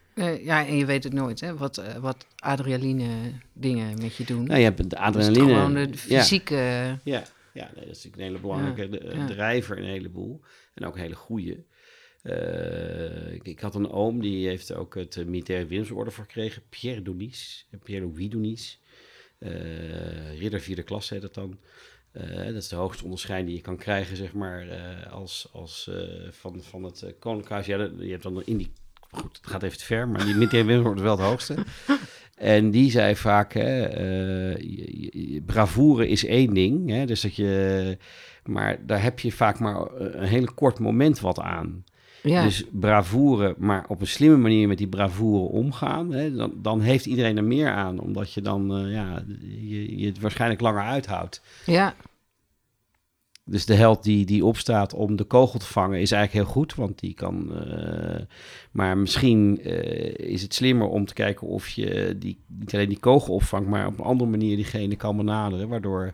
[0.45, 3.09] ja, en je weet het nooit, hè, wat, eh, wat adrenaline
[3.53, 4.45] dingen met je doen.
[4.45, 5.55] Nou, je hebt de Dus adrenaline.
[5.55, 6.55] gewoon de fysieke...
[6.55, 7.23] Ja, ja
[7.65, 9.27] nee, dat is natuurlijk een hele belangrijke ja.
[9.27, 10.41] drijver, een heleboel.
[10.75, 11.65] En ook een hele goede.
[13.33, 16.63] ik, ik had een oom, die heeft ook het uh, militaire voor gekregen.
[16.69, 18.81] Pierre Donis, Pierre Louis Donis.
[19.39, 21.59] Eh, ridder vierde klas heet dat dan.
[22.17, 25.89] Eh, dat is de hoogste onderscheiding die je kan krijgen, zeg maar, eh, als, als
[25.89, 28.73] eh, van, van het Koninklijk Ja, je hebt dan in die...
[29.11, 31.55] Goed, het gaat even te ver, maar die militaire is wel het hoogste.
[32.37, 36.91] En die zei vaak, hè, eh, bravoure is één ding.
[36.91, 37.99] Hè, dus dat je,
[38.45, 41.85] maar daar heb je vaak maar een hele kort moment wat aan.
[42.23, 46.13] Ja, Dus bravoure, maar op een slimme manier met die bravoure omgaan.
[46.13, 47.99] Hè, dan, dan heeft iedereen er meer aan.
[48.01, 49.23] Omdat je dan eh, ja,
[49.61, 51.43] je, je het waarschijnlijk langer uithoudt.
[51.67, 51.95] ja,
[53.49, 56.75] Dus de held die, die opstaat om de kogel te vangen is eigenlijk heel goed.
[56.75, 57.57] Want die kan.
[57.67, 58.21] eh,
[58.71, 62.99] maar misschien eh, is het slimmer om te kijken of je die, niet alleen die
[62.99, 65.69] kogel opvangt, maar op een andere manier diegene kan benaderen.
[65.69, 66.13] Waardoor.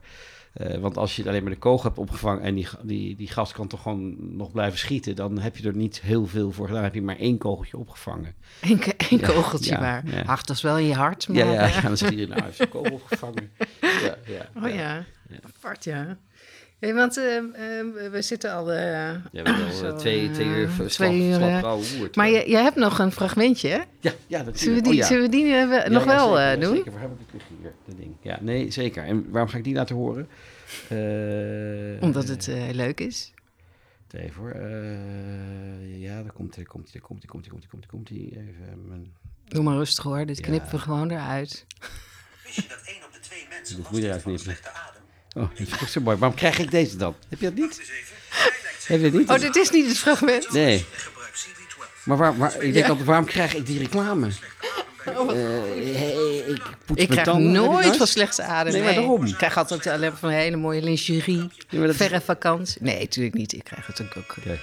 [0.52, 3.52] eh, want als je alleen maar de kogel hebt opgevangen en die, die, die gast
[3.52, 6.82] kan toch gewoon nog blijven schieten, dan heb je er niet heel veel voor gedaan.
[6.82, 8.34] Dan heb je maar één kogeltje opgevangen.
[8.60, 10.02] ke- één Ja, kogeltje ja, maar.
[10.06, 10.22] ja.
[10.22, 11.28] Ach, dat is wel in je hart.
[11.28, 13.50] Maar, Ja, ja, dan zeg je, nou, heeft een kogel opgevangen.
[13.80, 15.04] Ja, ja, Oh ja,
[15.56, 16.18] apart ja.
[16.82, 17.44] Hey, want eh, eh,
[18.10, 18.72] we zitten al...
[18.72, 21.96] eh, Ja, we hebben al Zo, eh, twee, twee uur eh, twee uur, eh, ouwe
[21.98, 22.16] woerd.
[22.16, 23.80] maar je, je hebt nog een fragmentje, hè?
[24.00, 25.06] Ja, ja, dat Zullen we oh, die, ja.
[25.06, 26.76] zullen we die we- Ja, nog ja, wel zeker, eh, doen?
[26.76, 28.16] Zeker, waar heb ik het liggen hier, dat ding.
[28.20, 29.04] Ja, nee, zeker.
[29.04, 30.28] En waarom ga ik die laten horen?
[30.88, 33.32] Eh, Omdat het eh, leuk is.
[34.10, 34.50] Even hoor.
[34.50, 37.82] Eh, ja, daar komt hij, komt hij, daar komt hij, komt hij, komt hij, komt
[37.82, 38.42] hij, komt hij.
[38.42, 39.12] Even mijn...
[39.48, 40.44] Doe maar rustig hoor, dit Ja.
[40.44, 41.66] knippen we gewoon eruit.
[42.44, 45.01] Wist je dat één op de twee mensen Dat last heeft van slechte adem?
[45.34, 46.16] Oh, dat is ook zo mooi.
[46.16, 47.14] Waarom krijg ik deze dan?
[47.28, 47.80] Heb je dat niet?
[48.86, 49.28] Heb je niet?
[49.28, 50.52] Oh, dit is niet het fragment.
[50.52, 50.84] Nee.
[50.92, 52.04] Gebruik CD12.
[52.04, 54.30] Maar waar, waar, ik denk altijd, waarom krijg ik die reclame?
[55.06, 55.36] Oh, Eh,
[55.96, 56.44] hey,
[56.94, 58.72] ik krijg tanden, nooit van slechte adem.
[58.72, 59.24] Nee, maar daarom.
[59.26, 61.50] Ik krijg altijd alleen van een hele mooie lingerie.
[61.68, 62.82] Ja, is- Verre vakantie.
[62.82, 63.52] Nee, natuurlijk niet.
[63.52, 64.16] Ik krijg het ook.
[64.16, 64.34] ook.
[64.44, 64.60] Kijk.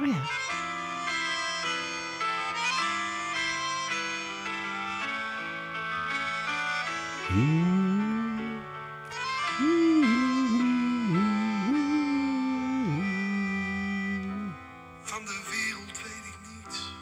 [0.00, 0.45] Oh ja.
[7.26, 7.34] Van
[15.24, 16.94] de wereld weet ik niets.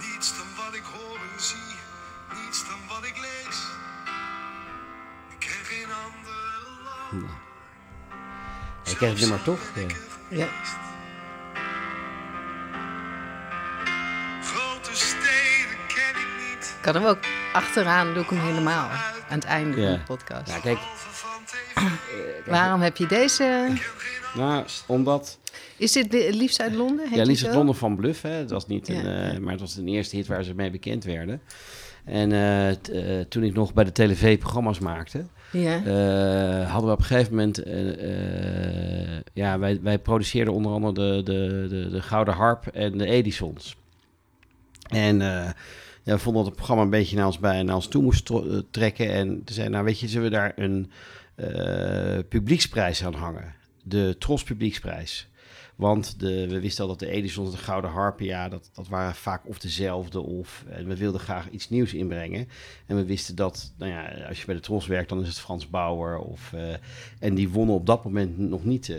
[0.00, 1.76] Niets dan wat ik hoor en zie.
[2.42, 3.66] Niets dan wat ik lees.
[5.28, 7.30] Ik ken geen andere land.
[8.84, 9.60] Ik ken het nummer toch?
[9.74, 9.86] Ja.
[10.28, 10.48] ja.
[14.42, 16.76] Grote steden ken ik niet.
[16.80, 17.27] Kan hem ook
[17.58, 18.88] achteraan, doe ik hem helemaal.
[19.28, 19.88] Aan het einde Ja.
[19.88, 20.52] van de podcast.
[20.52, 20.78] Ja, kijk.
[22.46, 23.68] Waarom heb je deze?
[24.34, 25.38] Nou, omdat...
[25.76, 27.06] Is dit liefst uit Londen?
[27.14, 27.56] Ja, Lisa zo?
[27.56, 28.30] Londen van Bluff, hè.
[28.30, 30.70] Het was niet Ja, een, eh, maar het was de eerste hit waar ze mee
[30.70, 31.40] bekend werden.
[32.04, 35.72] En eh, t- eh, toen ik nog bij de televisie programma's maakte, Ja.
[36.64, 37.62] hadden we op een gegeven moment...
[39.32, 43.76] ja, wij, wij produceerden onder andere de, de, de, de Gouden Harp en de Edisons.
[44.88, 45.22] En
[46.08, 48.38] ja, vonden dat het programma een beetje naar ons, bij, naar ons toe moest eh,
[48.70, 49.12] trekken.
[49.12, 50.90] En toen zei nou weet je, zullen we daar een
[51.34, 53.56] eh, publieksprijs aan hangen?
[53.88, 55.28] de Tros Publieksprijs.
[55.76, 59.14] Want de, we wisten al dat de Edisons en de Gouden Harpia, dat, dat waren
[59.14, 60.64] vaak of dezelfde of...
[60.68, 62.48] En we wilden graag iets nieuws inbrengen.
[62.86, 65.38] En we wisten dat, nou ja, als je bij de Tros werkt, dan is het
[65.38, 66.18] Frans Bauer.
[66.18, 66.74] Of, eh,
[67.18, 68.92] en die wonnen op dat moment nog niet...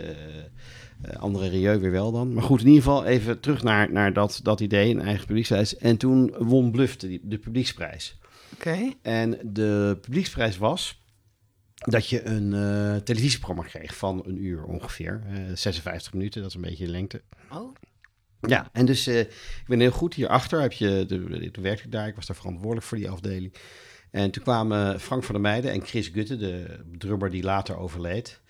[1.16, 2.32] andere Rieu weer wel dan.
[2.34, 5.76] Maar goed, in ieder geval even terug naar, naar dat, dat idee, een eigen publieksprijs.
[5.76, 8.18] En toen won Bluff de, de publieksprijs.
[8.54, 8.92] Oké.
[9.02, 10.98] En de publieksprijs was
[11.74, 15.22] dat je een eh, televisieprogramma kreeg van een uur ongeveer.
[15.26, 17.22] eh 56 minuten, dat is een beetje de lengte.
[17.52, 17.74] Oh,
[18.40, 20.60] Ja, en dus eh, ik ben heel goed hierachter.
[20.60, 23.54] Heb je, de, de- toen werkte ik daar, ik was daar verantwoordelijk voor die afdeling.
[24.10, 28.40] En toen kwamen Frank van der Meijden en Chris Gutte, de drummer die later overleed.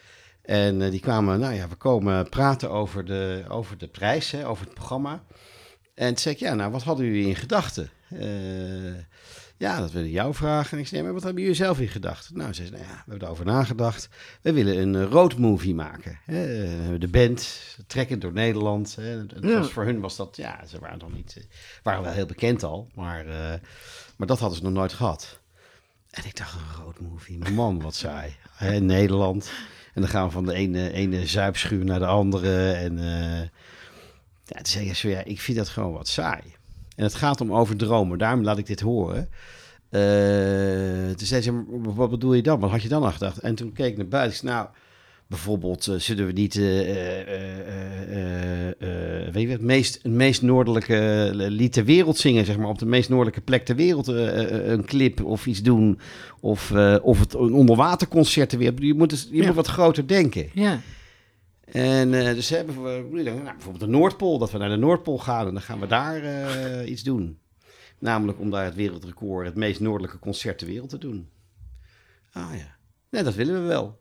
[0.42, 4.48] En eh, die kwamen, nou ja, we komen praten over de, over de prijs, hè,
[4.48, 5.22] over het programma.
[5.94, 7.90] En toen zei ik, ja, nou, wat hadden jullie in gedachten?
[8.08, 8.94] Eh,
[9.56, 10.72] ja, dat wil ik jou vragen.
[10.72, 12.36] En ik zei, maar wat hebben jullie zelf in gedachten?
[12.36, 14.08] Nou, ze zei, nou ja, we hebben erover nagedacht.
[14.42, 16.18] We willen een eh, roadmovie maken.
[16.24, 16.98] Hè?
[16.98, 18.94] De band, trekkend door Nederland.
[18.96, 19.02] Hè?
[19.02, 19.58] Het Ja.
[19.58, 21.46] was, voor hun was dat, ja, ze waren nog niet,
[21.82, 22.88] waren wel heel bekend al.
[22.94, 23.24] Maar,
[24.16, 25.40] maar dat hadden ze nog nooit gehad.
[26.10, 28.36] En ik dacht, een roadmovie, man, wat saai.
[28.50, 29.50] Hè, Nederland.
[29.94, 32.72] En dan gaan we van de ene, ene zuipschuur naar de andere.
[32.72, 33.40] En eh,
[34.44, 36.42] ja, toen zei ik zo, ja, ik vind dat gewoon wat saai.
[36.96, 39.28] En het gaat om overdromen, daarom laat ik dit horen.
[39.90, 42.60] Eh, toen zei ze, "Maar wat bedoel je dan?
[42.60, 43.38] Wat had je dan aan gedacht?
[43.38, 44.46] En toen keek ik naar buiten.
[44.46, 44.68] Nou,
[45.30, 47.20] bijvoorbeeld, eh, zullen we niet, eh,
[48.70, 52.78] eh, weet je, het meest, het meest noordelijke lied ter wereld zingen, zeg maar, op
[52.78, 55.98] de meest noordelijke plek ter wereld, een clip of iets doen,
[56.40, 56.72] of,
[57.02, 58.82] of het een onderwaterconcert ter wereld.
[58.82, 59.46] Je moet, dus- je Ja.
[59.46, 60.50] moet wat groter denken.
[60.54, 60.80] ja.
[61.64, 65.52] En dus hebben we nou, bijvoorbeeld de Noordpool, dat we naar de Noordpool gaan en
[65.52, 66.22] dan gaan we daar
[66.84, 67.38] iets doen.
[67.98, 71.28] Namelijk om daar het wereldrecord, het meest noordelijke concert ter wereld te doen.
[72.32, 72.76] Ah ja,
[73.10, 73.99] nee, dat willen we wel.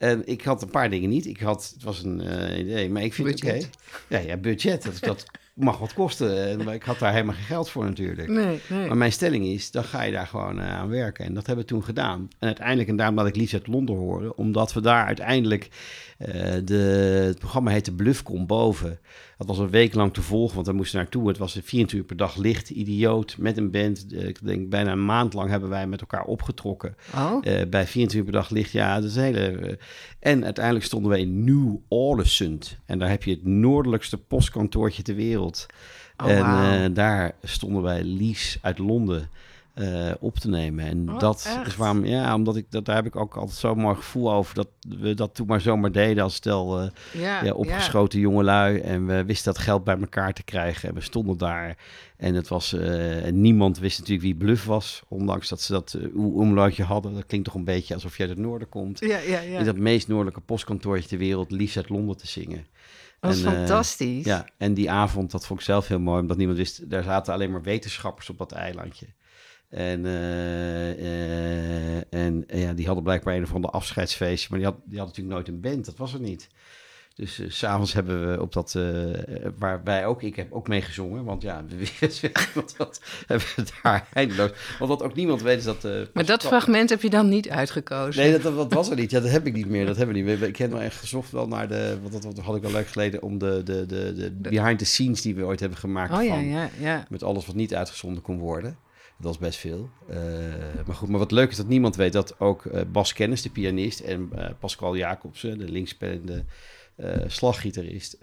[0.00, 1.26] En ik had een paar dingen niet.
[1.26, 3.52] Ik had, het was een eh, idee, maar ik vind het oké.
[3.52, 3.70] Budget.
[4.08, 5.24] Ja, ja, budget, dat, dat
[5.54, 6.64] mag wat kosten.
[6.64, 8.28] Maar ik had daar helemaal geen geld voor natuurlijk.
[8.28, 8.86] Nee, nee.
[8.86, 11.24] Maar mijn stelling is, dan ga je daar gewoon eh, aan werken.
[11.24, 12.28] En dat hebben we toen gedaan.
[12.38, 15.68] En uiteindelijk, en daarom laat ik liefst uit Londen horen, omdat we daar uiteindelijk,
[16.64, 18.98] de, het programma heette Bluff Kom Boven.
[19.38, 21.28] Dat was een week lang te volgen, want we moesten naartoe.
[21.28, 24.06] Het was 24 uur per dag licht, idioot, met een band.
[24.12, 26.96] Eh, ik denk bijna een maand lang hebben wij met elkaar opgetrokken.
[27.14, 29.40] Oh, Eh, bij 24 uur per dag licht, ja, dat is hele...
[29.40, 29.74] eh,
[30.18, 32.76] en uiteindelijk stonden we in New Orleans.
[32.86, 35.66] En daar heb je het noordelijkste postkantoortje ter wereld.
[36.16, 39.28] Oh, en eh, daar stonden wij Lies uit Londen
[39.80, 40.84] eh, op te nemen.
[40.84, 41.66] En Oh, dat echt?
[41.66, 44.54] is waarom, ja, omdat ik dat daar heb ik ook altijd zo'n mooi gevoel over
[44.54, 48.78] dat we dat toen maar zomaar deden als stel eh, ja, ja, opgeschoten jongelui.
[48.80, 50.88] En we wisten dat geld bij elkaar te krijgen.
[50.88, 51.76] En we stonden daar.
[52.16, 52.72] En het was.
[52.72, 55.02] eh, en niemand wist natuurlijk wie Bluff was.
[55.08, 57.14] Ondanks dat ze dat omlautje hadden.
[57.14, 59.00] Dat klinkt toch een beetje alsof je uit het noorden komt.
[59.00, 59.58] Ja, ja, ja.
[59.58, 61.50] In dat meest noordelijke postkantoortje ter wereld.
[61.50, 62.66] Liefst uit Londen te zingen.
[63.20, 64.24] Dat En, eh, fantastisch.
[64.24, 67.32] Ja, en die avond, dat vond ik zelf heel mooi, omdat niemand wist, daar zaten
[67.32, 69.06] alleen maar wetenschappers op dat eilandje.
[69.70, 74.68] En, eh, eh, en eh, ja, die hadden blijkbaar een of ander afscheidsfeestje, maar die
[74.68, 76.48] had, die had natuurlijk nooit een band, dat was er niet.
[77.14, 81.42] Dus s s'avonds hebben we op dat, eh waarbij ook, ik heb ook meegezongen, want
[81.42, 81.64] ja,
[82.54, 84.50] wat, wat hebben we daar eindeloos.
[84.78, 85.84] Want wat ook niemand weet is dat...
[85.84, 88.22] eh, Maar dat fragment heb je dan niet uitgekozen?
[88.22, 89.10] Nee, dat, dat, dat was er niet.
[89.10, 89.86] Ja, dat heb ik niet meer.
[89.86, 90.48] Dat hebben we niet meer.
[90.48, 91.98] Ik heb wel echt gezocht wel naar de...
[92.00, 94.84] Want dat, dat had ik wel leuk geleden om de, de, de, de behind the
[94.84, 96.12] scenes die we ooit hebben gemaakt.
[96.12, 97.06] oh ja, van, ja, ja.
[97.08, 98.76] Met alles wat niet uitgezonden kon worden.
[99.20, 99.90] Dat was best veel.
[100.08, 100.16] Eh,
[100.86, 103.50] maar goed, maar wat leuk is dat niemand weet dat ook eh, Bas Kennis, de
[103.50, 106.44] pianist, en eh, Pascal Jacobsen, de linkspelende
[107.26, 108.16] slaggitarist,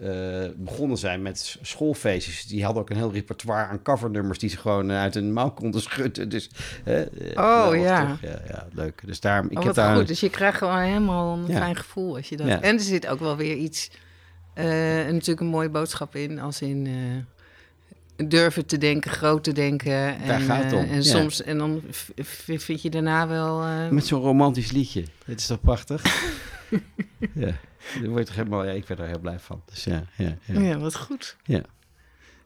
[0.56, 2.46] begonnen zijn met schoolfeestjes.
[2.46, 5.80] Die hadden ook een heel repertoire aan covernummers die ze gewoon uit hun mouw konden
[5.80, 6.28] schudden.
[6.28, 6.50] Dus,
[6.84, 8.10] geweldig, ja.
[8.10, 8.20] toch?
[8.20, 8.40] ja.
[8.48, 9.02] Ja, leuk.
[9.06, 9.96] Dus daarom, ik oh, heb wat daar...
[9.96, 10.08] goed.
[10.08, 11.56] Dus je krijgt gewoon helemaal een Ja.
[11.58, 12.46] fijn gevoel als je dat...
[12.46, 12.60] Ja.
[12.60, 13.90] En er zit ook wel weer iets...
[14.54, 16.86] natuurlijk een mooie boodschap in, als in...
[18.26, 19.92] durven te denken, groot te denken.
[20.20, 21.02] En, Daar gaat het om, eh, en ja.
[21.02, 21.82] soms, en dan
[22.56, 23.62] vind je daarna wel...
[23.62, 25.04] eh, Met zo'n romantisch liedje.
[25.24, 26.02] Het is toch prachtig?
[27.34, 27.52] ja.
[28.00, 29.62] Daar word je toch helemaal, ja, ik werd er heel blij van.
[29.64, 30.60] Dus ja, ja, ja.
[30.60, 30.78] ja.
[30.78, 31.36] wat goed.
[31.44, 31.60] Ja.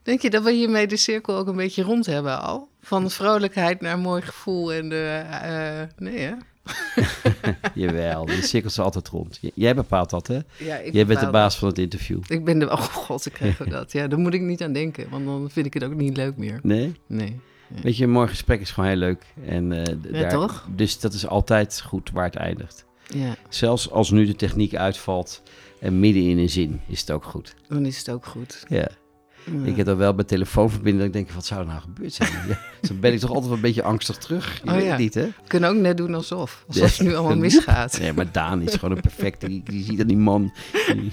[0.02, 2.68] Denk je dat we hiermee de cirkel ook een beetje rond hebben al?
[2.80, 5.24] Van vrolijkheid naar mooi gevoel en de...
[5.30, 6.32] eh, nee, hè?
[7.74, 9.38] Jawel, de cirkels zijn altijd rond.
[9.40, 10.38] J- jij bepaalt dat, hè?
[10.58, 12.20] Ja, ik Jij bent de baas van het interview.
[12.26, 12.70] Ik ben de...
[12.70, 13.92] Oh god, ik krijg dat.
[13.92, 16.36] Ja, daar moet ik niet aan denken, want dan vind ik het ook niet leuk
[16.36, 16.60] meer.
[16.62, 16.92] Nee?
[17.06, 17.40] Nee.
[17.82, 19.24] Weet je, een mooi gesprek is gewoon heel leuk.
[19.46, 20.66] En, eh, Ja, toch?
[20.74, 22.84] Dus dat is altijd goed waar het eindigt.
[23.14, 25.42] Ja, Zelfs als nu de techniek uitvalt
[25.80, 27.54] en midden in een zin is het ook goed.
[27.68, 28.64] dan is het ook goed.
[28.68, 28.88] Ja.
[29.64, 32.12] Ik heb dan wel mijn telefoon verbinden dat ik denk, wat zou er nou gebeurd
[32.12, 32.30] zijn?
[32.48, 34.60] Ja, dan ben ik toch altijd een beetje angstig terug.
[34.64, 34.90] Je Oh weet ja.
[34.90, 35.28] het niet, hè?
[35.46, 36.64] Kunnen ook net doen alsof.
[36.68, 37.98] Alsof het nu allemaal misgaat.
[38.00, 39.46] Nee, maar Daan is gewoon een perfecte.
[39.48, 40.52] Die, die ziet aan die man.
[40.92, 41.10] Die,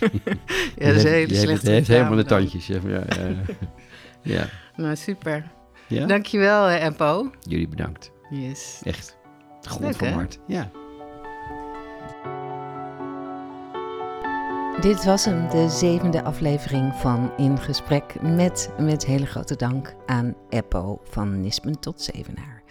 [0.77, 2.67] Ja, dat is een hele slechte heeft helemaal de tandjes.
[2.67, 2.79] Ja,
[4.21, 4.45] ja.
[4.75, 5.51] Nou, super.
[5.87, 6.05] ja?
[6.05, 7.31] Dankjewel, hè, Empo.
[7.47, 8.11] Jullie bedankt.
[8.29, 8.81] Yes.
[8.83, 9.17] Echt.
[9.61, 10.39] Grond Leuk, van hart.
[10.47, 10.71] Ja.
[14.81, 20.35] Dit was hem, de zevende aflevering van In Gesprek met, met hele grote dank aan
[20.49, 22.63] Eppo van Nispen tot Zevenaar.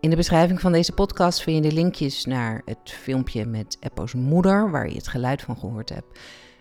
[0.00, 4.14] In de beschrijving van deze podcast vind je de linkjes naar het filmpje met Eppo's
[4.14, 6.18] moeder, waar je het geluid van gehoord hebt.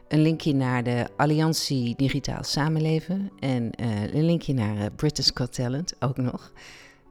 [0.07, 5.53] Een linkje naar de Alliantie Digitaal Samenleven en eh, een linkje naar eh, British Got
[5.53, 6.51] Talent ook nog.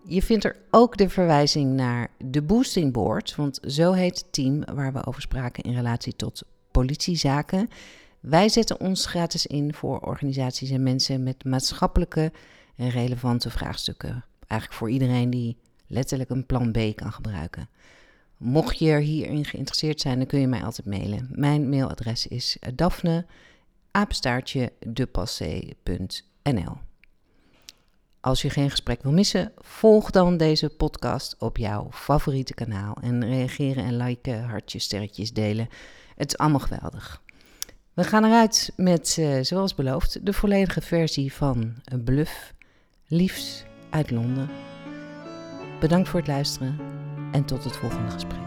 [0.06, 4.64] Je vindt er ook de verwijzing naar de Boosting Board, want zo heet het team
[4.74, 6.42] waar we over spraken in relatie tot
[6.74, 7.68] politiezaken.
[8.20, 12.32] Wij zetten ons gratis in voor organisaties en mensen met maatschappelijke
[12.76, 14.24] en relevante vraagstukken.
[14.46, 15.56] Eigenlijk voor iedereen die
[15.86, 17.68] letterlijk een plan B kan gebruiken.
[18.36, 21.28] Mocht je er hierin geïnteresseerd zijn, dan kun je mij altijd mailen.
[21.30, 23.26] Mijn mailadres is daphne.
[28.20, 32.96] Als je geen gesprek wil missen, volg dan deze podcast op jouw favoriete kanaal.
[33.00, 35.68] En reageren en liken, hartjes, sterretjes delen.
[36.16, 37.22] Het is allemaal geweldig.
[37.94, 41.74] We gaan eruit met, eh, zoals beloofd, de volledige versie van
[42.04, 42.54] Bluff,
[43.06, 44.48] liefs uit Londen.
[45.80, 46.78] Bedankt voor het luisteren
[47.32, 48.42] en tot het volgende gesprek.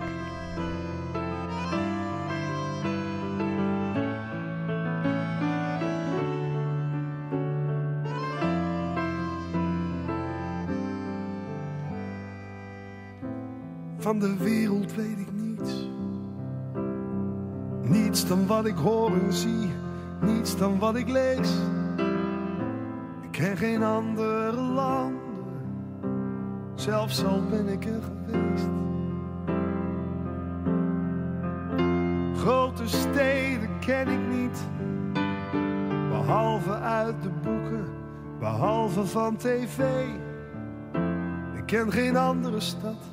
[13.98, 15.27] Van de wereld weet ik.
[18.18, 19.70] Niets dan wat ik hoor en zie.
[20.22, 21.52] Niets dan wat ik lees.
[23.22, 25.20] Ik ken geen andere landen.
[26.76, 28.68] Zelfs al ben ik er geweest.
[32.40, 34.60] Grote steden ken ik niet.
[36.10, 37.86] Behalve uit de boeken.
[38.40, 39.80] Behalve van tv.
[41.56, 43.04] Ik ken geen andere stad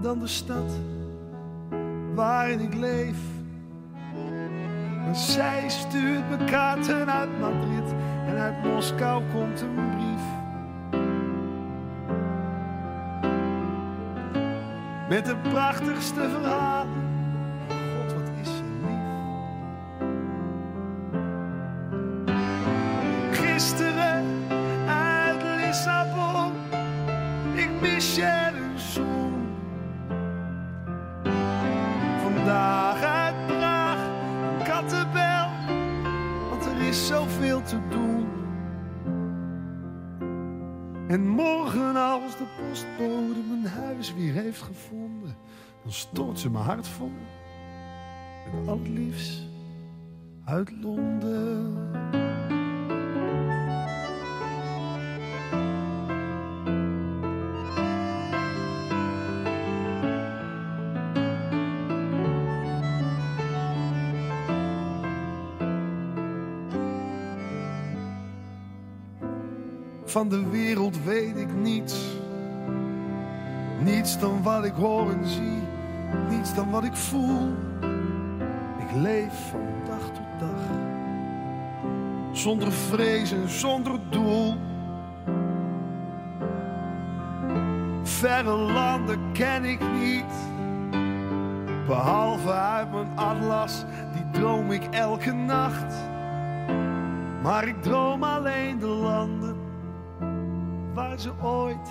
[0.00, 0.70] dan de stad
[2.18, 3.18] waarin ik leef.
[5.06, 7.94] En zij stuurt me kaarten uit Madrid
[8.26, 10.22] en uit Moskou komt een brief.
[15.08, 17.07] Met de prachtigste verhalen.
[46.98, 47.12] Vol
[48.52, 49.42] met al liefst
[50.44, 51.76] uit Londen.
[70.04, 72.16] Van de wereld weet ik niets.
[73.84, 75.77] Niets dan wat ik hoor en zie.
[76.28, 77.56] Niets dan wat ik voel.
[78.78, 80.76] Ik leef van dag tot dag.
[82.32, 84.54] Zonder vrees en zonder doel.
[88.02, 90.32] Verre landen ken ik niet.
[91.86, 95.94] Behalve uit mijn atlas, die droom ik elke nacht.
[97.42, 99.56] Maar ik droom alleen de landen
[100.94, 101.88] waar ze ooit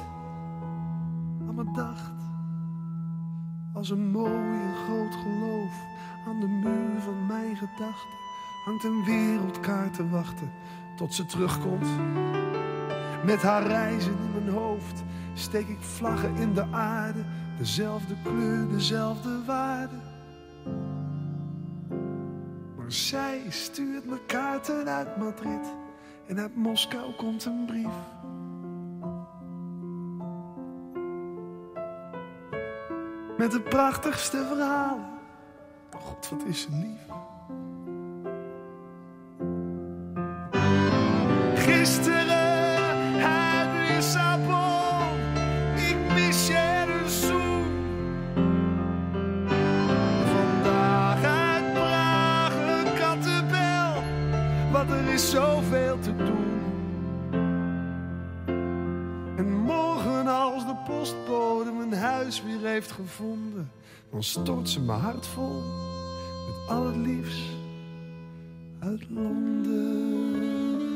[1.47, 2.16] aan me dacht.
[3.87, 5.73] Als een mooi en groot geloof
[6.27, 8.09] aan de muur van mijn gedachten
[8.65, 10.51] hangt een wereldkaart te wachten
[10.95, 11.87] tot ze terugkomt.
[13.25, 15.03] Met haar reizen in mijn hoofd
[15.33, 17.25] steek ik vlaggen in de aarde,
[17.57, 19.95] dezelfde kleur, dezelfde waarde.
[22.77, 25.73] Maar zij stuurt me kaarten uit Madrid
[26.25, 28.16] en uit Moskou komt een brief.
[33.37, 35.05] Met de prachtigste verhalen.
[35.95, 37.15] God, wat is ze lief.
[41.55, 45.19] Gisteren uit Lissabon,
[45.75, 47.65] ik mis je een zoen.
[50.25, 54.03] Vandaag uit Praag een kattenbel,
[54.71, 56.46] wat er is zoveel te doen.
[60.97, 63.71] postbode mijn huis weer heeft gevonden,
[64.11, 65.61] dan stort ze mijn hart vol
[66.47, 67.49] met al het liefst
[68.79, 70.86] uit Londen.